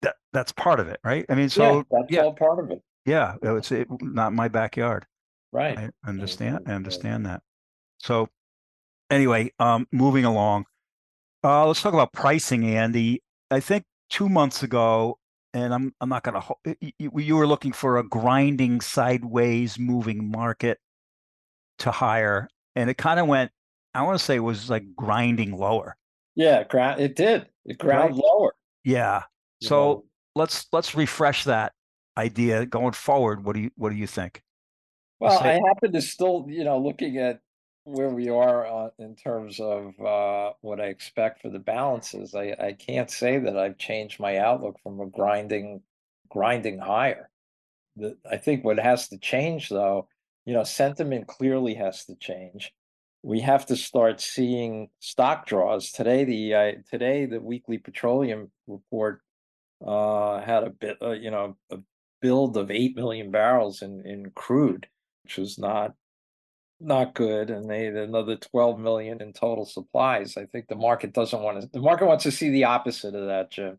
that 0.03 0.17
that's 0.33 0.53
part 0.53 0.81
of 0.81 0.89
it, 0.89 1.01
right? 1.05 1.25
I 1.29 1.35
mean, 1.35 1.49
so 1.49 1.63
yeah, 1.63 1.71
so 1.71 1.85
that's 1.91 2.11
yeah, 2.11 2.23
all 2.23 2.35
part 2.35 2.59
of 2.59 2.71
it, 2.71 2.83
yeah, 3.09 3.37
it's 3.43 3.73
it, 3.73 3.89
not 4.03 4.33
my 4.33 4.49
backyard. 4.49 5.07
right? 5.53 5.79
I 5.79 6.09
understand. 6.09 6.59
and, 6.59 6.69
I 6.69 6.75
understand 6.75 7.27
that. 7.27 7.43
So 7.99 8.29
anyway, 9.11 9.53
um, 9.59 9.87
moving 9.93 10.25
along. 10.25 10.67
Uh, 11.43 11.67
let's 11.67 11.81
talk 11.81 11.95
about 11.95 12.13
pricing, 12.13 12.67
Andy. 12.67 13.23
I 13.51 13.61
think 13.61 13.85
two 14.11 14.29
months 14.29 14.63
ago, 14.63 15.19
and 15.55 15.73
I'm 15.73 15.95
I'm 16.01 16.09
not 16.09 16.23
y- 16.65 16.77
y- 17.01 17.11
You 17.17 17.37
were 17.37 17.47
looking 17.47 17.73
for 17.73 17.99
a 17.99 18.03
grinding 18.03 18.81
sideways 18.81 19.79
moving 19.79 20.31
market 20.31 20.79
to 21.81 21.91
higher, 21.91 22.49
and 22.77 22.91
it 22.91 22.99
kind 22.99 23.21
of 23.21 23.27
went. 23.27 23.51
I 23.95 24.03
want 24.03 24.19
to 24.19 24.25
say 24.25 24.37
it 24.37 24.41
was 24.41 24.71
like 24.71 24.95
grinding 24.95 25.57
lower. 25.57 25.97
Yeah, 26.35 26.65
it 27.01 27.17
did, 27.17 27.49
it 27.65 27.79
ground 27.79 28.17
lower. 28.17 28.55
Yeah. 28.85 29.25
So 29.61 29.77
know. 29.77 30.05
let's 30.35 30.67
let's 30.73 30.95
refresh 30.95 31.45
that 31.45 31.73
idea 32.17 32.67
going 32.67 32.93
forward. 32.93 33.45
What 33.45 33.55
do 33.55 33.63
you 33.63 33.71
what 33.77 33.91
do 33.91 33.97
you 33.97 34.07
think? 34.07 34.43
Well, 35.21 35.39
I 35.39 35.55
happen 35.55 35.93
to 35.93 36.01
still, 36.01 36.47
you 36.49 36.63
know, 36.63 36.79
looking 36.79 37.17
at 37.17 37.41
where 37.89 38.11
we 38.11 38.29
are 38.29 38.67
uh, 38.67 38.91
in 38.99 39.17
terms 39.17 39.61
of 39.61 39.99
uh, 40.01 40.53
what 40.61 40.81
I 40.81 40.87
expect 40.87 41.41
for 41.41 41.49
the 41.49 41.59
balances, 41.59 42.35
I, 42.35 42.55
I 42.59 42.73
can't 42.73 43.11
say 43.11 43.39
that 43.39 43.57
I've 43.57 43.79
changed 43.79 44.21
my 44.21 44.39
outlook 44.39 44.77
from 44.83 45.01
a 45.01 45.07
grinding, 45.07 45.83
grinding 46.29 46.79
higher. 46.79 47.31
The, 47.97 48.17
I 48.31 48.37
think 48.37 48.65
what 48.65 48.79
has 48.79 49.09
to 49.09 49.19
change, 49.19 49.69
though, 49.69 50.09
you 50.45 50.53
know, 50.53 50.65
sentiment 50.65 51.27
clearly 51.27 51.75
has 51.75 52.05
to 52.07 52.15
change. 52.17 52.73
We 53.23 53.41
have 53.41 53.67
to 53.67 53.77
start 53.77 54.21
seeing 54.21 54.91
stock 55.01 55.47
draws 55.47 55.91
today. 55.91 56.25
The 56.25 56.55
uh, 56.55 56.73
today 56.91 57.27
the 57.27 57.41
weekly 57.41 57.79
petroleum 57.79 58.51
report 58.67 59.21
uh, 59.85 60.41
had 60.41 60.63
a 60.63 60.71
bit, 60.71 60.99
uh, 61.03 61.11
you 61.11 61.31
know, 61.31 61.57
a 61.71 61.79
build 62.23 62.57
of 62.57 62.71
eight 62.71 62.97
million 62.97 63.31
barrels 63.31 63.83
in 63.83 64.07
in 64.07 64.31
crude 64.35 64.87
which 65.29 65.37
was 65.37 65.59
not 65.59 65.95
not 66.81 67.15
good, 67.15 67.51
and 67.51 67.69
they 67.69 67.85
had 67.85 67.97
another 67.97 68.37
12 68.37 68.79
million 68.79 69.21
in 69.21 69.33
total 69.33 69.65
supplies. 69.65 70.37
I 70.37 70.47
think 70.47 70.69
the 70.69 70.77
market 70.77 71.13
doesn't 71.13 71.43
want 71.43 71.61
to. 71.61 71.69
The 71.69 71.81
market 71.81 72.07
wants 72.07 72.25
to 72.25 72.31
see 72.31 72.51
the 72.51 72.65
opposite 72.65 73.15
of 73.15 73.27
that, 73.27 73.51
Jim. 73.51 73.79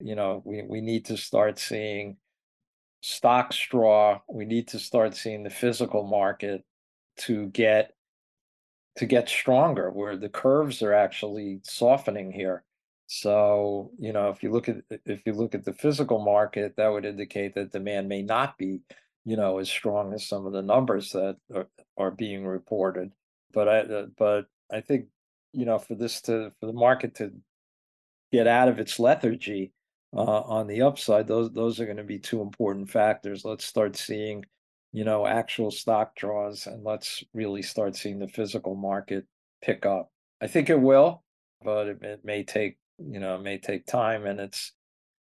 You 0.00 0.14
know, 0.14 0.42
we 0.44 0.62
we 0.62 0.80
need 0.80 1.06
to 1.06 1.16
start 1.16 1.58
seeing 1.58 2.16
stock 3.00 3.52
straw. 3.52 4.20
We 4.28 4.44
need 4.44 4.68
to 4.68 4.78
start 4.78 5.16
seeing 5.16 5.42
the 5.42 5.50
physical 5.50 6.06
market 6.06 6.64
to 7.18 7.48
get 7.48 7.92
to 8.96 9.06
get 9.06 9.28
stronger, 9.28 9.90
where 9.90 10.16
the 10.16 10.28
curves 10.28 10.82
are 10.82 10.92
actually 10.92 11.60
softening 11.64 12.32
here. 12.32 12.64
So, 13.06 13.90
you 13.98 14.12
know, 14.12 14.28
if 14.28 14.42
you 14.42 14.52
look 14.52 14.68
at 14.68 14.76
if 15.06 15.22
you 15.26 15.32
look 15.32 15.54
at 15.54 15.64
the 15.64 15.72
physical 15.72 16.20
market, 16.20 16.76
that 16.76 16.88
would 16.88 17.04
indicate 17.04 17.54
that 17.54 17.72
demand 17.72 18.08
may 18.08 18.22
not 18.22 18.58
be 18.58 18.80
you 19.28 19.36
know, 19.36 19.58
as 19.58 19.68
strong 19.68 20.14
as 20.14 20.26
some 20.26 20.46
of 20.46 20.54
the 20.54 20.62
numbers 20.62 21.12
that 21.12 21.36
are, 21.54 21.68
are 21.98 22.10
being 22.10 22.46
reported. 22.46 23.12
But 23.52 23.68
I, 23.68 23.78
uh, 23.80 24.06
but 24.16 24.46
I 24.72 24.80
think, 24.80 25.08
you 25.52 25.66
know, 25.66 25.78
for 25.78 25.94
this 25.94 26.22
to, 26.22 26.50
for 26.58 26.66
the 26.66 26.72
market 26.72 27.16
to 27.16 27.32
get 28.32 28.46
out 28.46 28.68
of 28.68 28.78
its 28.78 28.98
lethargy 28.98 29.72
uh, 30.16 30.40
on 30.56 30.66
the 30.66 30.80
upside, 30.80 31.26
those, 31.26 31.52
those 31.52 31.78
are 31.78 31.84
going 31.84 31.98
to 31.98 32.04
be 32.04 32.18
two 32.18 32.40
important 32.40 32.88
factors. 32.88 33.44
Let's 33.44 33.66
start 33.66 33.96
seeing, 33.96 34.46
you 34.94 35.04
know, 35.04 35.26
actual 35.26 35.70
stock 35.70 36.16
draws 36.16 36.66
and 36.66 36.82
let's 36.82 37.22
really 37.34 37.60
start 37.60 37.96
seeing 37.96 38.20
the 38.20 38.28
physical 38.28 38.76
market 38.76 39.26
pick 39.60 39.84
up. 39.84 40.10
I 40.40 40.46
think 40.46 40.70
it 40.70 40.80
will, 40.80 41.22
but 41.62 41.86
it, 41.86 42.02
it 42.02 42.24
may 42.24 42.44
take, 42.44 42.78
you 42.98 43.20
know, 43.20 43.34
it 43.34 43.42
may 43.42 43.58
take 43.58 43.84
time 43.84 44.24
and 44.24 44.40
it's, 44.40 44.72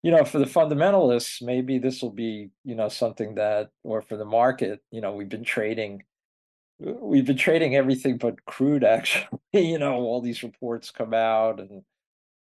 you 0.01 0.11
know, 0.11 0.23
for 0.23 0.39
the 0.39 0.45
fundamentalists, 0.45 1.41
maybe 1.41 1.77
this 1.77 2.01
will 2.01 2.11
be, 2.11 2.49
you 2.63 2.75
know, 2.75 2.89
something 2.89 3.35
that, 3.35 3.69
or 3.83 4.01
for 4.01 4.15
the 4.15 4.25
market, 4.25 4.81
you 4.91 5.01
know, 5.01 5.13
we've 5.13 5.29
been 5.29 5.43
trading, 5.43 6.03
we've 6.79 7.25
been 7.25 7.37
trading 7.37 7.75
everything 7.75 8.17
but 8.17 8.45
crude, 8.45 8.83
actually. 8.85 9.39
You 9.53 9.79
know, 9.79 9.95
all 9.95 10.21
these 10.21 10.43
reports 10.43 10.91
come 10.91 11.13
out, 11.13 11.59
and 11.59 11.83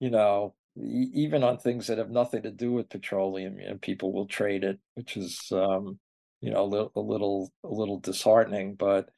you 0.00 0.10
know, 0.10 0.54
even 0.76 1.44
on 1.44 1.58
things 1.58 1.86
that 1.88 1.98
have 1.98 2.10
nothing 2.10 2.42
to 2.42 2.50
do 2.50 2.72
with 2.72 2.88
petroleum, 2.88 3.58
you 3.58 3.68
know, 3.68 3.78
people 3.80 4.12
will 4.12 4.26
trade 4.26 4.64
it, 4.64 4.78
which 4.94 5.16
is, 5.16 5.50
um, 5.52 5.98
you 6.40 6.50
know, 6.50 6.64
a 6.64 6.66
little, 6.66 6.92
a 6.96 7.00
little, 7.00 7.52
a 7.64 7.68
little 7.68 8.00
disheartening. 8.00 8.74
But 8.76 9.10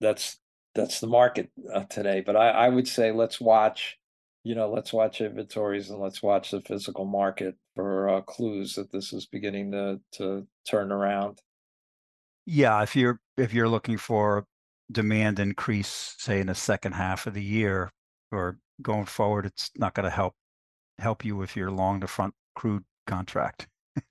that's 0.00 0.38
that's 0.74 1.00
the 1.00 1.06
market 1.06 1.50
uh, 1.72 1.84
today. 1.84 2.22
But 2.24 2.36
I, 2.36 2.50
I 2.50 2.68
would 2.68 2.88
say 2.88 3.12
let's 3.12 3.40
watch 3.40 3.98
you 4.46 4.54
know, 4.54 4.70
let's 4.70 4.92
watch 4.92 5.20
inventories 5.20 5.90
and 5.90 5.98
let's 5.98 6.22
watch 6.22 6.52
the 6.52 6.60
physical 6.60 7.04
market 7.04 7.56
for 7.74 8.08
uh, 8.08 8.20
clues 8.20 8.74
that 8.74 8.92
this 8.92 9.12
is 9.12 9.26
beginning 9.26 9.72
to 9.72 10.00
to 10.12 10.46
turn 10.70 10.92
around. 10.92 11.40
Yeah, 12.46 12.80
if 12.82 12.94
you're 12.94 13.18
if 13.36 13.52
you're 13.52 13.68
looking 13.68 13.98
for 13.98 14.46
demand 14.92 15.40
increase, 15.40 16.14
say 16.18 16.38
in 16.40 16.46
the 16.46 16.54
second 16.54 16.92
half 16.92 17.26
of 17.26 17.34
the 17.34 17.42
year 17.42 17.90
or 18.30 18.58
going 18.80 19.06
forward, 19.06 19.46
it's 19.46 19.70
not 19.76 19.94
going 19.94 20.04
to 20.04 20.10
help 20.10 20.34
help 20.98 21.24
you 21.24 21.42
if 21.42 21.56
you're 21.56 21.72
long 21.72 21.98
the 22.00 22.06
front 22.06 22.32
crude 22.54 22.84
contract 23.06 23.66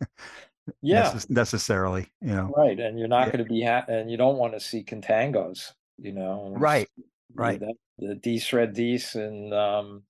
Yeah, 0.81 1.11
necess- 1.13 1.29
necessarily. 1.29 2.07
You 2.21 2.35
know, 2.35 2.53
right. 2.57 2.77
And 2.79 2.99
you're 2.99 3.07
not 3.07 3.27
Yeah. 3.27 3.33
going 3.33 3.45
to 3.45 3.53
be 3.53 3.63
ha- 3.63 3.85
and 3.87 4.11
you 4.11 4.17
don't 4.17 4.37
want 4.37 4.53
to 4.53 4.59
see 4.59 4.83
contangos. 4.83 5.71
You 5.97 6.11
know, 6.11 6.53
right? 6.57 6.89
right. 7.35 7.59
that- 7.61 7.75
The 7.99 8.15
D's 8.15 8.51
red 8.51 8.73
D's 8.73 9.15
and 9.15 9.53
um, 9.53 10.03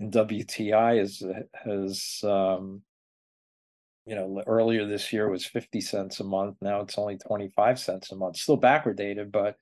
WTI 0.00 1.00
is 1.00 1.22
has 1.52 2.20
um, 2.24 2.82
you 4.06 4.14
know 4.14 4.42
earlier 4.46 4.86
this 4.86 5.12
year 5.12 5.28
was 5.28 5.44
fifty 5.44 5.80
cents 5.80 6.20
a 6.20 6.24
month. 6.24 6.56
Now 6.60 6.80
it's 6.80 6.98
only 6.98 7.18
twenty 7.18 7.48
five 7.48 7.78
cents 7.78 8.10
a 8.12 8.16
month. 8.16 8.36
Still 8.36 8.58
backwardated, 8.58 9.30
but 9.30 9.56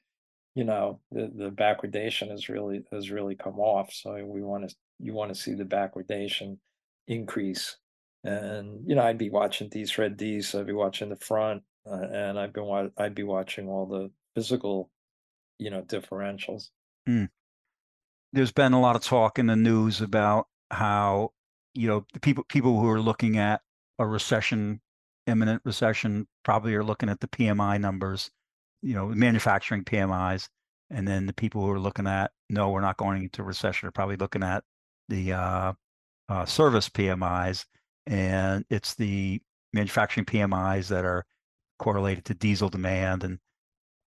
you 0.55 0.65
know 0.65 1.01
the 1.11 1.31
the 1.35 1.51
backwardation 1.51 2.31
has 2.31 2.49
really 2.49 2.83
has 2.93 3.11
really 3.11 3.35
come 3.35 3.59
off. 3.59 3.93
So 3.93 4.25
we 4.25 4.43
want 4.43 4.69
to 4.69 4.77
you 4.99 5.13
want 5.13 5.35
to 5.35 5.41
see 5.41 5.55
the 5.55 5.65
backwardation 5.65 6.59
increase. 7.07 7.77
And 8.25 8.89
you 8.89 8.95
know 8.95 9.03
I'd 9.03 9.19
be 9.19 9.31
watching 9.31 9.69
these 9.71 9.99
red 9.99 10.17
D's. 10.17 10.55
I'd 10.55 10.67
be 10.67 10.73
watching 10.73 11.09
the 11.09 11.17
front, 11.17 11.63
uh, 11.91 11.95
and 11.95 12.39
I've 12.39 12.53
been 12.53 12.93
I'd 12.97 13.15
be 13.15 13.23
watching 13.25 13.69
all 13.69 13.87
the 13.87 14.11
physical, 14.35 14.91
you 15.59 15.71
know, 15.71 15.83
differentials. 15.83 16.71
There's 18.33 18.53
been 18.53 18.73
a 18.73 18.81
lot 18.81 18.97
of 18.97 19.03
talk 19.03 19.39
in 19.39 19.47
the 19.47 19.57
news 19.57 20.01
about 20.01 20.47
how 20.71 21.33
you 21.75 21.89
know 21.89 22.05
the 22.13 22.21
people 22.21 22.45
people 22.45 22.81
who 22.81 22.89
are 22.89 23.01
looking 23.01 23.39
at 23.39 23.63
a 23.99 24.07
recession, 24.07 24.81
imminent 25.27 25.63
recession, 25.65 26.27
probably 26.45 26.75
are 26.75 26.85
looking 26.85 27.09
at 27.09 27.21
the 27.21 27.29
PMI 27.29 27.81
numbers 27.81 28.31
you 28.83 28.95
know, 28.95 29.07
manufacturing 29.09 29.85
PMIs, 29.85 30.49
and 30.91 31.07
then 31.07 31.27
the 31.27 31.33
people 31.33 31.63
who 31.63 31.71
are 31.71 31.81
looking 31.81 32.07
at 32.07 32.31
no, 32.49 32.71
we're 32.71 32.81
not 32.81 32.97
going 32.97 33.23
into 33.25 33.43
recession 33.43 33.89
are 33.89 33.93
probably 33.93 34.17
looking 34.17 34.43
at 34.43 34.65
the 35.09 35.33
uh, 35.33 35.73
uh, 36.29 36.45
service 36.45 36.89
PMIs, 36.89 37.65
and 38.07 38.65
it's 38.71 38.95
the 38.95 39.41
manufacturing 39.73 40.25
PMIs 40.25 40.89
that 40.89 41.05
are 41.05 41.25
correlated 41.79 42.25
to 42.27 42.35
diesel 42.35 42.69
demand. 42.69 43.25
And 43.25 43.39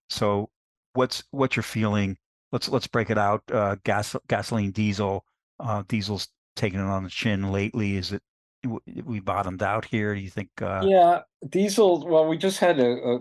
so, 0.09 0.49
what's 0.93 1.23
what's 1.31 1.55
your 1.55 1.63
feeling? 1.63 2.17
Let's 2.51 2.69
let's 2.69 2.87
break 2.87 3.09
it 3.09 3.17
out. 3.17 3.43
Uh, 3.51 3.75
gas 3.83 4.15
gasoline, 4.27 4.71
diesel. 4.71 5.25
Uh, 5.59 5.83
diesel's 5.87 6.27
taking 6.55 6.79
it 6.79 6.83
on 6.83 7.03
the 7.03 7.09
chin 7.09 7.51
lately. 7.51 7.97
Is 7.97 8.11
it 8.11 8.21
we 9.05 9.19
bottomed 9.19 9.63
out 9.63 9.85
here? 9.85 10.13
Do 10.13 10.21
you 10.21 10.29
think? 10.29 10.49
Uh... 10.61 10.83
Yeah, 10.85 11.21
diesel. 11.47 12.07
Well, 12.07 12.27
we 12.27 12.37
just 12.37 12.59
had 12.59 12.79
a, 12.79 12.91
a 12.91 13.19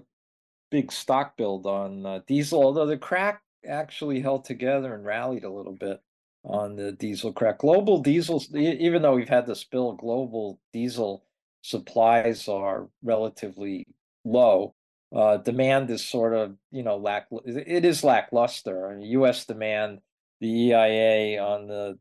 big 0.70 0.92
stock 0.92 1.36
build 1.36 1.66
on 1.66 2.04
uh, 2.04 2.20
diesel, 2.26 2.62
although 2.62 2.86
the 2.86 2.98
crack 2.98 3.42
actually 3.68 4.20
held 4.20 4.44
together 4.44 4.94
and 4.94 5.04
rallied 5.04 5.44
a 5.44 5.50
little 5.50 5.74
bit 5.74 6.00
on 6.44 6.76
the 6.76 6.92
diesel 6.92 7.32
crack. 7.32 7.58
Global 7.58 8.02
diesel, 8.02 8.42
even 8.54 9.02
though 9.02 9.14
we've 9.14 9.28
had 9.28 9.46
the 9.46 9.56
spill, 9.56 9.92
global 9.92 10.58
diesel 10.72 11.24
supplies 11.62 12.48
are 12.48 12.88
relatively 13.02 13.86
low. 14.24 14.74
Uh, 15.14 15.38
demand 15.38 15.90
is 15.90 16.04
sort 16.06 16.34
of, 16.34 16.56
you 16.70 16.82
know, 16.82 16.96
lack. 16.96 17.26
It 17.44 17.84
is 17.84 18.04
lackluster. 18.04 18.90
I 18.90 18.94
mean, 18.94 19.10
U.S. 19.10 19.44
demand, 19.44 20.00
the 20.40 20.48
EIA 20.48 21.42
on 21.42 21.66
the, 21.66 21.98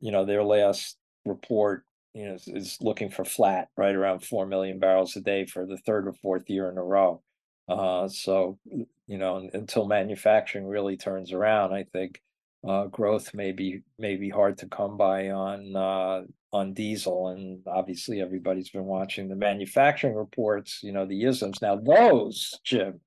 you 0.00 0.12
know, 0.12 0.24
their 0.26 0.44
last 0.44 0.96
report, 1.24 1.84
you 2.12 2.26
know, 2.26 2.34
is, 2.34 2.48
is 2.48 2.78
looking 2.80 3.10
for 3.10 3.24
flat, 3.24 3.68
right 3.76 3.94
around 3.94 4.24
four 4.24 4.46
million 4.46 4.78
barrels 4.78 5.16
a 5.16 5.20
day 5.20 5.46
for 5.46 5.64
the 5.64 5.78
third 5.78 6.06
or 6.06 6.12
fourth 6.12 6.50
year 6.50 6.70
in 6.70 6.76
a 6.76 6.82
row. 6.82 7.22
Uh, 7.68 8.08
so, 8.08 8.58
you 8.64 9.18
know, 9.18 9.48
until 9.54 9.86
manufacturing 9.86 10.66
really 10.66 10.96
turns 10.96 11.32
around, 11.32 11.72
I 11.72 11.84
think 11.84 12.20
uh, 12.66 12.86
growth 12.86 13.32
may 13.34 13.52
be 13.52 13.82
may 13.98 14.16
be 14.16 14.28
hard 14.28 14.58
to 14.58 14.66
come 14.66 14.96
by 14.96 15.30
on 15.30 15.74
uh, 15.74 16.22
on 16.52 16.74
diesel, 16.74 17.28
and 17.28 17.60
obviously 17.66 18.20
everybody's 18.20 18.70
been 18.70 18.84
watching 18.84 19.28
the 19.28 19.36
manufacturing 19.36 20.14
reports. 20.14 20.80
You 20.82 20.92
know 20.92 21.06
the 21.06 21.22
ISMs. 21.22 21.62
Now 21.62 21.76
those, 21.76 22.58
Jim, 22.64 23.00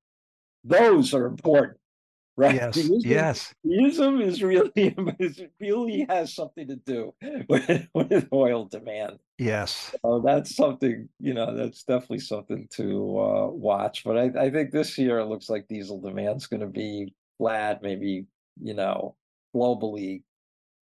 those 0.64 1.14
are 1.14 1.26
important, 1.26 1.78
right? 2.36 2.56
Yes, 2.56 2.74
the 2.74 2.80
ISM, 2.80 3.00
yes. 3.04 3.54
The 3.62 3.84
ISM 3.84 4.20
is 4.22 4.42
really 4.42 4.72
is 5.20 5.40
really 5.60 6.04
has 6.08 6.34
something 6.34 6.66
to 6.66 6.76
do 6.76 7.14
with, 7.48 7.86
with 7.94 8.28
oil 8.32 8.64
demand. 8.64 9.18
Yes. 9.38 9.94
So 10.02 10.20
that's 10.24 10.56
something 10.56 11.08
you 11.20 11.34
know. 11.34 11.56
That's 11.56 11.84
definitely 11.84 12.20
something 12.20 12.66
to 12.72 13.20
uh, 13.20 13.46
watch. 13.50 14.02
But 14.02 14.18
I, 14.18 14.46
I 14.46 14.50
think 14.50 14.72
this 14.72 14.98
year 14.98 15.20
it 15.20 15.26
looks 15.26 15.48
like 15.48 15.68
diesel 15.68 16.00
demand's 16.00 16.48
going 16.48 16.60
to 16.60 16.66
be 16.66 17.14
flat, 17.38 17.82
maybe 17.82 18.26
you 18.60 18.74
know 18.74 19.14
globally 19.54 20.22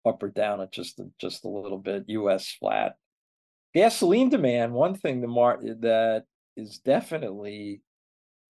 up 0.07 0.23
or 0.23 0.29
down 0.29 0.61
at 0.61 0.73
just 0.73 1.01
uh, 1.01 1.05
just 1.21 1.45
a 1.45 1.49
little 1.49 1.79
bit. 1.79 2.05
U.S. 2.09 2.55
flat. 2.59 2.97
Gasoline 3.75 4.31
demand. 4.31 4.73
One 4.73 4.95
thing 4.95 5.21
the 5.21 5.27
mar 5.27 5.59
eh, 5.65 5.75
that 5.81 6.25
is 6.57 6.79
definitely, 6.79 7.83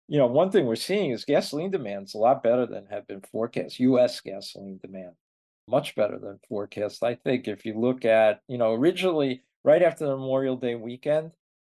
you 0.07 0.17
know, 0.17 0.27
one 0.27 0.51
thing 0.51 0.65
we're 0.65 0.75
seeing 0.75 1.11
is 1.11 1.25
gasoline 1.25 1.71
demand's 1.71 2.13
a 2.13 2.17
lot 2.17 2.43
better 2.43 2.65
than 2.65 2.85
had 2.87 3.07
been 3.07 3.21
forecast. 3.31 3.79
U.S. 3.79 4.21
gasoline 4.21 4.79
demand 4.81 5.13
much 5.67 5.95
better 5.95 6.17
than 6.17 6.39
forecast. 6.47 7.03
I 7.03 7.15
think 7.15 7.47
if 7.47 7.65
you 7.65 7.77
look 7.79 8.05
at, 8.05 8.41
you 8.47 8.57
know, 8.57 8.73
originally 8.73 9.43
right 9.63 9.83
after 9.83 10.05
the 10.05 10.15
Memorial 10.15 10.55
Day 10.55 10.75
weekend, 10.75 11.31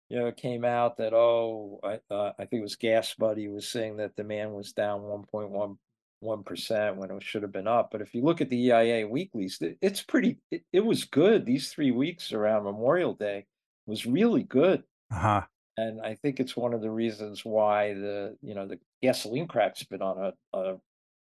you 0.08 0.18
know, 0.18 0.26
it 0.26 0.36
came 0.36 0.64
out 0.64 0.96
that 0.98 1.12
oh, 1.12 1.80
I 1.84 2.00
uh, 2.12 2.32
I 2.38 2.44
think 2.44 2.60
it 2.60 2.62
was 2.62 2.76
GasBuddy 2.76 3.52
was 3.52 3.68
saying 3.68 3.98
that 3.98 4.16
demand 4.16 4.52
was 4.52 4.72
down 4.72 5.00
1.1 5.00 5.78
one 6.20 6.42
percent 6.42 6.96
when 6.96 7.10
it 7.10 7.22
should 7.22 7.42
have 7.42 7.52
been 7.52 7.66
up. 7.66 7.90
But 7.90 8.02
if 8.02 8.14
you 8.14 8.22
look 8.22 8.40
at 8.40 8.50
the 8.50 8.68
EIA 8.68 9.06
weeklies, 9.06 9.58
it's 9.80 10.02
pretty. 10.02 10.38
It, 10.50 10.62
it 10.72 10.84
was 10.84 11.04
good. 11.04 11.44
These 11.44 11.70
three 11.70 11.90
weeks 11.90 12.32
around 12.32 12.64
Memorial 12.64 13.14
Day 13.14 13.46
was 13.86 14.06
really 14.06 14.42
good. 14.42 14.82
Uh-huh. 15.12 15.42
And 15.76 16.00
I 16.00 16.14
think 16.14 16.40
it's 16.40 16.56
one 16.56 16.74
of 16.74 16.82
the 16.82 16.90
reasons 16.90 17.44
why 17.44 17.94
the 17.94 18.36
you 18.42 18.54
know 18.54 18.66
the 18.66 18.78
gasoline 19.02 19.48
crack's 19.48 19.82
been 19.82 20.02
on 20.02 20.32
a, 20.52 20.58
a 20.58 20.76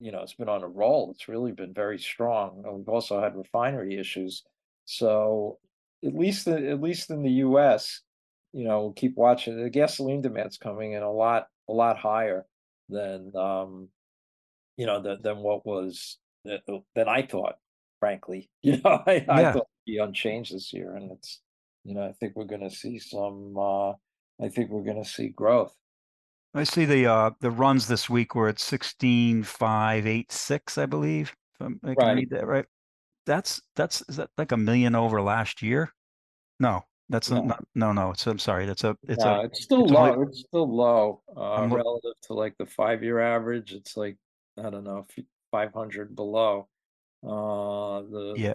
you 0.00 0.12
know 0.12 0.22
it's 0.22 0.34
been 0.34 0.48
on 0.48 0.62
a 0.62 0.68
roll. 0.68 1.10
It's 1.10 1.28
really 1.28 1.52
been 1.52 1.74
very 1.74 1.98
strong. 1.98 2.62
And 2.64 2.74
we've 2.74 2.88
also 2.88 3.20
had 3.20 3.36
refinery 3.36 3.98
issues. 3.98 4.44
So 4.84 5.58
at 6.04 6.14
least 6.14 6.46
at 6.46 6.80
least 6.80 7.10
in 7.10 7.22
the 7.22 7.30
U.S., 7.30 8.00
you 8.52 8.64
know, 8.64 8.82
we'll 8.82 8.92
keep 8.92 9.16
watching. 9.16 9.60
The 9.60 9.70
gasoline 9.70 10.22
demand's 10.22 10.58
coming 10.58 10.92
in 10.92 11.02
a 11.02 11.10
lot 11.10 11.48
a 11.68 11.72
lot 11.72 11.98
higher 11.98 12.46
than 12.88 13.32
um, 13.34 13.88
you 14.76 14.86
know, 14.86 15.00
than, 15.02 15.22
than 15.22 15.38
what 15.38 15.64
was 15.66 16.18
uh, 16.50 16.56
than 16.94 17.08
I 17.08 17.22
thought. 17.22 17.56
Frankly, 18.00 18.50
you 18.62 18.80
know, 18.84 19.02
I, 19.06 19.24
I 19.28 19.52
thought 19.52 19.66
be 19.86 19.98
unchanged 19.98 20.54
this 20.54 20.72
year, 20.72 20.94
and 20.96 21.10
it's 21.12 21.40
you 21.84 21.94
know, 21.94 22.02
I 22.02 22.12
think 22.12 22.34
we're 22.36 22.44
going 22.44 22.68
to 22.68 22.74
see 22.74 22.98
some. 22.98 23.56
uh 23.58 23.92
I 24.42 24.48
think 24.48 24.70
we're 24.70 24.82
going 24.82 25.02
to 25.02 25.08
see 25.08 25.28
growth. 25.28 25.72
I 26.54 26.64
see 26.64 26.84
the 26.84 27.06
uh 27.06 27.30
the 27.40 27.50
runs 27.50 27.86
this 27.88 28.10
week 28.10 28.34
were 28.34 28.48
at 28.48 28.58
sixteen 28.58 29.42
five 29.42 30.06
eight 30.06 30.30
six, 30.32 30.76
I 30.78 30.86
believe. 30.86 31.34
If 31.54 31.66
I'm, 31.66 31.80
I 31.84 31.94
can 31.94 32.06
Right. 32.06 32.16
read 32.16 32.30
that 32.30 32.46
right. 32.46 32.66
That's 33.26 33.62
that's 33.76 34.02
is 34.08 34.16
that 34.16 34.30
like 34.36 34.52
a 34.52 34.56
million 34.56 34.94
over 34.94 35.22
last 35.22 35.62
year? 35.62 35.90
No, 36.60 36.82
that's 37.08 37.30
No. 37.30 37.42
not. 37.42 37.64
No, 37.74 37.92
no. 37.92 38.10
It's 38.10 38.26
I'm 38.26 38.38
sorry. 38.38 38.66
It's 38.66 38.84
a 38.84 38.96
it's 39.08 39.24
No, 39.24 39.40
a 39.40 39.44
it's 39.44 39.62
still 39.62 39.82
it's 39.84 39.92
low. 39.92 40.12
only- 40.12 40.26
It's 40.28 40.40
still 40.40 40.76
low 40.76 41.22
uh, 41.36 41.66
relative 41.70 42.12
to 42.24 42.34
like 42.34 42.54
the 42.58 42.66
five-year 42.66 43.18
average. 43.20 43.72
It's 43.72 43.96
like 43.96 44.16
I 44.58 44.70
don't 44.70 44.84
know, 44.84 45.06
five 45.50 45.72
hundred 45.72 46.14
below 46.14 46.68
uh, 47.24 48.02
the 48.02 48.34
yeah. 48.36 48.54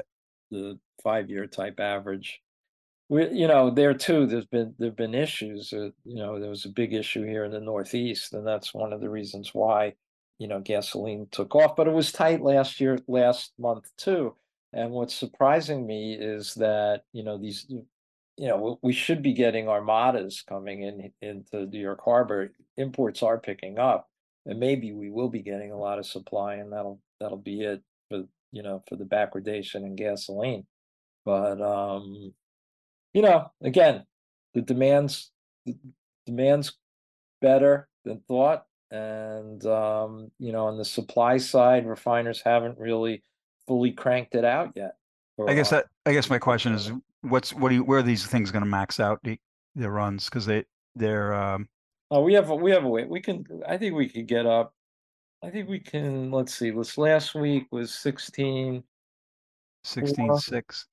the 0.52 0.80
five-year 1.04 1.48
type 1.48 1.80
average. 1.80 2.42
We, 3.10 3.28
you 3.30 3.48
know, 3.48 3.72
there 3.72 3.96
too. 3.96 4.28
There's 4.28 4.46
been 4.46 4.76
there've 4.78 4.96
been 4.96 5.16
issues. 5.16 5.74
Uh, 5.74 5.90
you 6.06 6.18
know, 6.18 6.40
there 6.40 6.50
was 6.50 6.66
a 6.66 6.70
big 6.70 6.94
issue 6.94 7.26
here 7.26 7.46
in 7.46 7.52
the 7.52 7.60
Northeast, 7.60 8.34
and 8.34 8.46
that's 8.46 8.74
one 8.74 8.94
of 8.94 9.02
the 9.02 9.10
reasons 9.10 9.54
why 9.54 9.94
you 10.38 10.48
know 10.48 10.60
gasoline 10.60 11.28
took 11.32 11.56
off. 11.56 11.76
But 11.76 11.88
it 11.88 11.94
was 11.94 12.12
tight 12.12 12.42
last 12.42 12.80
year, 12.80 13.00
last 13.08 13.54
month 13.58 13.90
too. 13.98 14.36
And 14.72 14.92
what's 14.92 15.16
surprising 15.16 15.88
me 15.88 16.14
is 16.14 16.54
that 16.56 17.04
you 17.12 17.24
know 17.24 17.40
these, 17.40 17.66
you 17.70 18.48
know, 18.48 18.78
we 18.84 18.94
should 18.94 19.24
be 19.24 19.34
getting 19.34 19.68
armadas 19.68 20.44
coming 20.48 20.84
in 20.84 21.12
into 21.22 21.66
New 21.66 21.82
York 21.82 22.02
Harbor. 22.04 22.52
Imports 22.78 23.24
are 23.24 23.40
picking 23.40 23.80
up, 23.80 24.08
and 24.50 24.60
maybe 24.60 24.92
we 24.92 25.12
will 25.12 25.30
be 25.30 25.44
getting 25.44 25.72
a 25.72 25.78
lot 25.78 26.00
of 26.00 26.06
supply, 26.06 26.56
and 26.56 26.74
that'll 26.74 27.00
that'll 27.20 27.38
be 27.38 27.62
it 27.62 27.82
for 28.10 28.24
you 28.52 28.64
know 28.64 28.84
for 28.90 28.96
the 28.96 29.06
backwardation 29.06 29.86
in 29.86 29.96
gasoline. 29.96 30.66
But 31.24 31.62
um, 31.62 32.34
you 33.14 33.22
know, 33.22 33.52
again, 33.62 34.06
the 34.56 34.62
demands 34.62 35.32
the 35.66 35.78
demands 36.26 36.74
better 37.42 37.88
than 38.04 38.22
thought, 38.28 38.66
and 38.90 39.64
um, 39.68 40.32
you 40.40 40.52
know, 40.52 40.66
on 40.66 40.78
the 40.78 40.86
supply 40.86 41.38
side, 41.38 41.88
refiners 41.88 42.42
haven't 42.44 42.80
really 42.80 43.22
fully 43.68 43.92
cranked 43.92 44.34
it 44.34 44.44
out 44.44 44.74
yet. 44.76 44.96
I 45.48 45.54
guess 45.54 45.70
that 45.70 45.86
I 46.08 46.12
guess 46.12 46.30
my 46.30 46.40
question 46.40 46.74
is 46.74 46.92
what's 47.22 47.54
what 47.54 47.70
do 47.70 47.76
you 47.76 47.84
where 47.84 48.00
are 48.00 48.04
these 48.04 48.26
things 48.26 48.50
going 48.50 48.64
to 48.64 48.70
max 48.70 49.00
out 49.00 49.20
the 49.24 49.38
the 49.76 49.90
runs 49.90 50.26
because 50.26 50.46
they 50.48 50.66
they're 50.96 51.34
um 51.34 51.70
Oh, 52.12 52.22
we 52.22 52.34
have 52.34 52.50
a 52.50 52.56
we 52.56 52.72
have 52.72 52.84
a 52.86 52.90
way. 52.90 53.06
We 53.06 53.22
can. 53.22 53.46
I 53.68 53.78
think 53.78 53.96
we 53.96 54.10
could 54.10 54.28
get 54.28 54.46
up. 54.46 54.74
I 55.44 55.50
think 55.50 55.70
we 55.70 55.80
can. 55.80 56.32
Let's 56.32 56.54
see. 56.54 56.72
This 56.72 56.98
last 56.98 57.36
week 57.36 57.68
was 57.72 57.94
sixteen. 57.94 58.84
sixteen 59.84 60.36
six 60.38 60.88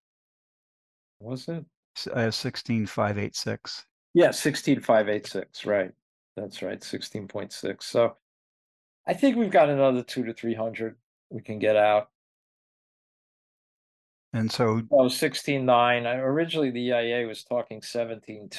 Was 1.20 1.48
it? 1.48 1.64
uh, 2.12 2.30
sixteen 2.30 2.86
five 2.86 3.18
eight 3.18 3.34
six. 3.34 3.84
Yeah, 4.14 4.30
sixteen 4.30 4.80
five 4.80 5.08
eight 5.08 5.26
six. 5.26 5.64
Right. 5.64 5.90
That's 6.36 6.60
right. 6.62 6.82
Sixteen 6.84 7.26
point 7.26 7.52
six. 7.52 7.86
So, 7.86 8.16
I 9.06 9.14
think 9.14 9.36
we've 9.36 9.50
got 9.50 9.70
another 9.70 10.02
two 10.02 10.24
to 10.24 10.34
three 10.34 10.54
hundred 10.54 10.96
we 11.30 11.40
can 11.40 11.58
get 11.58 11.76
out. 11.76 12.10
And 14.32 14.52
so 14.52 14.82
Oh, 14.90 15.06
16.9. 15.06 15.70
I- 16.06 16.16
Originally, 16.18 16.70
the 16.70 16.88
EIA 16.90 17.26
was 17.26 17.42
talking 17.42 17.80
17.2 17.80 18.50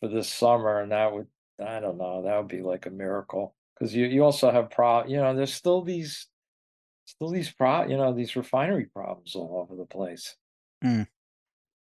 for 0.00 0.08
this 0.08 0.28
summer, 0.28 0.80
and 0.80 0.90
that 0.90 1.12
would, 1.12 1.28
I 1.62 1.80
don't 1.80 1.98
know, 1.98 2.22
that 2.22 2.36
would 2.36 2.48
be 2.48 2.62
like 2.62 2.86
a 2.86 2.90
miracle. 2.90 3.54
Because 3.74 3.94
you, 3.94 4.06
you 4.06 4.24
also 4.24 4.50
have 4.50 4.70
pro, 4.70 5.06
you 5.06 5.16
know, 5.16 5.34
there's 5.34 5.54
still 5.54 5.82
these, 5.82 6.26
still 7.06 7.30
these 7.30 7.50
pro, 7.50 7.86
you 7.86 7.96
know, 7.96 8.12
these 8.12 8.36
refinery 8.36 8.86
problems 8.86 9.34
all 9.34 9.58
over 9.60 9.76
the 9.76 9.86
place. 9.86 10.36
Mm. 10.84 11.06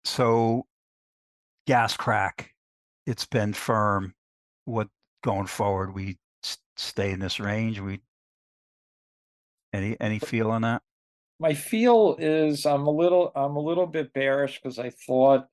so 0.04 0.66
gas 1.68 1.96
crack 1.96 2.52
it's 3.06 3.24
been 3.24 3.52
firm 3.52 4.14
what 4.64 4.88
going 5.22 5.46
forward 5.46 5.94
we 5.94 6.18
stay 6.76 7.12
in 7.12 7.20
this 7.20 7.38
range 7.38 7.78
we 7.78 8.00
any 9.72 9.96
any 10.00 10.18
feel 10.18 10.50
on 10.50 10.62
that 10.62 10.82
My 11.38 11.54
feel 11.54 12.16
is 12.18 12.66
I'm 12.66 12.86
a 12.86 12.90
little, 12.90 13.30
I'm 13.36 13.56
a 13.56 13.60
little 13.60 13.86
bit 13.86 14.12
bearish 14.12 14.60
because 14.60 14.78
I 14.78 14.90
thought 14.90 15.46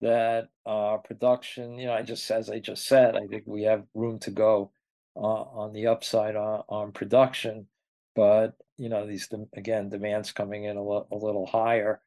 that 0.00 0.48
uh 0.66 0.98
production, 0.98 1.78
you 1.78 1.86
know, 1.86 1.94
I 1.94 2.02
just, 2.02 2.30
as 2.30 2.50
I 2.50 2.58
just 2.58 2.86
said, 2.86 3.16
I 3.16 3.26
think 3.26 3.44
we 3.46 3.62
have 3.62 3.84
room 3.94 4.18
to 4.20 4.30
go 4.30 4.72
on 5.16 5.72
the 5.72 5.86
upside 5.86 6.36
on, 6.36 6.62
on 6.68 6.92
production, 6.92 7.66
but 8.14 8.54
you 8.76 8.88
know 8.88 9.06
these 9.06 9.28
again 9.56 9.88
demands 9.88 10.32
coming 10.32 10.64
in 10.64 10.76
a, 10.76 10.80
a 10.80 11.16
little 11.16 11.46
higher. 11.46 12.00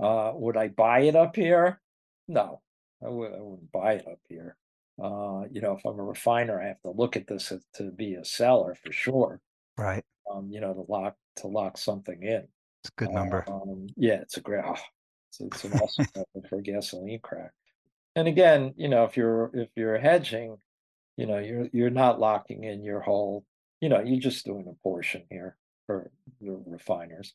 Uh, 0.00 0.32
would 0.34 0.56
I 0.56 0.68
buy 0.68 1.00
it 1.00 1.14
up 1.14 1.36
here? 1.36 1.80
No, 2.26 2.62
I 3.02 3.06
w- 3.06 3.34
I 3.34 3.40
wouldn't 3.40 3.70
buy 3.70 3.92
it 3.94 4.08
up 4.08 4.20
here. 4.28 4.56
Uh, 5.02 5.44
you 5.50 5.60
know, 5.60 5.76
if 5.76 5.84
I'm 5.84 5.98
a 5.98 6.02
refiner, 6.02 6.60
I 6.60 6.68
have 6.68 6.80
to 6.82 6.90
look 6.90 7.16
at 7.16 7.26
this 7.26 7.52
to 7.74 7.90
be 7.90 8.14
a 8.14 8.24
seller 8.24 8.74
for 8.74 8.92
sure. 8.92 9.40
Right. 9.76 10.04
Um, 10.30 10.48
you 10.50 10.60
know, 10.60 10.72
to 10.72 10.84
lock 10.90 11.16
to 11.36 11.48
lock 11.48 11.76
something 11.76 12.22
in. 12.22 12.48
It's 12.82 12.90
a 12.90 12.92
good 12.96 13.10
number. 13.10 13.44
Um, 13.48 13.88
yeah, 13.96 14.20
it's 14.20 14.36
a 14.36 14.40
great. 14.40 14.64
Oh, 14.66 14.76
it's, 15.40 15.64
an 15.64 15.72
awesome 15.74 16.06
number 16.14 16.48
for 16.48 16.60
gasoline 16.60 17.20
crack. 17.20 17.52
And 18.16 18.28
again, 18.28 18.74
you 18.76 18.88
know, 18.88 19.04
if 19.04 19.16
you're 19.16 19.50
if 19.54 19.68
you're 19.76 19.98
hedging, 19.98 20.56
you 21.16 21.26
know, 21.26 21.38
you're 21.38 21.68
you're 21.72 21.90
not 21.90 22.20
locking 22.20 22.64
in 22.64 22.82
your 22.82 23.00
whole. 23.00 23.44
You 23.80 23.88
know, 23.88 24.00
you're 24.00 24.20
just 24.20 24.46
doing 24.46 24.66
a 24.68 24.82
portion 24.82 25.24
here 25.30 25.56
for 25.86 26.10
the 26.40 26.62
refiners. 26.66 27.34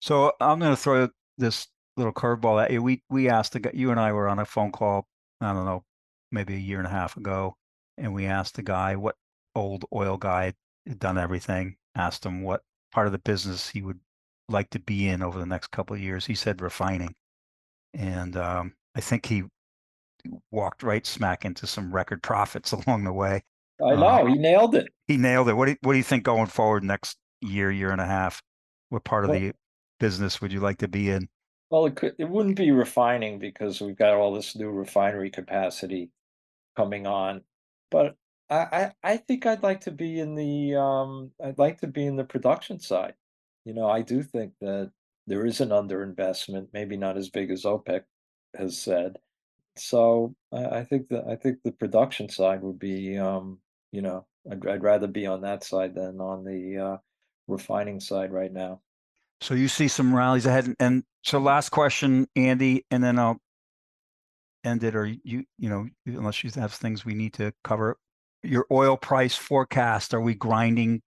So 0.00 0.32
I'm 0.40 0.58
going 0.60 0.72
to 0.72 0.80
throw 0.80 1.08
this 1.38 1.66
little 1.96 2.12
curveball 2.12 2.62
at 2.62 2.70
you. 2.70 2.82
We 2.82 3.02
we 3.10 3.28
asked 3.28 3.52
the 3.52 3.60
guy, 3.60 3.70
you 3.74 3.90
and 3.90 4.00
I 4.00 4.12
were 4.12 4.28
on 4.28 4.38
a 4.38 4.44
phone 4.44 4.72
call. 4.72 5.06
I 5.40 5.52
don't 5.52 5.64
know, 5.64 5.84
maybe 6.30 6.54
a 6.54 6.58
year 6.58 6.78
and 6.78 6.86
a 6.86 6.90
half 6.90 7.16
ago, 7.16 7.56
and 7.96 8.14
we 8.14 8.26
asked 8.26 8.56
the 8.56 8.62
guy 8.62 8.96
what 8.96 9.16
old 9.54 9.84
oil 9.92 10.16
guy 10.16 10.54
had 10.86 10.98
done 10.98 11.18
everything. 11.18 11.76
Asked 11.94 12.24
him 12.24 12.42
what 12.42 12.62
part 12.92 13.06
of 13.06 13.12
the 13.12 13.18
business 13.18 13.68
he 13.68 13.82
would 13.82 13.98
like 14.50 14.70
to 14.70 14.78
be 14.78 15.08
in 15.08 15.22
over 15.22 15.38
the 15.38 15.46
next 15.46 15.70
couple 15.70 15.94
of 15.94 16.02
years. 16.02 16.26
He 16.26 16.34
said 16.34 16.60
refining, 16.60 17.14
and 17.94 18.36
um, 18.36 18.74
I 18.94 19.00
think 19.00 19.26
he 19.26 19.44
walked 20.50 20.82
right 20.82 21.06
smack 21.06 21.44
into 21.44 21.66
some 21.66 21.92
record 21.92 22.22
profits 22.22 22.72
along 22.86 23.04
the 23.04 23.12
way. 23.12 23.42
I 23.82 23.94
know 23.94 24.06
uh, 24.06 24.26
he 24.26 24.34
nailed 24.34 24.74
it. 24.74 24.88
He 25.06 25.16
nailed 25.16 25.48
it. 25.48 25.54
What 25.54 25.66
do 25.66 25.72
you, 25.72 25.78
what 25.82 25.92
do 25.92 25.98
you 25.98 26.04
think 26.04 26.24
going 26.24 26.46
forward 26.46 26.84
next 26.84 27.16
year, 27.40 27.70
year 27.70 27.90
and 27.90 28.00
a 28.00 28.06
half? 28.06 28.42
What 28.90 29.04
part 29.04 29.24
of 29.24 29.30
well, 29.30 29.40
the 29.40 29.52
business 29.98 30.40
would 30.40 30.52
you 30.52 30.60
like 30.60 30.78
to 30.78 30.88
be 30.88 31.10
in? 31.10 31.28
Well, 31.70 31.86
it 31.86 31.96
could, 31.96 32.14
it 32.18 32.28
wouldn't 32.28 32.56
be 32.56 32.72
refining 32.72 33.38
because 33.38 33.80
we've 33.80 33.96
got 33.96 34.14
all 34.14 34.34
this 34.34 34.56
new 34.56 34.70
refinery 34.70 35.30
capacity 35.30 36.10
coming 36.76 37.06
on. 37.06 37.42
But 37.90 38.16
I, 38.50 38.56
I, 38.56 38.92
I 39.02 39.16
think 39.16 39.46
I'd 39.46 39.62
like 39.62 39.82
to 39.82 39.92
be 39.92 40.18
in 40.18 40.34
the 40.34 40.74
um 40.74 41.30
I'd 41.42 41.58
like 41.58 41.80
to 41.80 41.86
be 41.86 42.04
in 42.04 42.16
the 42.16 42.24
production 42.24 42.80
side. 42.80 43.14
You 43.64 43.74
know, 43.74 43.88
I 43.88 44.02
do 44.02 44.22
think 44.22 44.54
that 44.60 44.90
there 45.26 45.46
is 45.46 45.60
an 45.60 45.68
underinvestment, 45.68 46.68
maybe 46.72 46.96
not 46.96 47.16
as 47.16 47.28
big 47.28 47.50
as 47.50 47.64
OPEC 47.64 48.02
has 48.56 48.78
said. 48.78 49.18
So 49.76 50.34
I, 50.52 50.64
I 50.64 50.84
think 50.84 51.08
that 51.08 51.24
I 51.28 51.36
think 51.36 51.58
the 51.62 51.72
production 51.72 52.28
side 52.28 52.62
would 52.62 52.78
be 52.78 53.16
um, 53.18 53.58
you 53.92 54.02
know, 54.02 54.26
I'd 54.50 54.66
I'd 54.66 54.82
rather 54.82 55.06
be 55.06 55.26
on 55.26 55.42
that 55.42 55.64
side 55.64 55.94
than 55.94 56.20
on 56.20 56.44
the 56.44 56.78
uh, 56.78 56.96
refining 57.48 58.00
side 58.00 58.32
right 58.32 58.52
now. 58.52 58.80
So 59.40 59.54
you 59.54 59.68
see 59.68 59.88
some 59.88 60.14
rallies 60.14 60.46
ahead, 60.46 60.74
and 60.80 61.04
so 61.22 61.38
last 61.38 61.70
question, 61.70 62.26
Andy, 62.36 62.84
and 62.90 63.02
then 63.02 63.18
I'll 63.18 63.38
end 64.64 64.84
it. 64.84 64.94
Or 64.94 65.06
you, 65.06 65.44
you 65.58 65.68
know, 65.68 65.86
unless 66.06 66.44
you 66.44 66.50
have 66.56 66.72
things 66.72 67.04
we 67.04 67.14
need 67.14 67.34
to 67.34 67.52
cover, 67.64 67.96
your 68.42 68.66
oil 68.70 68.96
price 68.96 69.34
forecast. 69.34 70.14
Are 70.14 70.20
we 70.20 70.34
grinding? 70.34 71.02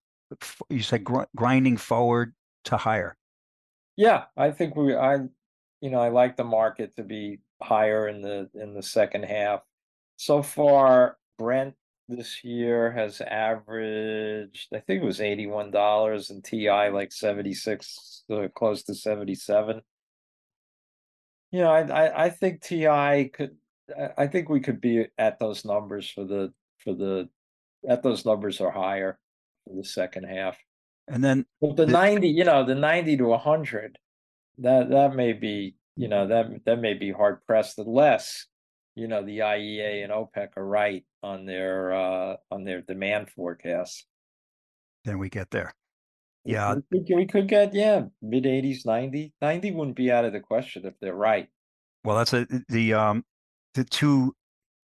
You 0.70 0.82
said 0.82 1.04
gr- 1.04 1.24
grinding 1.36 1.78
forward 1.78 2.34
to 2.66 2.78
higher. 2.78 3.16
Yeah, 3.96 4.26
I 4.36 4.52
think 4.52 4.76
we. 4.76 4.96
I, 4.96 5.18
you 5.82 5.90
know, 5.90 6.00
I 6.00 6.10
like 6.10 6.38
the 6.38 6.44
market 6.44 6.96
to 6.96 7.04
be 7.04 7.40
higher 7.62 8.08
in 8.08 8.22
the 8.22 8.50
in 8.56 8.74
the 8.74 8.84
second 8.84 9.24
half. 9.24 9.62
So 10.18 10.42
far, 10.42 11.18
Brent 11.38 11.76
this 12.10 12.44
year 12.44 12.92
has 12.92 13.22
averaged, 13.22 14.74
I 14.74 14.80
think 14.80 15.02
it 15.02 15.06
was 15.06 15.22
eighty-one 15.22 15.72
dollars, 15.72 16.30
and 16.30 16.44
TI 16.44 16.90
like 16.90 17.12
seventy-six, 17.12 18.24
uh, 18.30 18.48
close 18.54 18.84
to 18.84 18.96
seventy-seven. 18.96 19.82
You 21.52 21.60
know, 21.62 21.72
I, 21.72 21.82
I 21.82 22.26
I 22.26 22.30
think 22.30 22.62
TI 22.62 23.30
could. 23.30 23.58
I 24.18 24.28
think 24.28 24.50
we 24.50 24.62
could 24.62 24.80
be 24.80 25.08
at 25.18 25.40
those 25.40 25.66
numbers 25.66 26.10
for 26.10 26.24
the 26.24 26.54
for 26.78 26.94
the 26.94 27.30
at 27.88 28.02
those 28.02 28.26
numbers 28.26 28.62
are 28.62 28.72
higher 28.72 29.20
for 29.66 29.76
the 29.76 29.84
second 29.84 30.24
half. 30.24 30.58
And 31.08 31.24
then 31.24 31.46
but 31.60 31.76
the, 31.76 31.86
the 31.86 31.92
90, 31.92 32.30
you 32.30 32.44
know, 32.44 32.66
the 32.66 32.76
90 32.76 33.18
to 33.18 33.26
100, 33.26 33.98
that 34.60 34.90
that 34.90 35.16
may 35.16 35.34
be, 35.34 35.76
you 35.96 36.08
know, 36.08 36.28
that 36.28 36.66
that 36.66 36.80
may 36.80 36.94
be 36.94 37.12
hard 37.12 37.46
pressed 37.46 37.78
unless 37.78 38.48
you 38.96 39.08
know 39.08 39.24
the 39.24 39.40
IEA 39.40 40.04
and 40.04 40.12
OPEC 40.12 40.50
are 40.56 40.66
right 40.66 41.04
on 41.22 41.46
their 41.46 41.94
uh, 41.94 42.36
on 42.52 42.64
their 42.64 42.82
demand 42.82 43.30
forecasts. 43.30 44.06
Then 45.04 45.20
we 45.20 45.30
get 45.30 45.52
there. 45.52 45.74
Yeah, 46.46 46.76
we 46.92 47.00
could, 47.00 47.16
we 47.16 47.26
could 47.26 47.48
get 47.48 47.74
yeah 47.74 48.04
mid 48.22 48.44
80s, 48.44 48.86
90. 48.86 49.34
90 49.42 49.72
wouldn't 49.72 49.96
be 49.96 50.12
out 50.12 50.26
of 50.26 50.34
the 50.34 50.40
question 50.40 50.86
if 50.86 50.94
they're 51.00 51.16
right. 51.16 51.48
Well, 52.04 52.18
that's 52.18 52.34
a, 52.34 52.48
the 52.70 52.94
um 52.94 53.24
the 53.74 53.84
two 53.84 54.36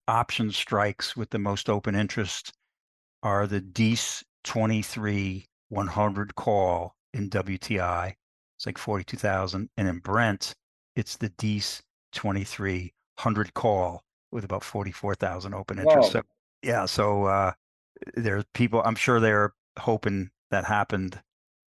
option 0.07 0.51
strikes 0.51 1.15
with 1.15 1.29
the 1.29 1.39
most 1.39 1.69
open 1.69 1.95
interest 1.95 2.53
are 3.23 3.47
the 3.47 3.61
Dees 3.61 4.23
23 4.43 5.47
100 5.69 6.35
call 6.35 6.95
in 7.13 7.29
WTI. 7.29 8.13
It's 8.57 8.65
like 8.65 8.77
42,000. 8.77 9.69
And 9.77 9.87
in 9.87 9.99
Brent, 9.99 10.55
it's 10.95 11.17
the 11.17 11.29
Dees 11.29 11.81
2300 12.13 13.53
call 13.53 14.03
with 14.31 14.43
about 14.43 14.63
44,000 14.63 15.53
open 15.53 15.79
interest. 15.79 16.11
So, 16.11 16.23
yeah, 16.61 16.85
so 16.85 17.25
uh, 17.25 17.51
there's 18.15 18.43
people, 18.53 18.81
I'm 18.83 18.95
sure 18.95 19.19
they're 19.19 19.53
hoping 19.79 20.29
that 20.51 20.65
happened 20.65 21.21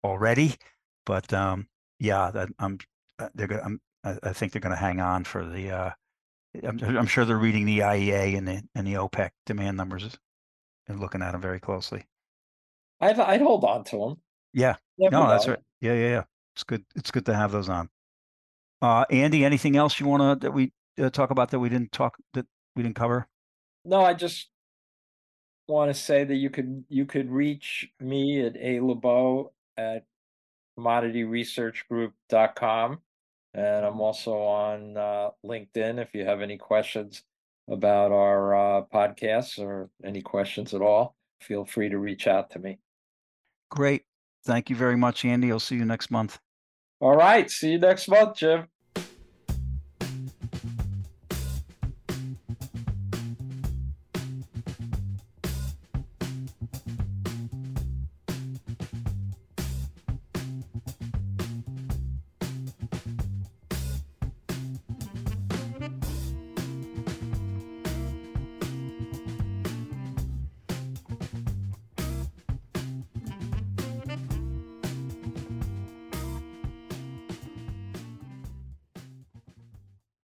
already, 0.05 0.57
but 1.05 1.33
um, 1.33 1.69
yeah, 1.99 2.31
that, 2.31 2.49
I'm, 2.59 2.79
uh, 3.19 3.29
they're 3.35 3.47
going 3.47 3.63
to, 3.63 3.79
I, 4.05 4.29
I 4.31 4.33
think 4.33 4.53
they're 4.53 4.61
going 4.61 4.75
to 4.75 4.81
hang 4.81 5.01
on 5.01 5.25
for 5.25 5.45
the, 5.45 5.71
uh, 5.71 5.91
I'm, 6.67 6.81
I'm, 6.83 7.07
sure 7.07 7.25
they're 7.25 7.37
reading 7.37 7.67
the 7.67 7.81
IEA 7.81 8.37
and 8.37 8.49
the, 8.49 8.63
and 8.75 8.87
the 8.87 8.95
OPEC 8.95 9.31
demand 9.47 9.77
numbers 9.77 10.19
and 10.89 11.01
looking 11.01 11.23
at 11.23 11.33
them 11.33 11.41
very 11.41 11.61
closely. 11.61 12.05
I'd, 13.01 13.19
I'd 13.19 13.41
hold 13.41 13.65
on 13.65 13.85
to 13.85 13.99
them. 13.99 14.17
Yeah. 14.53 14.77
Never 14.99 15.13
no, 15.13 15.25
know. 15.25 15.31
that's 15.31 15.49
right. 15.49 15.59
Yeah, 15.81 15.95
yeah, 15.95 16.09
yeah. 16.09 16.23
It's 16.55 16.65
good. 16.65 16.85
It's 16.97 17.11
good 17.11 17.27
to 17.27 17.35
have 17.35 17.53
those 17.53 17.69
on. 17.69 17.89
Uh, 18.83 19.05
Andy, 19.11 19.45
anything 19.45 19.77
else 19.77 20.01
you 20.01 20.07
want 20.07 20.41
to 20.41 20.47
that 20.47 20.53
we 20.53 20.73
uh, 21.01 21.11
talk 21.11 21.31
about 21.31 21.51
that 21.51 21.59
we 21.59 21.69
didn't 21.69 21.93
talk 21.93 22.17
that 22.35 22.47
we 22.75 22.83
didn't 22.83 22.97
cover? 22.97 23.27
No, 23.85 24.03
I 24.03 24.15
just 24.15 24.49
want 25.69 25.95
to 25.95 25.95
say 25.95 26.25
that 26.25 26.35
you 26.35 26.51
could 26.51 26.85
you 26.89 27.05
could 27.05 27.31
reach 27.31 27.89
me 28.01 28.45
at 28.45 28.57
a 28.57 28.81
lebow 28.81 29.53
at 29.77 30.05
commodityresearchgroup.com 30.79 32.99
and 33.55 33.87
i'm 33.87 34.01
also 34.01 34.39
on 34.39 34.97
uh, 34.97 35.29
linkedin 35.45 36.01
if 36.01 36.15
you 36.15 36.25
have 36.25 36.41
any 36.41 36.57
questions 36.57 37.23
about 37.69 38.13
our 38.13 38.55
uh, 38.55 38.81
podcasts 38.93 39.59
or 39.59 39.91
any 40.03 40.23
questions 40.23 40.73
at 40.73 40.81
all 40.81 41.15
feel 41.41 41.67
free 41.67 41.91
to 41.91 41.99
reach 41.99 42.27
out 42.27 42.51
to 42.51 42.59
me 42.59 42.79
great. 43.71 44.05
Thank 44.45 44.71
you 44.71 44.77
very 44.77 44.97
much 44.97 45.25
andy. 45.25 45.51
I'll 45.51 45.61
see 45.61 45.77
you 45.77 45.85
next 45.85 46.11
month. 46.11 46.39
All 47.01 47.17
right. 47.17 47.51
See 47.51 47.73
you 47.73 47.79
next 47.79 48.09
month 48.09 48.37
jim 48.37 48.69